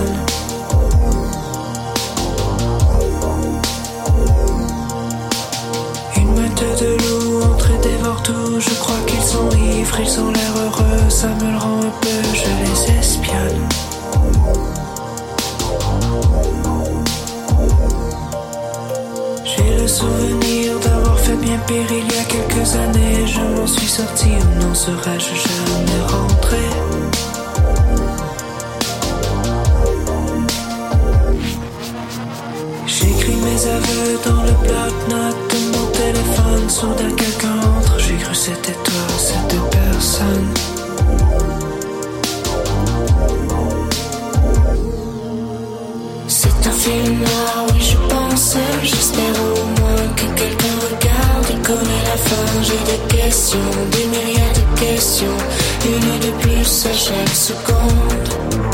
Une 6.17 6.31
meute 6.33 6.81
de 6.81 6.97
loups 6.97 7.43
entre 7.43 7.71
et 7.71 7.77
dévore 7.77 8.21
tout. 8.21 8.59
Je 8.59 8.73
crois 8.79 8.95
qu'ils 9.07 9.21
sont 9.21 9.49
ivres, 9.51 9.99
ils 9.99 10.19
ont 10.19 10.31
l'air 10.31 10.53
heureux. 10.65 11.09
Ça 11.09 11.27
me 11.27 11.51
le 11.51 11.57
rend 11.57 11.79
un 11.79 11.93
peu, 12.01 12.09
je 12.33 12.91
les 12.91 12.99
espionne. 12.99 13.61
J'ai 19.45 19.77
le 19.81 19.87
souvenir 19.87 20.79
d'avoir 20.79 21.17
fait 21.19 21.37
bien 21.37 21.57
pire 21.65 21.91
il 21.91 22.13
y 22.13 22.19
a 22.19 22.23
quelques 22.25 22.75
années. 22.75 23.25
Je 23.25 23.39
m'en 23.39 23.67
suis 23.67 23.87
sorti 23.87 24.31
n'en 24.59 24.73
serais-je 24.73 25.33
jamais 25.33 26.01
rentré? 26.07 26.84
Dans 34.25 34.43
le 34.43 34.51
bloc-notes 34.51 35.51
de 35.51 35.77
mon 35.77 35.85
téléphone. 35.91 36.69
Soudain 36.69 37.11
quelqu'un 37.15 37.57
entre, 37.77 37.99
j'ai 37.99 38.17
cru 38.17 38.35
c'était 38.35 38.73
toi, 38.73 39.05
c'était 39.17 39.63
personne. 39.71 40.49
C'est 46.27 46.67
un 46.67 46.71
film 46.71 47.19
noir, 47.19 47.65
oui 47.69 47.81
je 47.81 47.97
pense, 48.13 48.57
j'espère 48.83 49.35
au 49.41 49.81
moins 49.81 50.07
que 50.15 50.25
quelqu'un 50.39 50.75
regarde 50.87 51.47
et 51.51 51.61
connaît 51.65 52.03
la 52.11 52.17
fin. 52.17 52.47
J'ai 52.63 52.81
des 52.91 53.17
questions, 53.17 53.69
des 53.91 54.05
myriades 54.05 54.59
de 54.59 54.79
questions, 54.79 55.37
une 55.85 56.19
de 56.19 56.31
plus 56.41 56.85
à 56.85 56.93
chaque 56.93 57.35
seconde. 57.35 58.64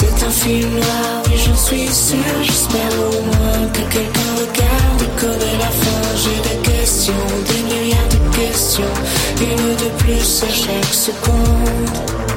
C'est 0.00 0.24
un 0.24 0.30
film 0.30 0.70
noir, 0.70 1.22
oui 1.26 1.32
j'en 1.44 1.56
suis 1.56 1.88
sûr, 1.88 2.18
j'espère 2.40 2.92
au 3.00 3.20
moins 3.20 3.66
que 3.72 3.80
quelqu'un 3.92 4.30
regarde 4.38 5.02
et 5.02 5.20
connaît 5.20 5.58
la 5.58 5.66
fin. 5.66 6.14
J'ai 6.14 6.38
des 6.48 6.70
questions, 6.70 7.12
des 7.48 7.62
myriades 7.64 8.08
de 8.12 8.36
questions, 8.36 8.94
une 9.40 9.74
de 9.74 9.90
plus 9.98 10.44
à 10.44 10.52
chaque 10.52 10.94
seconde. 10.94 12.27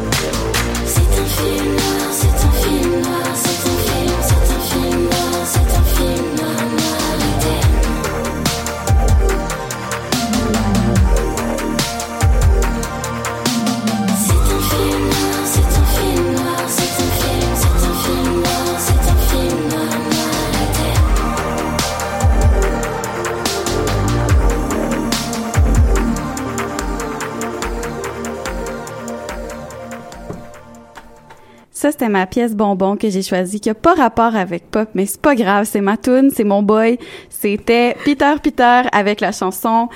Ça, 31.92 31.98
c'était 32.00 32.10
ma 32.10 32.26
pièce 32.26 32.56
bonbon 32.56 32.96
que 32.96 33.10
j'ai 33.10 33.22
choisie, 33.22 33.60
qui 33.60 33.70
a 33.70 33.74
pas 33.74 33.96
rapport 33.96 34.38
avec 34.38 34.72
pop, 34.72 34.88
mais 34.94 35.06
c'est 35.06 35.20
pas 35.20 35.36
grave, 35.36 35.68
c'est 35.70 35.82
ma 35.82 35.98
tune, 35.98 36.32
c'est 36.34 36.46
mon 36.46 36.64
boy. 36.64 36.98
C'était 37.30 37.98
Peter 38.06 38.34
Peter 38.42 38.84
avec 38.94 39.20
la 39.20 39.34
chanson, 39.34 39.89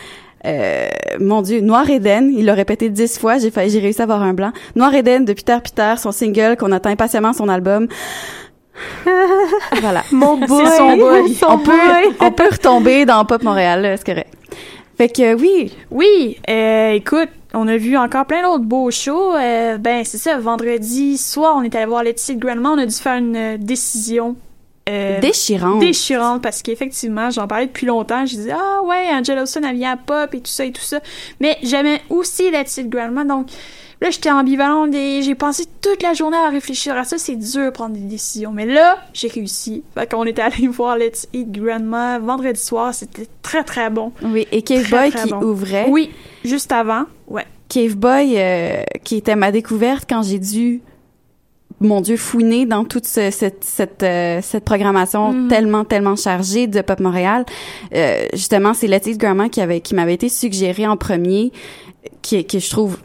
euh, 0.45 0.89
mon 1.21 1.41
Dieu, 1.41 1.61
Noir 1.61 1.89
Eden. 1.89 2.33
Il 2.37 2.47
l'a 2.47 2.53
répété 2.53 2.89
dix 2.89 3.17
fois, 3.17 3.37
j'ai 3.37 3.49
failli, 3.49 3.69
j'ai 3.69 3.79
réussi 3.79 4.01
à 4.01 4.03
avoir 4.03 4.21
un 4.23 4.33
blanc. 4.33 4.51
Noir 4.75 4.93
Eden 4.93 5.23
de 5.23 5.31
Peter 5.31 5.57
Peter, 5.63 5.93
son 5.97 6.11
single 6.11 6.57
qu'on 6.57 6.73
attend 6.73 6.89
impatiemment 6.89 7.31
son 7.31 7.47
album. 7.47 7.87
voilà. 9.79 10.03
Mon 10.11 10.35
boy. 10.37 10.67
Son 10.77 10.97
boy. 10.97 11.33
Son 11.33 11.45
on 11.49 11.57
peut, 11.59 11.71
on 12.19 12.31
peut 12.33 12.49
retomber 12.51 13.05
dans 13.05 13.23
Pop 13.23 13.41
Montréal, 13.41 13.95
c'est 13.97 14.05
correct. 14.05 14.33
Fait 14.97 15.07
que 15.07 15.33
euh, 15.33 15.37
oui. 15.39 15.71
Oui, 15.91 16.37
euh, 16.49 16.91
écoute, 16.91 17.29
on 17.55 17.67
a 17.67 17.77
vu 17.77 17.97
encore 17.97 18.25
plein 18.25 18.43
d'autres 18.43 18.63
beaux 18.63 18.91
shows. 18.91 19.35
Euh, 19.35 19.77
ben, 19.77 20.03
c'est 20.05 20.17
ça, 20.17 20.37
vendredi 20.37 21.17
soir, 21.17 21.55
on 21.57 21.63
est 21.63 21.73
allé 21.75 21.85
voir 21.85 22.03
Let's 22.03 22.27
Eat 22.29 22.37
Grandma. 22.39 22.69
On 22.71 22.77
a 22.77 22.85
dû 22.85 22.95
faire 22.95 23.17
une 23.17 23.35
euh, 23.35 23.57
décision. 23.57 24.35
euh, 24.89 25.19
Déchirante. 25.19 25.79
Déchirante, 25.79 26.41
parce 26.43 26.61
qu'effectivement, 26.61 27.29
j'en 27.31 27.47
parlais 27.47 27.67
depuis 27.67 27.87
longtemps. 27.87 28.25
Je 28.25 28.35
disais, 28.35 28.53
ah 28.53 28.81
ouais, 28.83 29.07
Angela 29.11 29.41
Wilson, 29.41 29.61
elle 29.67 29.75
vient 29.77 29.93
à 29.93 29.97
pop 29.97 30.33
et 30.33 30.41
tout 30.41 30.51
ça 30.51 30.65
et 30.65 30.71
tout 30.71 30.81
ça. 30.81 30.99
Mais 31.39 31.57
j'aimais 31.63 32.01
aussi 32.09 32.51
Let's 32.51 32.77
Eat 32.77 32.89
Grandma. 32.89 33.23
Donc 33.23 33.47
là, 34.01 34.09
j'étais 34.09 34.31
ambivalente 34.31 34.93
et 34.93 35.21
j'ai 35.21 35.35
passé 35.35 35.65
toute 35.81 36.03
la 36.03 36.13
journée 36.13 36.37
à 36.37 36.49
réfléchir 36.49 36.95
à 36.97 37.03
ça. 37.03 37.17
C'est 37.17 37.35
dur 37.35 37.65
de 37.65 37.69
prendre 37.69 37.95
des 37.95 38.01
décisions. 38.01 38.51
Mais 38.51 38.65
là, 38.65 38.99
j'ai 39.13 39.27
réussi. 39.27 39.83
Fait 39.93 40.09
qu'on 40.09 40.25
était 40.25 40.41
allé 40.41 40.67
voir 40.69 40.97
Let's 40.97 41.27
Eat 41.33 41.51
Grandma 41.51 42.19
vendredi 42.19 42.59
soir. 42.59 42.93
C'était 42.93 43.27
très, 43.41 43.63
très 43.63 43.89
bon. 43.89 44.11
Oui, 44.23 44.47
et 44.51 44.61
Cave 44.61 44.89
Boy 44.89 45.11
très 45.11 45.23
qui 45.23 45.29
bon. 45.29 45.41
ouvrait? 45.41 45.85
Oui, 45.89 46.11
juste 46.43 46.71
avant. 46.71 47.03
Ouais. 47.27 47.45
Cave 47.69 47.95
Boy, 47.95 48.35
euh, 48.37 48.83
qui 49.03 49.17
était 49.17 49.35
ma 49.35 49.51
découverte 49.51 50.05
quand 50.07 50.21
j'ai 50.21 50.39
dû, 50.39 50.81
mon 51.81 52.01
Dieu, 52.01 52.15
fouiner 52.17 52.65
dans 52.65 52.83
toute 52.85 53.05
ce- 53.05 53.31
cette 53.31 53.63
cette 53.63 54.03
euh, 54.03 54.39
cette 54.41 54.63
programmation 54.65 55.33
Mhm. 55.33 55.47
tellement 55.49 55.83
tellement 55.85 56.15
chargée 56.15 56.67
de 56.67 56.81
Pop 56.81 56.99
Montréal. 56.99 57.45
Euh, 57.93 58.25
justement, 58.33 58.73
c'est 58.73 58.87
Letty 58.87 59.17
Grandma 59.17 59.49
qui 59.49 59.61
avait 59.61 59.81
qui 59.81 59.93
m'avait 59.95 60.13
été 60.13 60.29
suggéré 60.29 60.87
en 60.87 60.97
premier. 60.97 61.51
Qui, 62.21 62.43
qui 62.45 62.59
je 62.59 62.69
trouve 62.71 62.97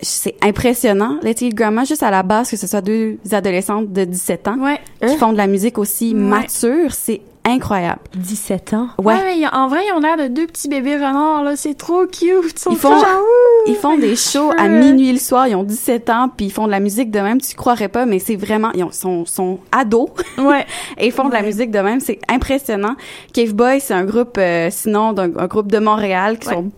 c'est 0.00 0.34
impressionnant 0.42 1.18
Letty 1.22 1.50
Grandma 1.50 1.84
juste 1.84 2.02
à 2.02 2.10
la 2.10 2.22
base 2.24 2.50
que 2.50 2.56
ce 2.56 2.66
soit 2.66 2.80
deux 2.80 3.18
adolescentes 3.32 3.92
de 3.92 4.04
17 4.04 4.48
ans 4.48 4.56
qui 5.04 5.16
font 5.16 5.32
de 5.32 5.36
la 5.36 5.46
musique 5.46 5.78
aussi 5.78 6.12
Ouais. 6.14 6.20
mature 6.20 6.92
c'est 6.92 7.20
incroyable 7.50 8.00
17 8.16 8.74
ans? 8.74 8.88
Ouais, 8.98 9.14
Ouais, 9.14 9.36
mais 9.40 9.46
en 9.52 9.68
vrai, 9.68 9.80
ils 9.88 9.92
ont 9.92 10.00
l'air 10.00 10.16
de 10.16 10.28
deux 10.28 10.46
petits 10.46 10.68
bébés 10.68 10.96
renards, 10.96 11.42
là. 11.44 11.56
C'est 11.56 11.74
trop 11.74 12.06
cute. 12.06 12.20
Ils, 12.54 12.58
sont 12.58 12.70
Ils 12.72 12.76
font, 12.76 12.90
genre, 12.98 13.22
ils 13.66 13.74
font 13.76 13.98
des 13.98 14.16
shows 14.16 14.50
à 14.58 14.68
minuit 14.68 15.12
le 15.12 15.18
soir. 15.18 15.46
Ils 15.48 15.54
ont 15.56 15.62
17 15.64 16.10
ans, 16.10 16.28
puis 16.34 16.46
ils 16.46 16.50
font 16.52 16.66
de 16.66 16.70
la 16.70 16.80
musique 16.80 17.10
de 17.10 17.20
même. 17.20 17.40
Tu 17.40 17.54
croirais 17.56 17.88
pas, 17.88 18.06
mais 18.06 18.18
c'est 18.18 18.36
vraiment... 18.36 18.70
Ils 18.74 18.84
ont- 18.84 18.92
sont, 18.92 19.24
sont 19.26 19.58
ados. 19.72 20.08
Ouais. 20.38 20.64
et 20.98 21.06
ils 21.06 21.12
font 21.12 21.28
de 21.28 21.34
la 21.34 21.42
musique 21.42 21.70
de 21.70 21.80
même. 21.80 22.00
C'est 22.00 22.18
impressionnant. 22.28 22.96
Cave 23.32 23.52
Boy, 23.54 23.80
c'est 23.80 23.94
un 23.94 24.04
groupe, 24.04 24.36
euh, 24.38 24.68
sinon, 24.70 25.12
d'un 25.12 25.30
un 25.36 25.46
groupe 25.46 25.70
de 25.70 25.78
Montréal 25.78 26.38
qui 26.38 26.48
sont 26.48 26.70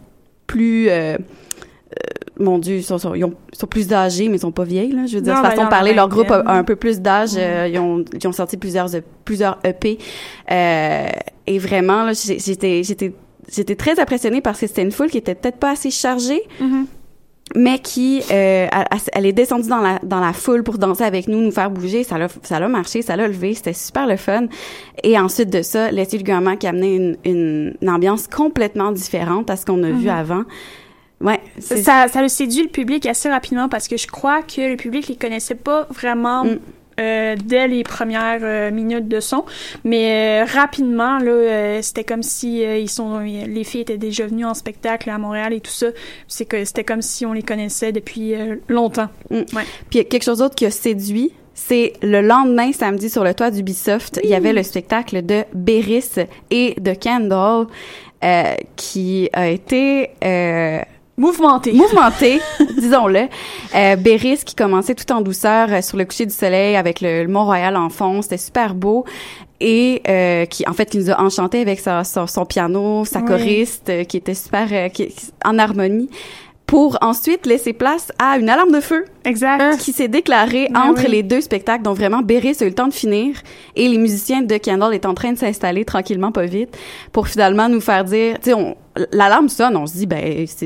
plus... 0.47 0.89
euh, 0.89 1.17
euh, 1.17 1.17
mon 2.41 2.59
Dieu, 2.59 2.77
ils 2.77 2.83
sont, 2.83 2.99
sont- 2.99 3.15
ils 3.15 3.25
ont- 3.25 3.35
ils 3.53 3.59
sont 3.59 3.67
plus 3.67 3.93
âgés, 3.93 4.29
mais 4.29 4.37
ils 4.37 4.41
sont 4.41 4.53
pas 4.53 4.65
vieilles. 4.65 4.93
Là. 4.93 5.07
Je 5.07 5.17
veux 5.17 5.23
dire, 5.23 5.35
Non, 5.35 5.43
de 5.43 5.47
façon 5.47 5.65
de 5.65 5.69
parler, 5.69 5.93
leur 5.95 6.09
groupe 6.09 6.31
a, 6.31 6.43
un 6.47 6.65
peu 6.65 6.77
plus 6.77 7.01
d'âge. 7.01 7.31
euh, 7.37 7.69
ils, 7.71 7.79
ont, 7.79 8.05
ils 8.13 8.27
ont 8.27 8.33
sorti 8.33 8.57
plusieurs, 8.57 8.89
plusieurs 9.25 9.59
EP. 9.65 9.99
Euh, 10.51 11.07
et 11.47 11.59
vraiment, 11.59 12.05
là, 12.05 12.13
j'ai- 12.13 12.39
j'étais, 12.39 12.83
j'étais, 12.85 13.13
j'étais 13.53 13.75
très 13.77 13.99
impressionnée 14.01 14.41
parce 14.41 14.61
que 14.61 14.67
c'était 14.67 14.83
une 14.83 14.93
foule 14.93 15.11
qui 15.11 15.19
était 15.19 15.35
peut-être 15.35 15.59
pas 15.59 15.73
assez 15.73 15.91
chargée 15.91 16.43
Mhm. 16.61 16.87
mais 17.55 17.79
qui 17.81 18.23
euh, 18.31 18.67
elle, 19.13 19.27
est 19.27 19.33
descendue 19.33 19.69
dans 19.69 19.81
la 19.81 19.99
dans 20.03 20.21
la 20.21 20.33
foule 20.33 20.63
pour 20.63 20.79
danser 20.79 21.05
avec 21.05 21.29
nous, 21.29 21.41
nous 21.43 21.51
faire 21.51 21.71
bouger, 21.71 22.03
ça 22.05 22.17
l'a 22.17 22.29
ça 22.43 22.61
l'a 22.61 22.69
marché, 22.69 23.03
ça 23.03 23.15
l'a 23.17 23.27
levé, 23.29 23.53
c'était 23.55 23.73
super 23.75 24.07
le 24.07 24.17
fun. 24.17 24.47
Et 25.03 25.19
ensuite 25.19 25.51
de 25.51 25.61
ça, 25.61 25.91
Letty 25.91 26.19
le 26.19 26.23
Gouvernement 26.25 26.57
qui 26.57 26.67
a 26.67 26.71
amené 26.71 26.95
une, 26.97 27.17
une, 27.25 27.75
une 27.83 27.91
ambiance 27.91 28.27
complètement 28.27 28.91
différente 28.93 29.51
à 29.51 29.57
ce 29.57 29.67
qu'on 29.67 29.83
a 29.83 29.91
vu 29.91 30.05
Mhm. 30.07 30.09
avant. 30.09 30.43
Ouais, 31.23 31.41
Ça, 31.59 32.09
ça, 32.09 32.21
a 32.21 32.29
séduit 32.29 32.65
le 32.65 32.69
public 32.69 33.07
assez 33.07 33.29
rapidement 33.29 33.69
parce 33.69 33.89
que 33.89 33.97
je 33.97 34.07
crois 34.07 34.43
que 34.43 34.61
le 34.61 34.77
public 34.77 35.09
les 35.09 35.17
connaissait 35.17 35.55
pas 35.55 35.87
vraiment 35.91 36.45
Mm. 36.45 36.59
euh, 37.01 37.37
dès 37.43 37.69
les 37.69 37.85
premières 37.85 38.41
euh, 38.43 38.71
minutes 38.71 39.09
de 39.09 39.21
son. 39.21 39.45
Mais 39.85 40.43
euh, 40.43 40.45
rapidement, 40.45 41.19
là, 41.19 41.31
euh, 41.31 41.83
c'était 41.83 42.05
comme 42.05 42.23
si 42.23 42.65
euh, 42.65 42.77
ils 42.79 42.91
sont, 42.91 43.21
les 43.21 43.65
filles 43.65 43.83
étaient 43.83 43.99
déjà 43.99 44.27
venues 44.27 44.45
en 44.45 44.55
spectacle 44.55 45.09
à 45.09 45.19
Montréal 45.19 45.53
et 45.53 45.61
tout 45.61 45.71
ça. 45.71 45.87
C'est 46.29 46.45
que 46.45 46.65
c'était 46.65 46.85
comme 46.85 47.03
si 47.03 47.25
on 47.25 47.33
les 47.33 47.43
connaissait 47.43 47.93
depuis 47.93 48.35
longtemps. 48.69 49.09
Ouais. 49.31 49.65
Puis 49.91 50.05
quelque 50.07 50.25
chose 50.25 50.39
d'autre 50.39 50.55
qui 50.55 50.67
a 50.67 50.71
séduit, 50.71 51.33
c'est 51.55 51.93
le 52.03 52.21
lendemain, 52.21 52.73
samedi, 52.73 53.09
sur 53.11 53.25
le 53.25 53.35
toit 53.35 53.51
d'Ubisoft, 53.51 54.21
il 54.25 54.31
y 54.31 54.35
avait 54.35 54.53
le 54.53 54.63
spectacle 54.63 55.25
de 55.25 55.45
Beris 55.55 56.11
et 56.51 56.75
de 56.81 56.95
Kendall 56.95 57.67
euh, 58.25 58.55
qui 58.77 59.29
a 59.33 59.49
été... 59.49 60.11
Euh, 60.25 60.81
Mouvementé. 61.19 61.73
Mouvementé, 61.73 62.41
disons-le. 62.79 63.29
Euh, 63.75 63.97
Béris 63.97 64.39
qui 64.47 64.55
commençait 64.55 64.95
tout 64.95 65.11
en 65.13 65.21
douceur 65.21 65.69
euh, 65.71 65.83
sur 65.83 65.99
le 65.99 66.05
coucher 66.05 66.25
du 66.27 66.33
soleil 66.35 66.75
avec 66.77 67.01
le, 67.01 67.23
le 67.25 67.29
Mont-Royal 67.29 67.77
en 67.77 67.91
fond. 67.91 68.23
C'était 68.23 68.39
super 68.39 68.75
beau. 68.75 69.05
Et 69.61 70.03
euh, 70.09 70.47
qui, 70.47 70.67
en 70.67 70.73
fait, 70.73 70.87
qui 70.87 70.99
nous 70.99 71.11
a 71.11 71.21
enchanté 71.21 71.61
avec 71.61 71.79
sa- 71.81 72.03
son, 72.03 72.27
son 72.27 72.45
piano, 72.47 73.05
sa 73.05 73.21
Oui. 73.21 73.27
choriste, 73.27 73.89
euh, 73.91 74.05
qui 74.05 74.17
était 74.17 74.35
super 74.35 74.67
euh, 74.73 74.89
qui- 74.89 75.15
en 75.45 75.59
harmonie 75.59 76.09
pour 76.73 76.97
ensuite 77.03 77.45
laisser 77.45 77.75
place 77.75 78.11
à 78.19 78.39
une 78.39 78.49
alarme 78.49 78.73
de 78.73 78.81
feu 78.81 79.05
exact. 79.27 79.77
qui 79.77 79.93
s'est 79.93 80.09
déclarée 80.09 80.69
Ben 80.71 80.81
entre 80.81 81.03
oui. 81.05 81.11
les 81.11 81.23
deux 81.23 81.43
spectacles 81.43 81.83
dont 81.83 81.93
vraiment 81.93 82.23
Béris 82.23 82.57
a 82.61 82.65
eu 82.65 82.69
le 82.69 82.75
temps 82.75 82.89
de 82.89 82.95
finir 82.95 83.37
et 83.77 83.87
les 83.91 83.99
musiciens 83.99 84.41
de 84.41 84.57
Kendall 84.57 84.95
est 84.95 85.05
en 85.05 85.13
train 85.13 85.33
de 85.35 85.39
s'installer 85.39 85.85
tranquillement 85.85 86.33
pas 86.33 86.47
vite 86.47 86.75
pour 87.13 87.29
finalement 87.29 87.69
nous 87.69 87.83
faire 87.83 88.05
dire 88.05 88.39
tu 88.43 88.53
sais 88.53 88.77
l'alarme 89.13 89.51
sonne 89.51 89.77
on 89.77 89.87
se 89.87 89.99
dit 89.99 90.07
ben 90.07 90.47
c'est 90.47 90.65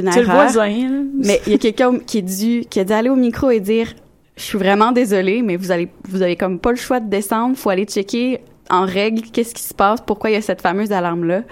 une 0.00 0.12
C'est 0.12 0.20
le 0.20 0.28
erreur 0.28 0.36
voisin. 0.36 1.02
mais 1.14 1.40
il 1.48 1.50
y 1.50 1.54
a 1.56 1.58
quelqu'un 1.58 1.98
qui 1.98 2.18
est 2.18 2.22
dû 2.22 2.64
qui 2.70 2.78
a 2.78 2.84
dû 2.84 2.92
aller 2.92 3.10
au 3.10 3.16
micro 3.16 3.50
et 3.50 3.58
dire 3.58 3.88
je 4.36 4.44
suis 4.44 4.56
vraiment 4.58 4.92
désolée 4.92 5.42
mais 5.42 5.56
vous 5.56 5.72
allez 5.72 5.88
vous 6.08 6.22
avez 6.22 6.36
comme 6.36 6.60
pas 6.60 6.70
le 6.70 6.76
choix 6.76 7.00
de 7.00 7.10
descendre 7.10 7.56
faut 7.56 7.70
aller 7.70 7.86
checker 7.86 8.38
en 8.70 8.86
règle 8.86 9.22
qu'est-ce 9.32 9.52
qui 9.52 9.64
se 9.64 9.74
passe 9.74 10.00
pourquoi 10.00 10.30
il 10.30 10.34
y 10.34 10.36
a 10.36 10.42
cette 10.42 10.62
fameuse 10.62 10.92
alarme 10.92 11.24
là 11.24 11.42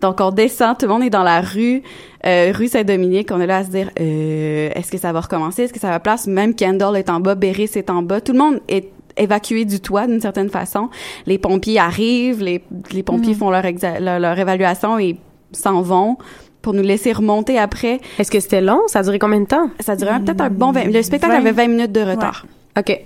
donc 0.00 0.20
on 0.20 0.30
descend 0.30 0.76
tout 0.78 0.86
le 0.86 0.92
monde 0.92 1.02
est 1.02 1.10
dans 1.10 1.22
la 1.22 1.40
rue 1.40 1.82
euh, 2.26 2.52
rue 2.54 2.68
Saint-Dominique 2.68 3.30
on 3.32 3.40
est 3.40 3.46
là 3.46 3.58
à 3.58 3.64
se 3.64 3.70
dire 3.70 3.90
euh, 4.00 4.70
est-ce 4.74 4.90
que 4.92 4.98
ça 4.98 5.12
va 5.12 5.20
recommencer? 5.20 5.62
Est-ce 5.64 5.72
que 5.72 5.80
ça 5.80 5.90
va 5.90 6.00
place? 6.00 6.26
Même 6.26 6.54
Kendall 6.54 6.96
est 6.96 7.10
en 7.10 7.20
bas 7.20 7.34
Béris 7.34 7.70
est 7.74 7.90
en 7.90 8.02
bas 8.02 8.20
tout 8.20 8.32
le 8.32 8.38
monde 8.38 8.60
est 8.68 8.90
évacué 9.16 9.64
du 9.64 9.80
toit 9.80 10.06
d'une 10.06 10.20
certaine 10.20 10.48
façon 10.50 10.88
les 11.26 11.38
pompiers 11.38 11.78
arrivent 11.78 12.42
les, 12.42 12.62
les 12.92 13.02
pompiers 13.02 13.32
Mhm. 13.32 13.38
font 13.38 13.50
leur, 13.50 13.62
leur 14.00 14.20
leur 14.20 14.38
évaluation 14.38 14.98
et 14.98 15.16
s'en 15.52 15.82
vont 15.82 16.16
pour 16.60 16.74
nous 16.74 16.82
laisser 16.82 17.12
remonter 17.12 17.56
après. 17.58 18.00
Est-ce 18.18 18.30
que 18.32 18.40
c'était 18.40 18.60
long? 18.60 18.80
Ça 18.88 18.98
a 18.98 19.02
duré 19.04 19.18
combien 19.20 19.40
de 19.40 19.46
temps? 19.46 19.70
Ça 19.80 19.94
durait 19.96 20.18
peut-être 20.20 20.40
un 20.40 20.50
bon 20.50 20.72
20 20.72 20.86
Le 20.92 21.02
spectacle 21.02 21.32
20. 21.34 21.38
avait 21.38 21.52
20 21.52 21.68
minutes 21.68 21.92
de 21.92 22.00
retard. 22.00 22.46
OK. 22.76 23.00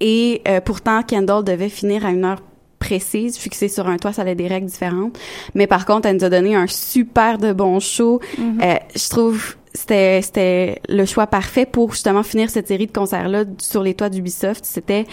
Et 0.00 0.40
euh, 0.48 0.60
pourtant, 0.62 1.02
Kendall 1.02 1.44
devait 1.44 1.68
finir 1.68 2.06
à 2.06 2.10
une 2.10 2.24
heure 2.24 2.42
précise, 2.90 3.38
fixée 3.38 3.68
sur 3.68 3.86
un 3.86 3.98
toit, 3.98 4.12
ça 4.12 4.22
avait 4.22 4.34
des 4.34 4.48
règles 4.48 4.66
différentes. 4.66 5.16
Mais 5.54 5.68
par 5.68 5.86
contre, 5.86 6.08
elle 6.08 6.16
nous 6.16 6.24
a 6.24 6.28
donné 6.28 6.56
un 6.56 6.66
super 6.66 7.38
de 7.38 7.52
bon 7.52 7.78
show. 7.78 8.20
Mhm. 8.36 8.60
Euh, 8.62 8.74
je 8.96 9.08
trouve 9.08 9.56
c'était 9.72 10.20
c'était 10.20 10.82
le 10.88 11.04
choix 11.04 11.28
parfait 11.28 11.64
pour 11.64 11.92
justement 11.92 12.24
finir 12.24 12.50
cette 12.50 12.66
série 12.66 12.88
de 12.88 12.92
concerts 12.92 13.28
là 13.28 13.44
sur 13.58 13.84
les 13.84 13.94
toits 13.94 14.08
d'Ubisoft 14.08 14.64
c'était 14.64 15.06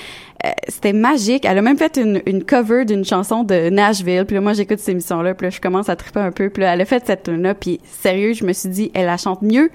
euh, 0.44 0.50
c'était 0.68 0.94
magique 0.94 1.46
elle 1.46 1.60
a 1.60 1.62
même 1.62 1.78
fait 1.78 1.96
une, 1.98 2.24
une 2.26 2.44
cover 2.44 2.84
d'une 2.84 3.06
chanson 3.06 3.44
de 3.44 3.70
Nashville 3.70 4.26
puis 4.26 4.34
là 4.34 4.42
moi 4.42 4.54
j'écoute 4.54 4.80
ces 4.80 4.94
émissions 4.94 5.22
là 5.22 5.36
puis 5.36 5.46
là 5.46 5.50
je 5.52 5.62
commence 5.62 5.90
à 5.90 5.96
triper 5.96 6.22
un 6.22 6.32
peu 6.32 6.50
puis 6.50 6.64
là 6.64 6.74
elle 6.74 6.82
a 6.82 6.86
fait 6.86 7.06
cette 7.06 7.22
tune 7.22 7.44
là 7.44 7.54
puis 7.54 7.80
sérieux 8.02 8.34
je 8.34 8.46
me 8.46 8.52
suis 8.52 8.70
dit 8.70 8.90
elle 8.96 9.06
la 9.06 9.18
chante 9.18 9.44
mieux 9.44 9.70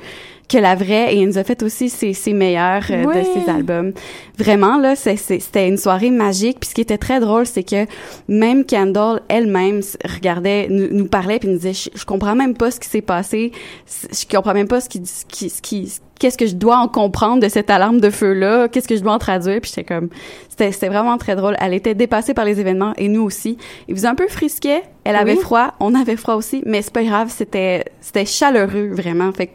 que 0.53 0.59
la 0.59 0.75
vraie 0.75 1.15
et 1.15 1.21
elle 1.21 1.29
nous 1.29 1.39
a 1.39 1.45
fait 1.45 1.63
aussi 1.63 1.89
ses, 1.89 2.13
ses 2.13 2.33
meilleurs 2.33 2.85
euh, 2.91 3.05
de 3.07 3.23
ses 3.25 3.51
albums. 3.51 3.93
Vraiment 4.39 4.79
là 4.79 4.95
c'était 4.97 5.69
une 5.69 5.79
soirée 5.79 6.11
magique. 6.11 6.61
Puis 6.61 6.71
ce 6.71 6.75
qui 6.75 6.81
était 6.83 6.99
très 6.99 7.21
drôle 7.21 7.47
c'est 7.47 7.63
que 7.63 7.87
même 8.29 8.65
Kendall 8.65 9.23
elle-même 9.29 9.81
regardait 10.05 10.67
nous, 10.69 10.89
nous 10.91 11.07
parlait 11.07 11.39
puis 11.39 11.49
nous 11.49 11.57
disait 11.59 11.73
je, 11.73 11.99
je 11.99 12.05
comprends 12.05 12.35
même 12.35 12.55
pas 12.55 12.71
ce 12.71 12.81
qui 12.81 12.89
s'est 12.89 13.01
passé. 13.03 13.53
Je 13.89 14.27
comprends 14.35 14.55
même 14.55 14.69
pas 14.69 14.81
ce 14.81 14.89
qui 14.89 15.05
ce 15.07 15.25
qui 15.27 15.49
ce 15.51 15.63
qui 15.63 15.93
qu'est-ce 16.19 16.39
que 16.39 16.47
je 16.47 16.55
dois 16.55 16.77
en 16.77 16.87
comprendre 16.89 17.43
de 17.43 17.49
cette 17.49 17.71
alarme 17.71 18.01
de 18.01 18.11
feu 18.11 18.33
là 18.33 18.69
qu'est-ce 18.69 18.87
que 18.89 18.97
je 18.97 19.03
dois 19.03 19.15
en 19.15 19.19
traduire? 19.19 19.61
Puis 19.61 19.73
j'étais 19.75 19.85
comme 19.85 20.09
c'était 20.49 20.89
vraiment 20.89 21.17
très 21.19 21.35
drôle. 21.35 21.57
Elle 21.61 21.75
était 21.75 21.95
dépassée 21.95 22.35
par 22.35 22.45
les 22.45 22.61
événements 22.61 22.93
et 22.97 23.09
nous 23.09 23.23
aussi. 23.23 23.57
Il 23.89 23.95
faisait 23.97 24.09
un 24.09 24.15
peu 24.15 24.29
frisquet 24.29 24.83
elle 25.05 25.17
avait 25.17 25.33
Oui. 25.33 25.41
froid. 25.41 25.75
On 25.81 25.95
avait 25.95 26.17
froid 26.17 26.35
aussi. 26.35 26.63
Mais 26.67 26.81
c'est 26.83 26.93
pas 26.93 27.03
grave 27.03 27.29
c'était 27.35 27.85
c'était 28.01 28.27
chaleureux 28.27 28.91
vraiment. 28.93 29.33
Fait 29.33 29.47
que 29.49 29.53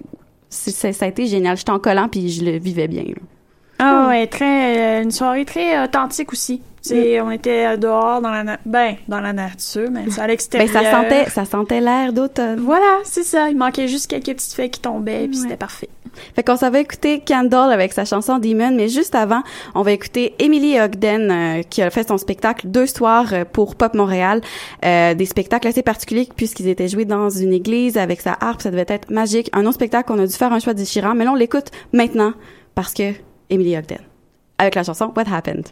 ça 0.50 0.90
a 1.06 1.08
été 1.08 1.28
génial 1.28 1.58
j'étais 1.58 1.72
en 1.72 1.80
collant 1.80 2.08
puis 2.10 2.30
je 2.30 2.44
le 2.44 2.58
vivais 2.58 2.88
bien 2.88 3.04
là. 3.04 3.16
Ah 3.80 4.08
ouais, 4.08 4.26
très 4.26 5.00
euh, 5.00 5.04
une 5.04 5.12
soirée 5.12 5.46
très 5.46 5.84
authentique 5.84 6.34
aussi. 6.34 6.62
C'est 6.82 7.20
on 7.22 7.30
était 7.30 7.66
euh, 7.74 7.78
dehors 7.78 8.22
dans 8.22 8.32
la 8.32 8.44
na- 8.44 8.60
ben 8.66 8.96
dans 9.08 9.20
la 9.20 9.34
nature, 9.34 9.90
mais 9.92 10.02
à 10.18 10.22
ben 10.22 10.28
l'extérieur. 10.28 10.70
ça 10.74 10.90
sentait 10.92 11.30
ça 11.30 11.46
sentait 11.46 11.82
l'air 11.82 12.12
d'automne 12.14 12.60
Voilà, 12.60 13.00
c'est 13.04 13.24
ça. 13.24 13.50
Il 13.50 13.58
manquait 13.58 13.88
juste 13.88 14.08
quelques 14.08 14.34
petites 14.36 14.54
feuilles 14.54 14.72
qui 14.72 14.80
tombaient, 14.80 15.28
puis 15.28 15.38
c'était 15.38 15.58
parfait. 15.58 15.90
Fait 16.36 16.44
qu'on 16.44 16.56
s'en 16.56 16.74
écouter 16.74 17.20
Kendall 17.20 17.72
avec 17.72 17.94
sa 17.94 18.06
chanson 18.06 18.40
Demon, 18.40 18.72
mais 18.76 18.90
juste 18.90 19.16
avant, 19.16 19.44
on 19.76 19.82
va 19.82 19.92
écouter 19.92 20.36
Emily 20.40 20.80
Ogden 20.80 21.32
euh, 21.32 21.64
qui 21.64 21.82
a 21.82 21.90
fait 21.90 22.08
son 22.08 22.18
spectacle 22.18 22.68
deux 22.68 22.86
soirs 22.86 23.34
euh, 23.34 23.46
pour 23.46 23.76
Pop 23.76 23.94
Montréal, 23.94 24.42
euh, 24.86 25.14
des 25.14 25.26
spectacles 25.26 25.68
assez 25.68 25.84
particuliers 25.84 26.28
puisqu'ils 26.36 26.68
étaient 26.68 26.88
joués 26.88 27.06
dans 27.06 27.30
une 27.30 27.54
église 27.54 27.98
avec 27.98 28.22
sa 28.22 28.38
harpe, 28.40 28.62
ça 28.62 28.72
devait 28.72 28.86
être 28.88 29.10
magique. 29.10 29.50
Un 29.54 29.66
autre 29.66 29.76
spectacle, 29.76 30.12
on 30.12 30.20
a 30.20 30.28
dû 30.28 30.34
faire 30.34 30.54
un 30.54 30.60
choix 30.60 30.74
déchirant, 30.74 31.16
mais 31.16 31.26
là 31.26 31.32
on 31.32 31.36
l'écoute 31.36 31.68
maintenant 31.94 32.34
parce 32.76 32.94
que 32.94 33.14
Emily 33.50 33.78
Ogden 33.78 34.00
avec 34.58 34.76
la 34.76 34.84
chanson 34.84 35.12
What 35.16 35.32
Happened. 35.32 35.68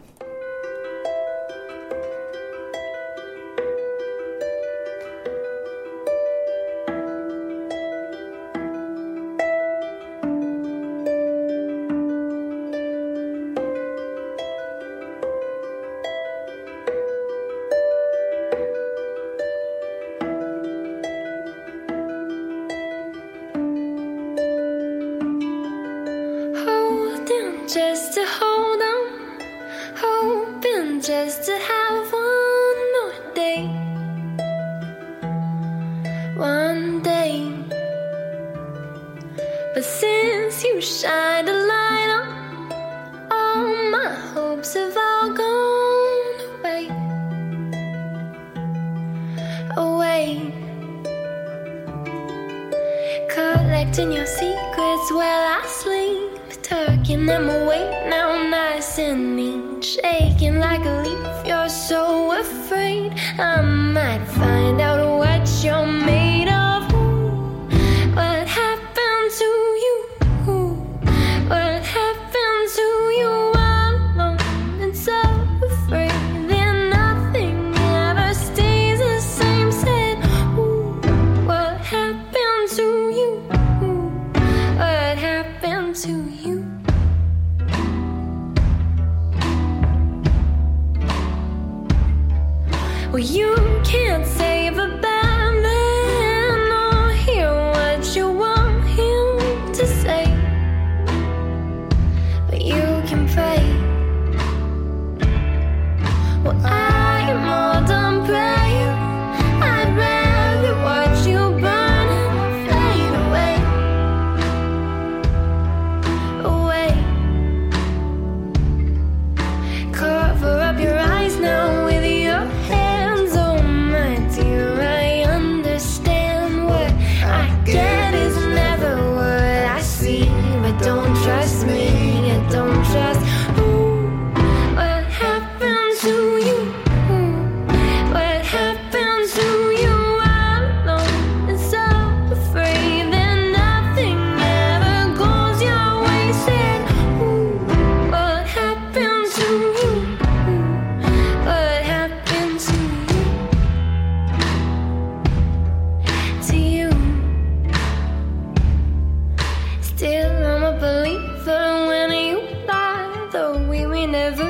Collecting 53.30 54.10
your 54.10 54.26
secrets 54.26 55.12
while 55.12 55.22
I 55.22 55.62
sleep, 55.68 56.62
tucking 56.64 57.26
them 57.26 57.48
away 57.48 58.08
now, 58.10 58.42
nice 58.50 58.98
and 58.98 59.36
neat. 59.36 59.84
Shaking 59.84 60.58
like 60.58 60.84
a 60.84 61.02
leaf, 61.04 61.46
you're 61.46 61.68
so 61.68 62.32
afraid. 62.40 63.12
I 63.38 63.60
might 63.60 64.24
find 64.26 64.80
out 64.80 65.16
what 65.16 65.48
you're 65.62 65.86
made 65.86 66.35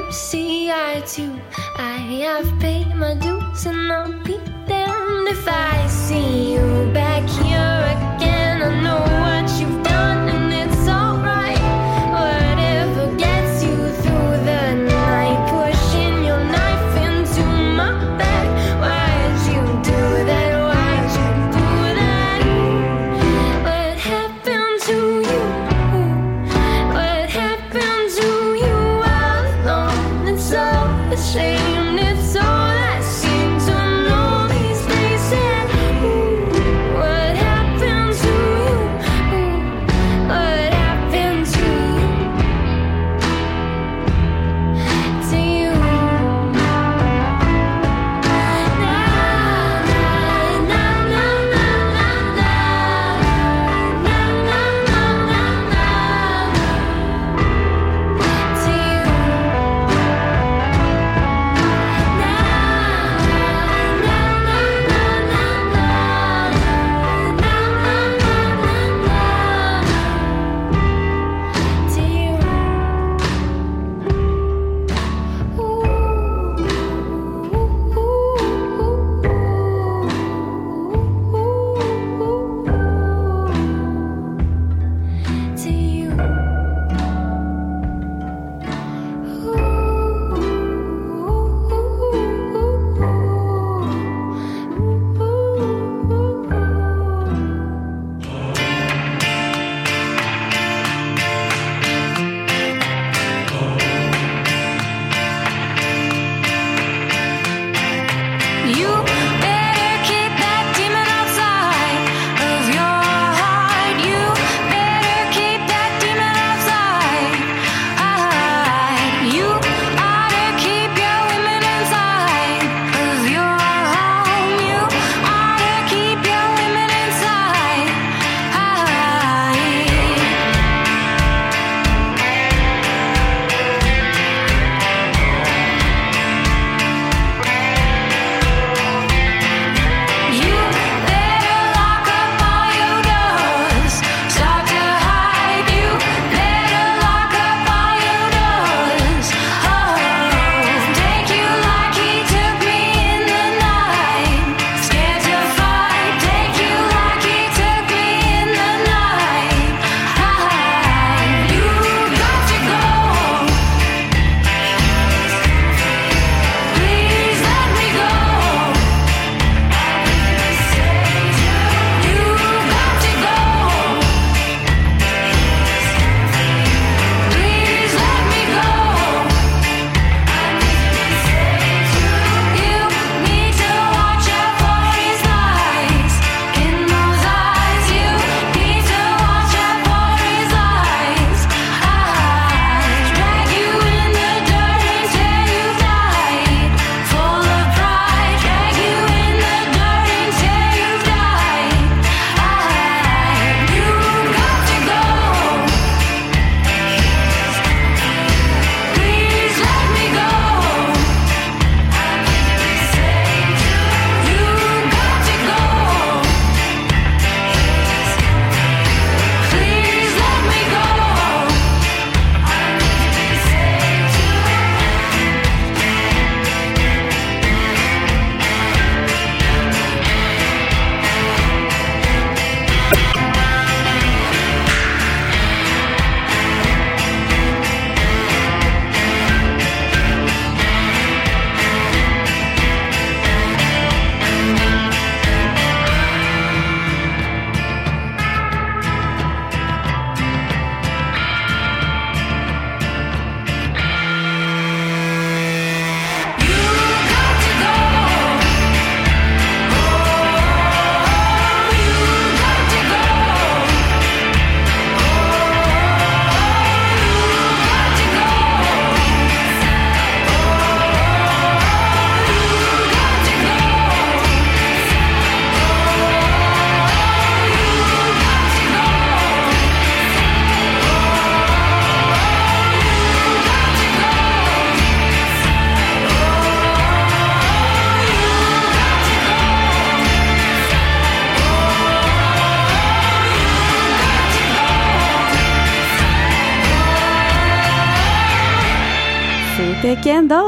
mercy 0.06 0.70
I 0.70 1.00
do. 1.14 1.40
I 1.76 1.96
have 2.22 2.60
paid 2.60 2.94
my 2.94 3.14
dues 3.14 3.66
and 3.66 3.92
I'll 3.92 4.12
be 4.24 4.38
damned 4.68 5.28
if 5.28 5.48
I 5.48 5.86
see 5.88 6.52
you 6.54 6.92
back. 6.92 7.05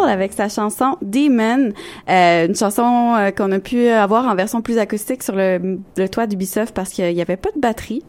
Avec 0.09 0.33
sa 0.33 0.49
chanson 0.49 0.97
Demon, 1.03 1.73
euh, 2.09 2.47
une 2.47 2.57
chanson 2.57 3.15
euh, 3.17 3.31
qu'on 3.31 3.53
a 3.53 3.59
pu 3.59 3.89
avoir 3.89 4.27
en 4.27 4.35
version 4.35 4.63
plus 4.63 4.79
acoustique 4.79 5.23
sur 5.23 5.37
le, 5.37 5.79
le 5.97 6.09
toit 6.09 6.27
d'Ubisoft 6.27 6.75
parce 6.75 6.91
qu'il 6.91 7.15
n'y 7.15 7.23
avait 7.23 7.37
pas 7.37 7.51
de 7.55 7.61
batterie. 7.61 8.03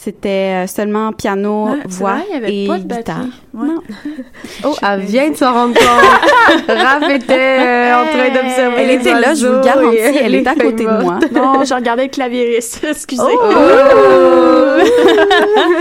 C'était 0.00 0.62
euh, 0.62 0.66
seulement 0.68 1.12
piano, 1.12 1.64
Ouais, 1.70 1.78
voix 1.88 2.12
vrai, 2.12 2.24
il 2.28 2.32
y 2.32 2.36
avait 2.36 2.54
et 2.54 2.66
pas 2.68 2.78
de 2.78 2.82
guitare. 2.82 2.98
batterie. 3.16 3.30
Ouais. 3.54 3.66
Non. 3.66 3.80
Oh, 4.64 4.74
elle 4.82 5.00
vient 5.00 5.30
de 5.30 5.36
s'en 5.36 5.52
rendre 5.52 5.74
compte. 5.74 6.68
Raph 6.68 7.10
était 7.10 7.34
euh, 7.60 7.94
en 8.02 8.06
train 8.06 8.28
d'observer 8.28 8.76
Elle 8.78 8.88
les 8.88 8.94
était 8.94 9.12
là, 9.20 9.34
je 9.34 9.46
vous 9.46 9.60
garantis, 9.64 9.96
elle 9.98 10.34
est 10.36 10.46
à 10.46 10.54
côté 10.54 10.84
de 10.84 11.02
moi. 11.02 11.18
Non, 11.32 11.64
j'ai 11.64 11.74
regardé 11.74 12.04
le 12.04 12.08
clavieriste. 12.10 12.84
Excusez. 12.88 13.22
Oh! 13.22 14.82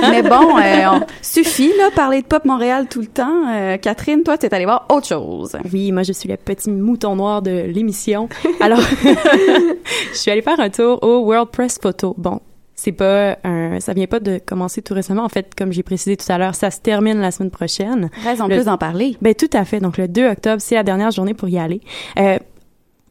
Mais 0.09 0.22
bon, 0.24 0.57
euh, 0.57 0.86
on- 0.93 1.01
suffit 1.22 1.72
là 1.78 1.89
parler 1.95 2.22
de 2.22 2.28
Pop 2.28 2.45
Montréal 2.45 2.88
tout 2.89 3.01
le 3.01 3.07
temps. 3.07 3.43
Euh, 3.51 3.78
Catherine, 3.78 4.24
toi, 4.24 4.38
t'es 4.38 4.53
allée 4.53 4.65
voir 4.65 4.86
autre 4.91 5.07
chose. 5.07 5.55
Oui, 5.72 5.91
moi 5.91 6.03
je 6.03 6.13
suis 6.13 6.30
le 6.30 6.38
petit 6.38 6.70
mouton 6.70 7.15
noir 7.15 7.41
de 7.41 7.65
l'émission. 7.68 8.30
Alors, 8.59 8.80
je 8.82 10.18
suis 10.18 10.32
allée 10.32 10.41
faire 10.41 10.59
un 10.59 10.70
tour 10.70 10.99
au 11.03 11.20
World 11.20 11.49
Press 11.51 11.78
Photo. 11.82 12.13
Bon, 12.18 12.39
c'est 12.80 12.91
pas 12.93 13.38
un, 13.43 13.80
ça 13.82 13.93
vient 13.93 14.05
pas 14.07 14.19
de 14.21 14.38
commencer 14.38 14.82
tout 14.84 14.93
récemment. 14.93 15.23
En 15.25 15.30
fait, 15.30 15.53
comme 15.57 15.73
j'ai 15.73 15.82
précisé 15.84 16.15
tout 16.15 16.32
à 16.32 16.38
l'heure, 16.38 16.53
ça 16.55 16.69
se 16.71 16.80
termine 16.80 17.19
la 17.19 17.32
semaine 17.32 17.49
prochaine. 17.51 18.09
Raison 18.23 18.47
Le- 18.47 18.55
plus 18.55 18.65
d'en 18.65 18.78
parler. 18.78 19.17
Ben 19.21 19.34
tout 19.34 19.49
à 19.53 19.65
fait. 19.65 19.80
Donc 19.80 19.97
le 19.97 20.07
2 20.07 20.30
octobre, 20.30 20.61
c'est 20.61 20.75
la 20.75 20.84
dernière 20.84 21.09
journée 21.11 21.34
pour 21.34 21.49
y 21.49 21.57
aller. 21.57 21.82
Euh, 22.19 22.38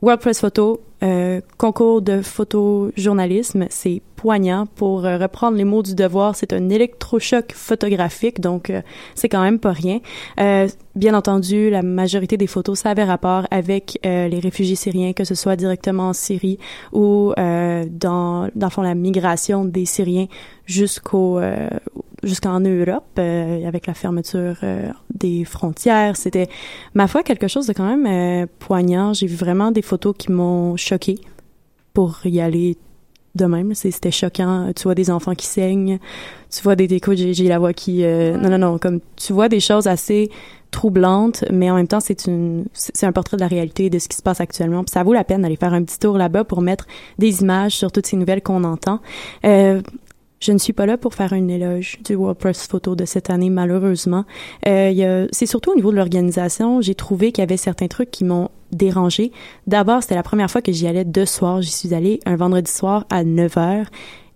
World 0.03 0.21
Press 0.21 0.41
Photo, 0.41 0.83
euh, 1.03 1.41
concours 1.57 2.03
de 2.03 2.21
photojournalisme, 2.21 3.67
c'est 3.71 4.03
poignant. 4.17 4.67
Pour 4.67 5.05
euh, 5.05 5.17
reprendre 5.19 5.57
les 5.57 5.65
mots 5.65 5.83
du 5.83 5.95
devoir, 5.95 6.37
c'est 6.37 6.53
un 6.53 6.69
électrochoc 6.69 7.53
photographique, 7.55 8.41
donc 8.41 8.71
euh, 8.71 8.83
c'est 9.15 9.29
quand 9.29 9.43
même 9.43 9.59
pas 9.59 9.73
rien. 9.73 10.01
Euh, 10.39 10.69
bien 10.95 11.15
entendu, 11.15 11.71
la 11.71 11.83
majorité 11.83 12.37
des 12.37 12.47
photos, 12.47 12.81
ça 12.81 12.91
avait 12.91 13.05
rapport 13.05 13.47
avec 13.51 13.99
euh, 14.05 14.29
les 14.29 14.39
réfugiés 14.39 14.77
syriens, 14.77 15.15
que 15.15 15.25
ce 15.25 15.35
soit 15.35 15.57
directement 15.57 16.11
en 16.11 16.13
Syrie 16.13 16.59
ou 16.93 17.33
dans, 17.37 18.49
dans 18.55 18.67
le 18.67 18.71
fond, 18.71 18.83
la 18.83 18.95
migration 18.95 19.65
des 19.65 19.85
Syriens 19.85 20.27
jusqu'au 20.67 21.41
jusqu'en 22.23 22.61
Europe 22.61 23.05
euh, 23.19 23.67
avec 23.67 23.87
la 23.87 23.95
fermeture 23.95 24.57
euh, 24.63 24.91
des 25.15 25.45
frontières. 25.45 26.17
C'était, 26.17 26.49
ma 26.95 27.07
foi, 27.07 27.23
quelque 27.23 27.49
chose 27.49 27.67
de 27.67 27.73
quand 27.73 27.87
même 27.87 28.07
euh, 28.07 28.47
poignant. 28.59 29.13
J'ai 29.13 29.27
vu 29.27 29.37
vraiment 29.37 29.71
des 29.71 29.83
photos 29.83 30.15
qui 30.17 30.33
m'ont 30.33 30.77
choqué 30.77 31.19
pour 31.93 32.21
y 32.25 32.41
aller 32.41 32.77
de 33.35 33.45
même. 33.45 33.75
C'était 33.75 34.11
choquant. 34.11 34.73
Tu 34.75 34.85
vois 34.85 34.95
des 34.95 35.11
enfants 35.11 35.35
qui 35.35 35.47
saignent. 35.47 35.99
Tu 36.51 36.63
vois 36.63 36.75
des 36.75 36.93
écoutes, 36.93 37.19
j'ai 37.19 37.49
la 37.49 37.59
voix 37.59 37.73
qui... 37.73 38.03
euh, 38.03 38.37
Non, 38.39 38.49
non, 38.49 38.59
non. 38.59 38.79
Comme 38.79 39.01
tu 39.17 39.33
vois 39.33 39.49
des 39.49 39.61
choses 39.61 39.87
assez 39.87 40.31
troublantes, 40.71 41.45
mais 41.53 41.71
en 41.71 41.77
même 41.77 41.87
temps, 41.87 42.01
c'est 42.01 42.27
une, 42.27 42.65
c'est 42.73 43.07
un 43.07 43.13
portrait 43.13 43.37
de 43.37 43.43
la 43.43 43.47
réalité 43.49 43.89
de 43.89 43.99
ce 43.99 44.09
qui 44.09 44.17
se 44.17 44.23
passe 44.23 44.41
actuellement. 44.41 44.85
Puis 44.85 44.91
ça 44.93 45.03
vaut 45.05 45.13
la 45.15 45.25
peine 45.25 45.43
d'aller 45.43 45.57
faire 45.57 45.73
un 45.73 45.83
petit 45.85 45.99
tour 45.99 46.19
là-bas 46.19 46.45
pour 46.45 46.61
mettre 46.61 46.87
des 47.19 47.41
images 47.41 47.73
sur 47.73 47.93
toutes 47.93 48.07
ces 48.07 48.17
nouvelles 48.17 48.43
qu'on 48.43 48.65
entend. 48.65 49.01
Euh, 49.45 49.81
je 50.41 50.53
ne 50.53 50.59
suis 50.59 50.73
pas 50.73 50.87
là 50.87 50.99
pour 50.99 51.15
faire 51.15 51.33
un 51.33 51.49
éloge 51.49 51.99
du 52.05 52.15
World 52.15 52.39
Press 52.39 52.67
Photo 52.67 52.95
de 52.95 53.05
cette 53.05 53.31
année, 53.31 53.51
malheureusement. 53.51 54.25
Euh, 54.67 55.27
c'est 55.33 55.47
surtout 55.47 55.73
au 55.73 55.75
niveau 55.75 55.91
de 55.91 55.97
l'organisation, 55.97 56.81
j'ai 56.81 56.95
trouvé 56.95 57.33
qu'il 57.33 57.43
y 57.43 57.47
avait 57.47 57.57
certains 57.57 57.89
trucs 57.89 58.11
qui 58.11 58.25
m'ont 58.25 58.51
dérangé. 58.73 59.33
D'abord, 59.67 60.03
c'était 60.03 60.15
la 60.15 60.23
première 60.23 60.51
fois 60.51 60.61
que 60.61 60.73
j'y 60.73 60.87
allais 60.87 61.05
de 61.05 61.25
soir. 61.25 61.63
J'y 61.63 61.71
suis 61.71 61.95
allée 61.95 62.21
un 62.27 62.37
vendredi 62.37 62.71
soir 62.71 63.07
à 63.09 63.25
9 63.25 63.57
heures. 63.57 63.87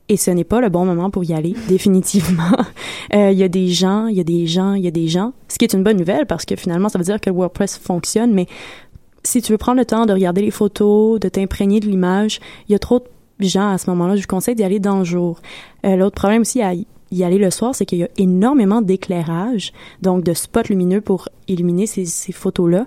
Et 0.08 0.16
ce 0.16 0.30
n'est 0.30 0.44
pas 0.44 0.60
le 0.60 0.70
bon 0.70 0.84
moment 0.84 1.10
pour 1.10 1.22
y 1.22 1.34
aller, 1.34 1.54
définitivement. 1.68 2.56
Euh, 3.14 3.30
Il 3.30 3.38
y 3.38 3.44
a 3.44 3.48
des 3.48 3.68
gens, 3.68 4.06
il 4.06 4.16
y 4.16 4.20
a 4.20 4.24
des 4.24 4.46
gens, 4.46 4.74
il 4.74 4.82
y 4.82 4.88
a 4.88 4.90
des 4.90 5.06
gens. 5.06 5.32
Ce 5.48 5.58
qui 5.58 5.64
est 5.64 5.72
une 5.72 5.84
bonne 5.84 5.98
nouvelle 5.98 6.26
parce 6.26 6.44
que 6.44 6.56
finalement, 6.56 6.88
ça 6.88 6.98
veut 6.98 7.04
dire 7.04 7.20
que 7.20 7.30
WordPress 7.30 7.78
fonctionne, 7.78 8.32
mais 8.32 8.46
si 9.22 9.42
tu 9.42 9.52
veux 9.52 9.58
prendre 9.58 9.78
le 9.78 9.84
temps 9.84 10.06
de 10.06 10.12
regarder 10.12 10.40
les 10.40 10.50
photos, 10.50 11.20
de 11.20 11.28
t'imprégner 11.28 11.78
de 11.80 11.86
l'image, 11.86 12.40
il 12.68 12.72
y 12.72 12.74
a 12.74 12.78
trop 12.78 13.00
de 13.00 13.04
gens 13.48 13.70
à 13.70 13.78
ce 13.78 13.88
moment-là. 13.90 14.16
Je 14.16 14.22
vous 14.22 14.26
conseille 14.28 14.54
d'y 14.54 14.64
aller 14.64 14.80
dans 14.80 14.98
le 14.98 15.04
jour. 15.04 15.40
Euh, 15.86 15.96
L'autre 15.96 16.16
problème 16.16 16.42
aussi 16.42 16.60
à 16.62 16.74
y- 16.74 16.86
aller 17.24 17.38
le 17.38 17.50
soir, 17.50 17.74
c'est 17.74 17.86
qu'il 17.86 17.98
y 17.98 18.04
a 18.04 18.08
énormément 18.18 18.82
d'éclairage, 18.82 19.72
donc 20.02 20.22
de 20.24 20.32
spots 20.34 20.68
lumineux 20.68 21.00
pour 21.00 21.28
illuminer 21.48 21.86
ces, 21.86 22.32
photos-là. 22.32 22.86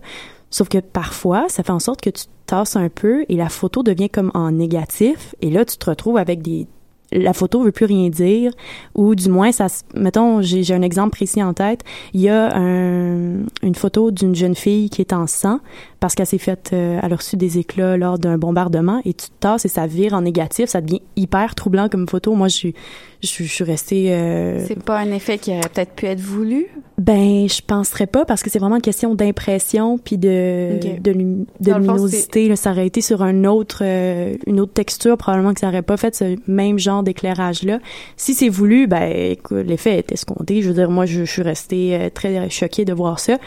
Sauf 0.49 0.69
que 0.69 0.77
parfois, 0.77 1.45
ça 1.49 1.63
fait 1.63 1.71
en 1.71 1.79
sorte 1.79 1.99
que 2.01 2.09
tu 2.09 2.25
tasses 2.45 2.75
un 2.75 2.89
peu 2.89 3.25
et 3.27 3.35
la 3.35 3.49
photo 3.49 3.83
devient 3.83 4.09
comme 4.09 4.31
en 4.33 4.51
négatif. 4.51 5.35
Et 5.41 5.49
là, 5.49 5.65
tu 5.65 5.77
te 5.77 5.89
retrouves 5.89 6.17
avec 6.17 6.41
des... 6.41 6.67
La 7.11 7.33
photo 7.33 7.61
veut 7.61 7.71
plus 7.71 7.85
rien 7.85 8.09
dire, 8.09 8.51
ou 8.95 9.13
du 9.13 9.29
moins, 9.29 9.51
ça, 9.51 9.67
mettons, 9.93 10.41
j'ai 10.41 10.73
un 10.73 10.81
exemple 10.81 11.11
précis 11.11 11.43
en 11.43 11.53
tête. 11.53 11.81
Il 12.13 12.21
y 12.21 12.29
a 12.29 12.55
un- 12.57 13.43
une 13.61 13.75
photo 13.75 14.09
d'une 14.09 14.33
jeune 14.33 14.55
fille 14.55 14.89
qui 14.89 15.01
est 15.01 15.13
en 15.13 15.27
sang 15.27 15.59
parce 16.03 16.15
qu'elle 16.15 16.25
s'est 16.25 16.37
faite, 16.37 16.71
euh, 16.73 16.99
elle 17.01 17.13
a 17.13 17.15
reçu 17.15 17.37
des 17.37 17.59
éclats 17.59 17.95
lors 17.95 18.19
d'un 18.19 18.37
bombardement 18.37 18.99
et 19.05 19.13
tu 19.13 19.27
te 19.27 19.31
tasses 19.39 19.63
et 19.63 19.69
ça 19.69 19.87
vire 19.87 20.13
en 20.13 20.21
négatif, 20.23 20.65
ça 20.69 20.81
devient 20.81 21.01
hyper 21.15 21.55
troublant 21.55 21.87
comme 21.87 22.09
photo. 22.09 22.33
Moi, 22.35 22.49
je 22.49 22.55
suis, 22.55 22.73
je, 23.21 23.27
suis- 23.27 23.45
je 23.45 23.53
suis 23.53 23.63
restée. 23.63 24.13
euh, 24.13 24.59
C'est 24.67 24.83
pas 24.83 24.99
un 24.99 25.13
effet 25.13 25.37
qui 25.37 25.51
aurait 25.51 25.61
peut-être 25.73 25.93
pu 25.93 26.07
être 26.07 26.19
voulu? 26.19 26.67
ben, 26.97 27.47
je 27.49 27.61
penserais 27.65 28.05
pas 28.05 28.25
parce 28.25 28.43
que 28.43 28.49
c'est 28.49 28.59
vraiment 28.59 28.75
une 28.75 28.81
question 28.81 29.15
d'impression 29.15 29.97
puis 29.97 30.17
de 30.17 30.77
de, 31.01 31.11
lum- 31.11 31.45
de 31.61 31.71
Dans 31.71 31.77
le 31.77 31.83
fond, 31.85 31.91
luminosité. 31.93 32.49
là. 32.49 32.55
ça 32.57 32.71
aurait 32.71 32.85
été 32.85 32.99
sur 32.99 33.21
un 33.23 33.45
autre 33.45 33.79
euh, 33.81 34.35
une 34.45 34.59
autre 34.59 34.73
texture 34.73 35.17
probablement 35.17 35.53
que 35.53 35.61
ça 35.61 35.69
aurait 35.69 35.81
pas 35.83 35.95
fait 35.95 36.13
ce 36.15 36.35
même 36.47 36.77
genre 36.79 37.01
d'éclairage 37.01 37.63
là. 37.63 37.79
Si 38.17 38.33
c'est 38.33 38.49
voulu, 38.49 38.87
ben 38.87 39.09
écoute, 39.31 39.65
l'effet 39.65 39.97
est 39.99 40.11
escompté. 40.11 40.61
Je 40.61 40.67
veux 40.67 40.73
dire, 40.75 40.89
moi, 40.91 41.05
je, 41.05 41.21
je 41.23 41.31
suis 41.31 41.41
restée 41.43 41.95
euh, 41.95 42.09
très 42.13 42.49
choquée 42.49 42.83
de 42.83 42.91
voir 42.93 43.19
ça. 43.19 43.37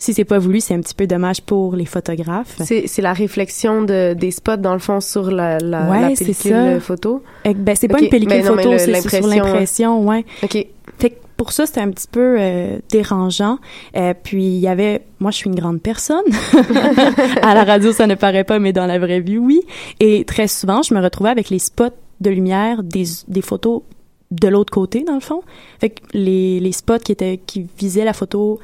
Si 0.00 0.14
c'est 0.14 0.24
pas 0.24 0.38
voulu, 0.38 0.60
c'est 0.60 0.74
un 0.74 0.80
petit 0.80 0.94
peu 0.94 1.06
dommage 1.08 1.42
pour 1.42 1.74
les 1.74 1.84
photographes. 1.84 2.56
C'est 2.62 3.02
la 3.02 3.12
réflexion 3.12 3.82
de, 3.82 4.14
des 4.14 4.30
spots, 4.30 4.56
dans 4.56 4.72
le 4.74 4.78
fond, 4.78 5.00
sur 5.00 5.30
la, 5.30 5.58
la, 5.58 5.90
Ouais, 5.90 6.00
la 6.02 6.08
c'est 6.14 6.24
pellicule 6.26 6.52
ça. 6.52 6.80
photo. 6.80 7.22
Eh, 7.44 7.54
Ben, 7.54 7.74
c'est 7.74 7.88
pas 7.88 8.00
une 8.00 8.08
pellicule 8.08 8.38
non, 8.44 8.56
photo, 8.56 8.78
c'est 8.78 9.00
sur- 9.00 9.26
l'impression, 9.26 10.06
ouais. 10.06 10.24
OK. 10.44 10.66
Fait 10.98 11.10
que 11.10 11.16
pour 11.36 11.50
ça, 11.52 11.66
c'était 11.66 11.80
un 11.80 11.90
petit 11.90 12.06
peu 12.10 12.36
euh, 12.38 12.78
dérangeant. 12.90 13.58
Euh, 13.96 14.14
puis 14.22 14.44
il 14.44 14.58
y 14.60 14.68
avait, 14.68 15.02
moi, 15.20 15.30
je 15.32 15.36
suis 15.38 15.48
une 15.50 15.54
grande 15.56 15.80
personne. 15.82 16.24
à 17.42 17.54
la 17.54 17.64
radio, 17.64 17.92
ça 17.92 18.06
ne 18.06 18.14
paraît 18.14 18.44
pas, 18.44 18.58
mais 18.58 18.72
dans 18.72 18.86
la 18.86 18.98
vraie 18.98 19.20
vie, 19.20 19.38
oui. 19.38 19.62
Et 20.00 20.24
très 20.24 20.48
souvent, 20.48 20.82
je 20.82 20.94
me 20.94 21.00
retrouvais 21.02 21.30
avec 21.30 21.50
les 21.50 21.58
spots 21.58 21.84
de 22.20 22.30
lumière 22.30 22.82
des, 22.82 23.04
des 23.28 23.42
photos 23.42 23.82
de 24.30 24.48
l'autre 24.48 24.72
côté, 24.72 25.04
dans 25.04 25.14
le 25.14 25.20
fond. 25.20 25.42
Fait 25.80 25.90
que 25.90 26.00
les, 26.12 26.60
les 26.60 26.72
spots 26.72 26.98
qui 26.98 27.12
étaient 27.12 27.40
qui 27.46 27.66
visaient 27.78 28.04
la 28.04 28.12
photo 28.12 28.58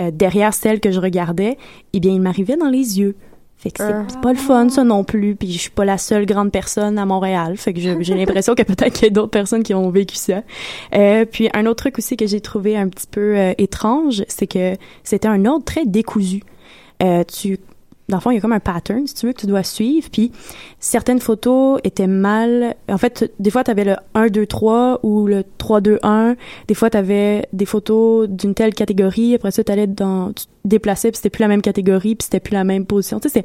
euh, 0.00 0.10
derrière 0.12 0.54
celle 0.54 0.80
que 0.80 0.90
je 0.90 1.00
regardais, 1.00 1.56
eh 1.92 2.00
bien, 2.00 2.12
ils 2.12 2.20
m'arrivaient 2.20 2.56
dans 2.56 2.68
les 2.68 2.98
yeux. 2.98 3.16
Fait 3.58 3.70
que 3.70 3.78
c'est 3.78 3.92
Ah. 3.92 4.04
c'est 4.08 4.20
pas 4.20 4.32
le 4.32 4.38
fun, 4.38 4.68
ça 4.68 4.84
non 4.84 5.02
plus. 5.02 5.34
Puis 5.34 5.50
je 5.50 5.58
suis 5.58 5.70
pas 5.70 5.84
la 5.84 5.98
seule 5.98 6.26
grande 6.26 6.52
personne 6.52 6.98
à 6.98 7.06
Montréal. 7.06 7.56
Fait 7.56 7.72
que 7.72 7.80
j'ai 7.80 7.94
l'impression 8.14 8.54
que 8.54 8.62
peut-être 8.62 8.92
qu'il 8.92 9.04
y 9.04 9.06
a 9.06 9.10
d'autres 9.10 9.30
personnes 9.30 9.62
qui 9.62 9.74
ont 9.74 9.88
vécu 9.90 10.16
ça. 10.16 10.42
Euh, 10.94 11.24
puis 11.24 11.48
un 11.54 11.64
autre 11.66 11.76
truc 11.84 11.98
aussi 11.98 12.16
que 12.16 12.26
j'ai 12.26 12.40
trouvé 12.40 12.76
un 12.76 12.88
petit 12.88 13.06
peu 13.10 13.36
euh, 13.36 13.54
étrange, 13.58 14.24
c'est 14.28 14.46
que 14.46 14.76
c'était 15.04 15.28
un 15.28 15.44
ordre 15.46 15.64
très 15.64 15.86
décousu. 15.86 16.42
Euh, 17.02 17.24
tu 17.24 17.58
dans 18.08 18.18
le 18.18 18.20
fond, 18.20 18.30
il 18.30 18.34
y 18.34 18.38
a 18.38 18.40
comme 18.40 18.52
un 18.52 18.60
pattern, 18.60 19.06
si 19.06 19.14
tu 19.14 19.26
veux, 19.26 19.32
que 19.32 19.40
tu 19.40 19.46
dois 19.46 19.64
suivre. 19.64 20.08
Puis, 20.10 20.30
certaines 20.78 21.18
photos 21.18 21.80
étaient 21.82 22.06
mal... 22.06 22.76
En 22.88 22.98
fait, 22.98 23.32
des 23.40 23.50
fois, 23.50 23.64
tu 23.64 23.70
avais 23.72 23.84
le 23.84 23.96
1, 24.14 24.28
2, 24.28 24.46
3 24.46 25.00
ou 25.02 25.26
le 25.26 25.42
3, 25.58 25.80
2, 25.80 25.98
1. 26.02 26.36
Des 26.68 26.74
fois, 26.74 26.88
tu 26.88 26.96
avais 26.96 27.48
des 27.52 27.66
photos 27.66 28.28
d'une 28.28 28.54
telle 28.54 28.74
catégorie. 28.74 29.34
Après 29.34 29.50
ça, 29.50 29.64
tu 29.64 29.72
allais 29.72 29.88
dans... 29.88 30.32
Tu 30.32 30.44
te 30.44 30.50
déplaçais, 30.64 31.10
puis 31.10 31.16
c'était 31.16 31.30
plus 31.30 31.42
la 31.42 31.48
même 31.48 31.62
catégorie, 31.62 32.14
puis 32.14 32.24
c'était 32.24 32.40
plus 32.40 32.54
la 32.54 32.64
même 32.64 32.86
position. 32.86 33.18
Tu 33.18 33.28
sais. 33.28 33.44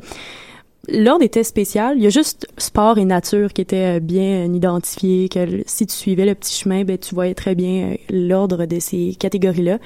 L'ordre 0.88 1.24
était 1.24 1.44
spécial. 1.44 1.98
Il 1.98 2.04
y 2.04 2.08
a 2.08 2.10
juste 2.10 2.48
sport 2.58 2.98
et 2.98 3.06
nature 3.06 3.54
qui 3.54 3.62
étaient 3.62 3.98
euh, 3.98 4.00
bien 4.00 4.48
euh, 4.48 4.56
identifiés, 4.56 5.30
que 5.30 5.64
si 5.66 5.86
tu 5.88 5.96
suivais 5.96 6.26
le 6.26 6.36
petit 6.36 6.54
chemin, 6.54 6.84
ben, 6.84 6.98
tu 6.98 7.16
voyais 7.16 7.36
très 7.36 7.56
bien 7.56 7.92
euh, 7.92 7.96
l'ordre 8.10 8.66
de 8.66 8.80
ces 8.80 9.16
catégories-là. 9.20 9.80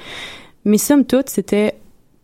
Mais 0.64 0.78
somme 0.78 1.04
toute, 1.04 1.28
c'était 1.28 1.74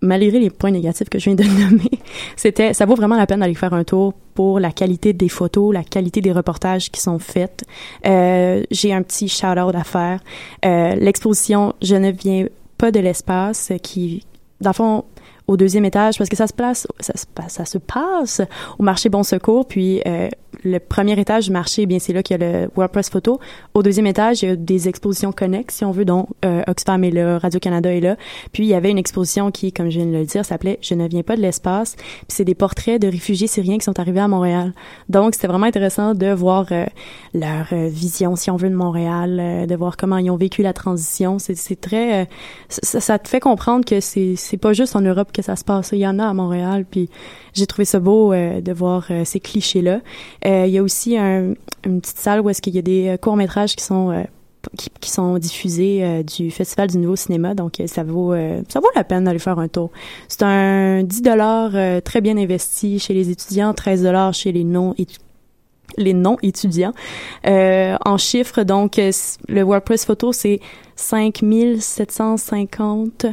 malgré 0.02 0.38
les 0.38 0.50
points 0.50 0.72
négatifs 0.72 1.08
que 1.08 1.18
je 1.18 1.26
viens 1.26 1.34
de 1.34 1.44
nommer, 1.70 1.90
c'était, 2.36 2.74
ça 2.74 2.84
vaut 2.84 2.94
vraiment 2.94 3.16
la 3.16 3.26
peine 3.26 3.40
d'aller 3.40 3.54
faire 3.54 3.72
un 3.72 3.84
tour 3.84 4.12
pour 4.34 4.60
la 4.60 4.72
qualité 4.72 5.12
des 5.12 5.28
photos, 5.28 5.72
la 5.72 5.84
qualité 5.84 6.20
des 6.20 6.32
reportages 6.32 6.90
qui 6.90 7.00
sont 7.00 7.18
faits. 7.18 7.62
Euh, 8.06 8.62
j'ai 8.70 8.92
un 8.92 9.02
petit 9.02 9.28
shout-out 9.28 9.74
à 9.74 9.84
faire. 9.84 10.20
Euh, 10.64 10.94
l'exposition 10.96 11.74
Je 11.80 11.96
ne 11.96 12.10
viens 12.10 12.46
pas 12.76 12.90
de 12.90 13.00
l'espace 13.00 13.72
qui, 13.82 14.24
dans 14.60 14.70
le 14.70 14.74
fond, 14.74 15.04
au 15.46 15.56
deuxième 15.56 15.84
étage 15.84 16.18
parce 16.18 16.30
que 16.30 16.36
ça 16.36 16.46
se 16.46 16.52
place 16.52 16.86
ça 17.00 17.64
se 17.64 17.78
passe 17.78 18.40
au 18.78 18.82
marché 18.82 19.08
Bon 19.08 19.22
Secours 19.22 19.66
puis 19.66 20.00
euh, 20.06 20.28
le 20.64 20.78
premier 20.78 21.18
étage 21.18 21.46
du 21.46 21.52
marché, 21.52 21.82
eh 21.82 21.86
bien 21.86 21.98
c'est 21.98 22.12
là 22.12 22.22
qu'il 22.22 22.40
y 22.40 22.42
a 22.42 22.62
le 22.62 22.70
WordPress 22.76 23.10
Photo. 23.10 23.40
Au 23.74 23.82
deuxième 23.82 24.06
étage, 24.06 24.42
il 24.42 24.48
y 24.48 24.52
a 24.52 24.56
des 24.56 24.88
expositions 24.88 25.32
connexes, 25.32 25.76
si 25.76 25.84
on 25.84 25.90
veut, 25.90 26.04
dont 26.04 26.28
euh, 26.44 26.62
Oxfam 26.66 27.02
est 27.04 27.10
là, 27.10 27.38
Radio-Canada 27.38 27.92
est 27.94 28.00
là. 28.00 28.16
Puis 28.52 28.64
il 28.64 28.68
y 28.68 28.74
avait 28.74 28.90
une 28.90 28.98
exposition 28.98 29.50
qui, 29.50 29.72
comme 29.72 29.90
je 29.90 29.98
viens 29.98 30.06
de 30.06 30.12
le 30.12 30.24
dire, 30.24 30.44
s'appelait 30.44 30.78
Je 30.82 30.94
ne 30.94 31.08
viens 31.08 31.22
pas 31.22 31.36
de 31.36 31.40
l'espace. 31.42 31.96
Puis 31.96 32.26
c'est 32.28 32.44
des 32.44 32.54
portraits 32.54 33.00
de 33.00 33.08
réfugiés 33.08 33.46
syriens 33.46 33.78
qui 33.78 33.84
sont 33.84 33.98
arrivés 33.98 34.20
à 34.20 34.28
Montréal. 34.28 34.72
Donc 35.08 35.34
c'était 35.34 35.48
vraiment 35.48 35.66
intéressant 35.66 36.14
de 36.14 36.32
voir 36.32 36.66
euh, 36.70 36.86
leur 37.34 37.66
euh, 37.72 37.88
vision, 37.88 38.36
si 38.36 38.50
on 38.50 38.56
veut, 38.56 38.70
de 38.70 38.74
Montréal, 38.74 39.38
euh, 39.40 39.66
de 39.66 39.74
voir 39.74 39.96
comment 39.96 40.18
ils 40.18 40.30
ont 40.30 40.36
vécu 40.36 40.62
la 40.62 40.72
transition. 40.72 41.38
C'est 41.38 41.80
très... 41.80 42.22
euh, 42.22 42.24
ça, 42.68 43.00
ça 43.00 43.18
te 43.18 43.28
fait 43.28 43.40
comprendre 43.40 43.84
que 43.84 44.00
c'est 44.00 44.36
pas 44.60 44.72
juste 44.72 44.96
en 44.96 45.00
Europe 45.00 45.32
que 45.32 45.42
ça 45.42 45.56
se 45.56 45.64
passe. 45.64 45.90
Il 45.92 45.98
y 45.98 46.06
en 46.06 46.18
a 46.18 46.26
à 46.26 46.34
Montréal. 46.34 46.84
Puis 46.90 47.08
j'ai 47.54 47.66
trouvé 47.66 47.84
ça 47.84 47.98
beau 48.00 48.32
euh, 48.32 48.60
de 48.60 48.72
voir 48.72 49.06
euh, 49.10 49.24
ces 49.24 49.40
clichés-là. 49.40 50.00
Euh, 50.46 50.64
il 50.66 50.72
y 50.72 50.78
a 50.78 50.82
aussi 50.82 51.16
un- 51.18 51.54
une 51.84 52.00
petite 52.00 52.18
salle 52.18 52.40
où 52.40 52.48
est-ce 52.50 52.62
qu'il 52.62 52.74
y 52.74 52.78
a 52.78 52.82
des 52.82 53.08
euh, 53.08 53.16
courts-métrages 53.16 53.74
qui 53.76 53.84
sont... 53.84 54.10
euh, 54.10 54.22
qui, 54.78 54.90
qui 55.00 55.10
sont 55.10 55.38
diffusés 55.38 56.22
du 56.22 56.52
Festival 56.52 56.88
du 56.88 56.96
Nouveau 56.98 57.16
Cinéma, 57.16 57.52
donc 57.52 57.82
ça 57.86 58.04
vaut 58.04 58.32
ça 58.68 58.78
vaut 58.78 58.86
la 58.94 59.02
peine 59.02 59.24
d'aller 59.24 59.40
faire 59.40 59.58
un 59.58 59.66
tour. 59.66 59.90
C'est 60.28 60.44
un 60.44 61.02
10 61.02 61.20
dollars 61.22 61.72
très 62.04 62.20
bien 62.20 62.36
investi 62.36 63.00
chez 63.00 63.12
les 63.12 63.28
étudiants, 63.28 63.74
13 63.74 64.04
dollars 64.04 64.32
chez 64.34 64.52
les 64.52 64.62
non 64.62 64.94
étu- 65.00 65.18
les 65.96 66.14
non 66.14 66.36
étudiants. 66.44 66.92
Euh, 67.44 67.96
en 68.04 68.16
chiffres, 68.18 68.62
donc 68.62 69.00
le 69.48 69.62
WordPress 69.62 70.04
photo 70.04 70.32
c'est 70.32 70.60
5750 70.94 73.26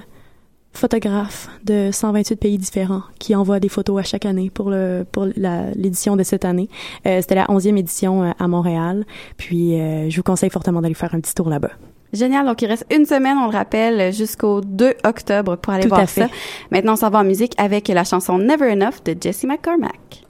photographes 0.73 1.49
de 1.65 1.89
128 1.91 2.35
pays 2.37 2.57
différents 2.57 3.01
qui 3.19 3.35
envoient 3.35 3.59
des 3.59 3.69
photos 3.69 3.99
à 3.99 4.03
chaque 4.03 4.25
année 4.25 4.49
pour 4.49 4.69
le 4.69 5.05
pour 5.11 5.27
la- 5.35 5.71
l'édition 5.75 6.15
de 6.15 6.23
cette 6.23 6.45
année. 6.45 6.69
Euh, 7.05 7.19
C'était 7.21 7.35
la 7.35 7.45
11e 7.47 7.77
édition 7.77 8.23
euh, 8.23 8.31
à 8.39 8.47
Montréal. 8.47 9.05
Puis 9.37 9.79
euh, 9.79 10.09
je 10.09 10.15
vous 10.17 10.23
conseille 10.23 10.49
fortement 10.49 10.81
d'aller 10.81 10.93
faire 10.93 11.13
un 11.15 11.19
petit 11.19 11.33
tour 11.35 11.49
là-bas. 11.49 11.71
Génial. 12.11 12.45
Donc, 12.47 12.59
il 12.63 12.65
reste 12.65 12.87
une 12.91 13.05
semaine, 13.05 13.37
on 13.37 13.45
le 13.45 13.55
rappelle, 13.55 14.11
jusqu'au 14.11 14.61
2 14.61 14.95
octobre 15.03 15.57
pour 15.57 15.73
aller 15.73 15.83
Tout 15.83 15.89
voir 15.89 16.01
à 16.01 16.07
fait. 16.07 16.21
ça. 16.21 16.27
Maintenant, 16.71 16.93
on 16.93 16.95
s'en 16.95 17.11
va 17.11 17.19
en 17.19 17.23
musique 17.23 17.53
avec 17.59 17.87
la 17.87 18.03
chanson 18.03 18.39
Never 18.39 18.71
Enough 18.71 19.03
de 19.05 19.15
Jesse 19.21 19.43
McCormack. 19.43 20.23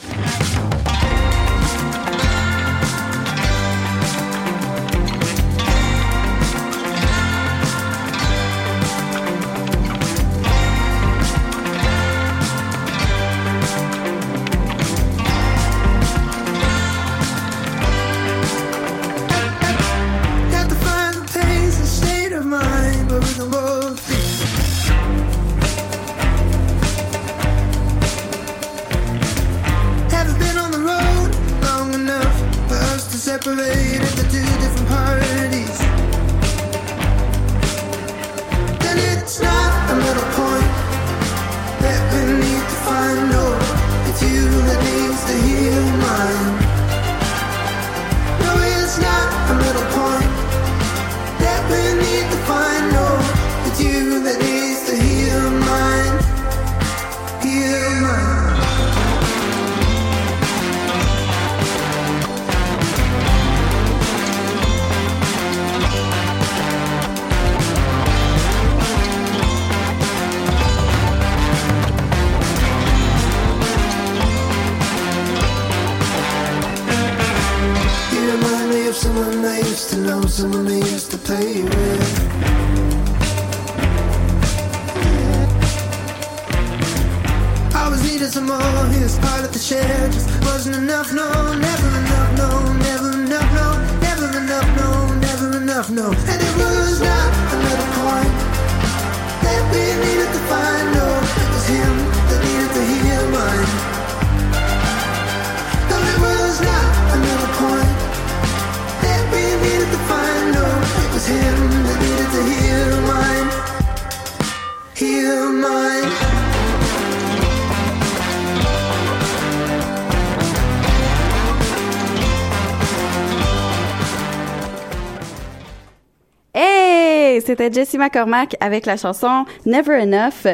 C'était 127.60 127.82
Jessie 127.82 127.98
McCormack 127.98 128.56
avec 128.62 128.86
la 128.86 128.96
chanson 128.96 129.44
Never 129.66 130.02
Enough. 130.02 130.48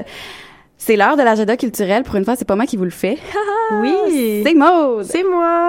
C'est 0.75 0.95
l'heure 0.95 1.17
de 1.17 1.21
l'agenda 1.21 1.55
culturel. 1.55 2.01
Pour 2.01 2.15
une 2.15 2.25
fois, 2.25 2.35
c'est 2.35 2.45
pas 2.45 2.55
moi 2.55 2.65
qui 2.65 2.77
vous 2.77 2.83
le 2.83 2.89
fais. 2.89 3.19
Oui. 3.81 4.41
C'est 4.43 4.53
Maude. 4.53 5.05
C'est 5.05 5.23
moi. 5.23 5.64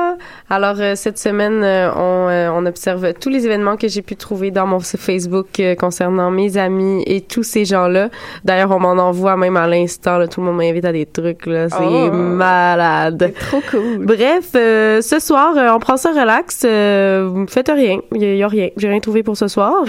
Alors 0.48 0.76
euh, 0.78 0.94
cette 0.94 1.18
semaine, 1.18 1.62
euh, 1.64 1.90
on, 1.96 2.28
euh, 2.28 2.48
on 2.52 2.66
observe 2.66 3.12
tous 3.14 3.28
les 3.28 3.46
événements 3.46 3.76
que 3.76 3.88
j'ai 3.88 4.02
pu 4.02 4.14
trouver 4.14 4.52
dans 4.52 4.66
mon 4.66 4.78
Facebook 4.78 5.58
euh, 5.58 5.74
concernant 5.74 6.30
mes 6.30 6.56
amis 6.56 7.02
et 7.06 7.20
tous 7.20 7.42
ces 7.42 7.64
gens-là. 7.64 8.10
D'ailleurs, 8.44 8.70
on 8.70 8.78
m'en 8.78 8.92
envoie 8.92 9.36
même 9.36 9.56
à 9.56 9.66
l'instant. 9.66 10.24
Tout 10.28 10.40
le 10.40 10.46
monde 10.46 10.58
m'invite 10.58 10.84
à 10.84 10.92
des 10.92 11.04
trucs. 11.06 11.46
là. 11.46 11.68
C'est 11.68 11.76
Oh. 11.80 12.10
malade. 12.12 13.32
Trop 13.48 13.60
cool. 13.70 14.06
Bref, 14.06 14.50
euh, 14.54 15.00
ce 15.02 15.18
soir, 15.18 15.54
euh, 15.56 15.70
on 15.74 15.80
prend 15.80 15.96
ça 15.96 16.10
relax. 16.10 16.62
Euh, 16.64 17.28
vous 17.32 17.46
faites 17.48 17.68
rien. 17.68 17.98
Il 18.14 18.22
y, 18.22 18.26
a- 18.26 18.34
y 18.34 18.42
a 18.44 18.48
rien. 18.48 18.68
J'ai 18.76 18.88
rien 18.88 19.00
trouvé 19.00 19.22
pour 19.24 19.36
ce 19.36 19.48
soir. 19.48 19.82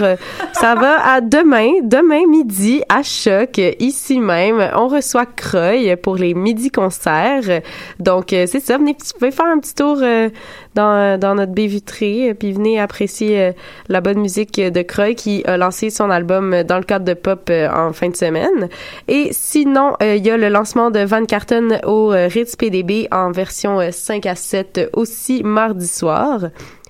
Ça 0.53 0.73
va 0.75 1.05
à 1.07 1.21
demain, 1.21 1.69
demain 1.83 2.25
midi 2.27 2.81
à 2.89 3.03
Choc, 3.03 3.59
ici 3.79 4.19
même. 4.19 4.71
On 4.75 4.87
reçoit 4.87 5.25
Croy 5.27 5.95
pour 6.01 6.15
les 6.15 6.33
midi 6.33 6.71
concerts. 6.71 7.61
Donc 7.99 8.33
euh, 8.33 8.45
c'est 8.47 8.59
ça. 8.59 8.77
Venez, 8.79 8.93
vous 8.99 9.19
pouvez 9.19 9.31
faire 9.31 9.45
un 9.45 9.59
petit 9.59 9.75
tour 9.75 9.97
euh, 10.01 10.29
dans, 10.75 11.19
dans 11.19 11.35
notre 11.35 11.51
baie 11.51 11.67
vitrée, 11.67 12.29
euh, 12.29 12.33
puis 12.33 12.51
venez 12.51 12.79
apprécier 12.79 13.41
euh, 13.41 13.51
la 13.89 14.01
bonne 14.01 14.19
musique 14.19 14.59
de 14.59 14.81
Croy 14.81 15.15
qui 15.15 15.43
a 15.45 15.57
lancé 15.57 15.89
son 15.89 16.09
album 16.09 16.53
euh, 16.53 16.63
dans 16.63 16.77
le 16.77 16.83
cadre 16.83 17.05
de 17.05 17.13
pop 17.13 17.49
euh, 17.49 17.69
en 17.69 17.93
fin 17.93 18.09
de 18.09 18.15
semaine. 18.15 18.69
Et 19.07 19.29
sinon, 19.31 19.93
euh, 20.01 20.15
il 20.15 20.25
y 20.25 20.29
a 20.29 20.37
le 20.37 20.49
lancement 20.49 20.91
de 20.91 20.99
Van 20.99 21.25
Carton 21.25 21.79
au 21.85 22.13
euh, 22.13 22.27
Ritz 22.27 22.55
PDB 22.55 23.07
en 23.11 23.31
version 23.31 23.79
euh, 23.79 23.89
5 23.91 24.25
à 24.25 24.35
7 24.35 24.77
euh, 24.77 24.89
aussi 24.93 25.43
mardi 25.43 25.87
soir. 25.87 26.41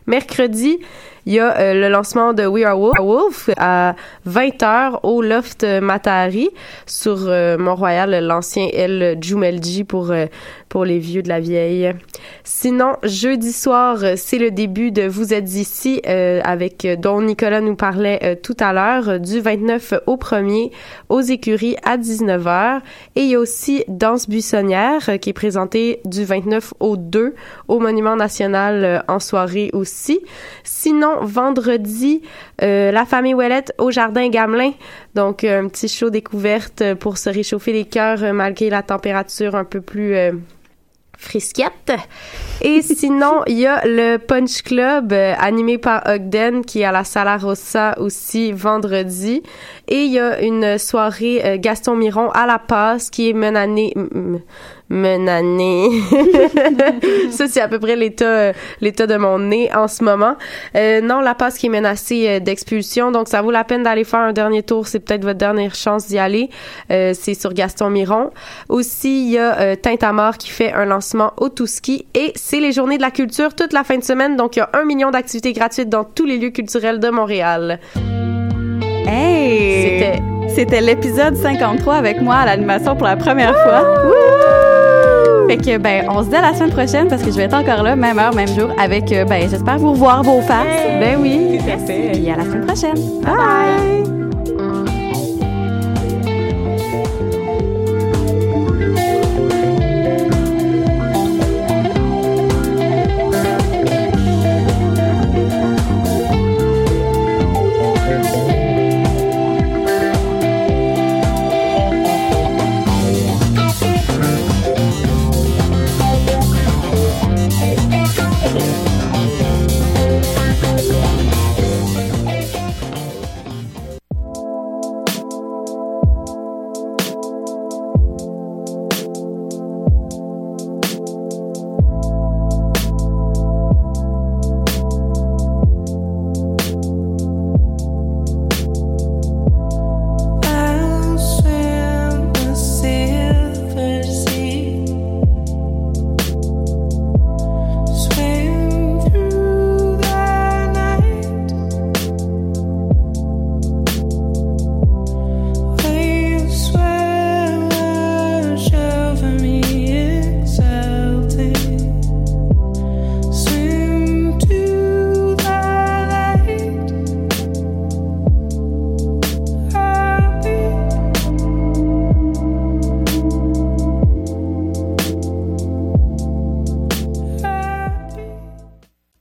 Mercredi, 0.07 0.79
il 1.25 1.33
y 1.33 1.39
a 1.39 1.57
euh, 1.57 1.73
le 1.73 1.89
lancement 1.89 2.31
de 2.31 2.45
We 2.45 2.63
Are 2.63 2.79
Wolf, 2.79 3.49
à 3.57 3.95
20h 4.25 5.01
au 5.03 5.21
Loft 5.21 5.65
euh, 5.65 5.81
Matahari 5.81 6.49
sur 6.85 7.17
euh, 7.27 7.57
Mont-Royal, 7.57 8.25
l'ancien 8.25 8.69
L 8.71 9.17
Jumelji 9.21 9.83
pour 9.83 10.11
euh, 10.11 10.27
pour 10.69 10.85
les 10.85 10.99
vieux 10.99 11.21
de 11.21 11.29
la 11.29 11.39
vieille. 11.39 11.93
Sinon, 12.43 12.93
jeudi 13.03 13.53
soir, 13.53 13.99
c'est 14.15 14.37
le 14.37 14.51
début 14.51 14.91
de 14.91 15.07
Vous 15.07 15.33
êtes 15.33 15.55
ici 15.55 16.01
euh, 16.07 16.41
avec 16.43 16.85
euh, 16.85 16.95
dont 16.95 17.21
Nicolas 17.21 17.61
nous 17.61 17.75
parlait 17.75 18.19
euh, 18.23 18.35
tout 18.41 18.55
à 18.59 18.73
l'heure 18.73 19.09
euh, 19.09 19.17
du 19.19 19.39
29 19.39 19.93
au 20.07 20.17
1er 20.17 20.71
aux 21.09 21.21
écuries 21.21 21.75
à 21.83 21.97
19h 21.97 22.79
et 23.15 23.21
il 23.21 23.29
y 23.29 23.35
a 23.35 23.39
aussi 23.39 23.83
Danse 23.87 24.27
buissonnière 24.27 25.09
euh, 25.09 25.17
qui 25.17 25.29
est 25.29 25.33
présentée 25.33 26.01
du 26.05 26.25
29 26.25 26.73
au 26.79 26.97
2 26.97 27.35
au 27.67 27.79
Monument 27.79 28.15
national 28.15 29.03
en 29.07 29.19
soirée 29.19 29.69
aussi. 29.73 30.19
Sinon, 30.63 31.21
vendredi, 31.21 32.21
la 32.59 33.05
famille 33.05 33.33
Ouellette 33.33 33.73
au 33.77 33.91
Jardin 33.91 34.29
Gamelin. 34.29 34.71
Donc, 35.15 35.43
un 35.43 35.67
petit 35.67 35.87
show 35.87 36.09
découverte 36.09 36.95
pour 36.95 37.17
se 37.17 37.29
réchauffer 37.29 37.73
les 37.73 37.85
cœurs 37.85 38.33
malgré 38.33 38.69
la 38.69 38.83
température 38.83 39.55
un 39.55 39.63
peu 39.63 39.81
plus... 39.81 40.15
Frisquette. 41.17 41.91
Et 42.61 42.81
sinon, 42.81 43.41
il 43.47 43.59
y 43.59 43.65
a 43.65 43.81
le 43.85 44.17
Punch 44.17 44.61
Club 44.63 45.13
euh, 45.13 45.33
animé 45.37 45.77
par 45.77 46.03
Ogden 46.07 46.63
qui 46.63 46.81
est 46.81 46.85
à 46.85 46.91
la 46.91 47.03
Sala 47.03 47.37
Rossa 47.37 47.95
aussi 47.99 48.51
vendredi. 48.51 49.43
Et 49.87 50.03
il 50.03 50.11
y 50.11 50.19
a 50.19 50.41
une 50.41 50.77
soirée 50.77 51.41
euh, 51.43 51.57
Gaston 51.59 51.95
Miron 51.95 52.29
à 52.31 52.45
la 52.45 52.59
passe 52.59 53.09
qui 53.09 53.29
est 53.29 53.33
menannée 53.33 53.93
m- 54.89 54.97
menannée. 55.17 55.89
Ça 57.31 57.47
c'est 57.47 57.61
à 57.61 57.67
peu 57.67 57.79
près 57.79 57.95
l'état 57.95 58.25
euh, 58.25 58.53
l'état 58.81 59.07
de 59.07 59.15
mon 59.17 59.39
nez 59.39 59.69
en 59.75 59.87
ce 59.87 60.03
moment. 60.03 60.35
Euh, 60.75 61.01
non, 61.01 61.21
la 61.21 61.35
passe 61.35 61.57
qui 61.57 61.67
est 61.67 61.69
menacée 61.69 62.25
euh, 62.27 62.39
d'expulsion, 62.39 63.11
donc 63.11 63.27
ça 63.27 63.41
vaut 63.41 63.51
la 63.51 63.63
peine 63.63 63.83
d'aller 63.83 64.03
faire 64.03 64.19
un 64.21 64.33
dernier 64.33 64.63
tour, 64.63 64.87
c'est 64.87 64.99
peut-être 64.99 65.23
votre 65.23 65.37
dernière 65.39 65.75
chance 65.75 66.07
d'y 66.07 66.17
aller. 66.17 66.49
Euh, 66.91 67.13
c'est 67.13 67.33
sur 67.33 67.53
Gaston 67.53 67.89
Miron. 67.89 68.31
Aussi, 68.69 69.25
il 69.27 69.31
y 69.31 69.37
a 69.37 69.59
euh, 69.59 69.75
Tintamar 69.75 70.37
qui 70.37 70.49
fait 70.49 70.71
un 70.73 70.85
lancement 70.85 71.33
au 71.37 71.49
Touski 71.49 72.05
et 72.13 72.31
c'est 72.35 72.59
les 72.59 72.71
journées 72.71 72.97
de 72.97 73.01
la 73.03 73.11
culture 73.11 73.53
toute 73.55 73.73
la 73.73 73.83
fin 73.83 73.97
de 73.97 74.03
semaine, 74.03 74.35
donc 74.35 74.55
il 74.55 74.59
y 74.59 74.61
a 74.61 74.69
un 74.73 74.85
million 74.85 75.11
d'activités 75.11 75.53
gratuites 75.53 75.89
dans 75.89 76.03
tous 76.03 76.25
les 76.25 76.37
lieux 76.37 76.51
culturels 76.51 76.99
de 76.99 77.09
Montréal. 77.09 77.79
Hey! 79.07 79.83
C'était- 79.83 80.21
C'était 80.55 80.81
l'épisode 80.81 81.35
53 81.35 81.95
avec 81.95 82.19
moi 82.21 82.35
à 82.35 82.45
l'animation 82.45 82.95
pour 82.95 83.05
la 83.05 83.15
première 83.15 83.53
fois. 83.53 83.95
Fait 85.47 85.57
que, 85.57 85.77
ben, 85.77 86.05
on 86.09 86.23
se 86.23 86.29
dit 86.29 86.35
à 86.35 86.41
la 86.41 86.53
semaine 86.53 86.71
prochaine 86.71 87.07
parce 87.07 87.23
que 87.23 87.31
je 87.31 87.37
vais 87.37 87.43
être 87.43 87.53
encore 87.55 87.81
là, 87.81 87.95
même 87.95 88.19
heure, 88.19 88.35
même 88.35 88.49
jour, 88.49 88.69
avec, 88.77 89.11
euh, 89.13 89.23
ben, 89.23 89.49
j'espère 89.49 89.77
vous 89.77 89.91
revoir 89.91 90.21
vos 90.21 90.41
faces. 90.41 90.65
Ben 90.99 91.17
oui. 91.21 91.57
Tout 91.57 91.71
à 91.71 91.77
fait. 91.77 92.17
Et 92.17 92.31
à 92.31 92.35
la 92.35 92.43
semaine 92.43 92.65
prochaine. 92.65 92.97
Bye 93.23 93.35
bye! 93.35 94.26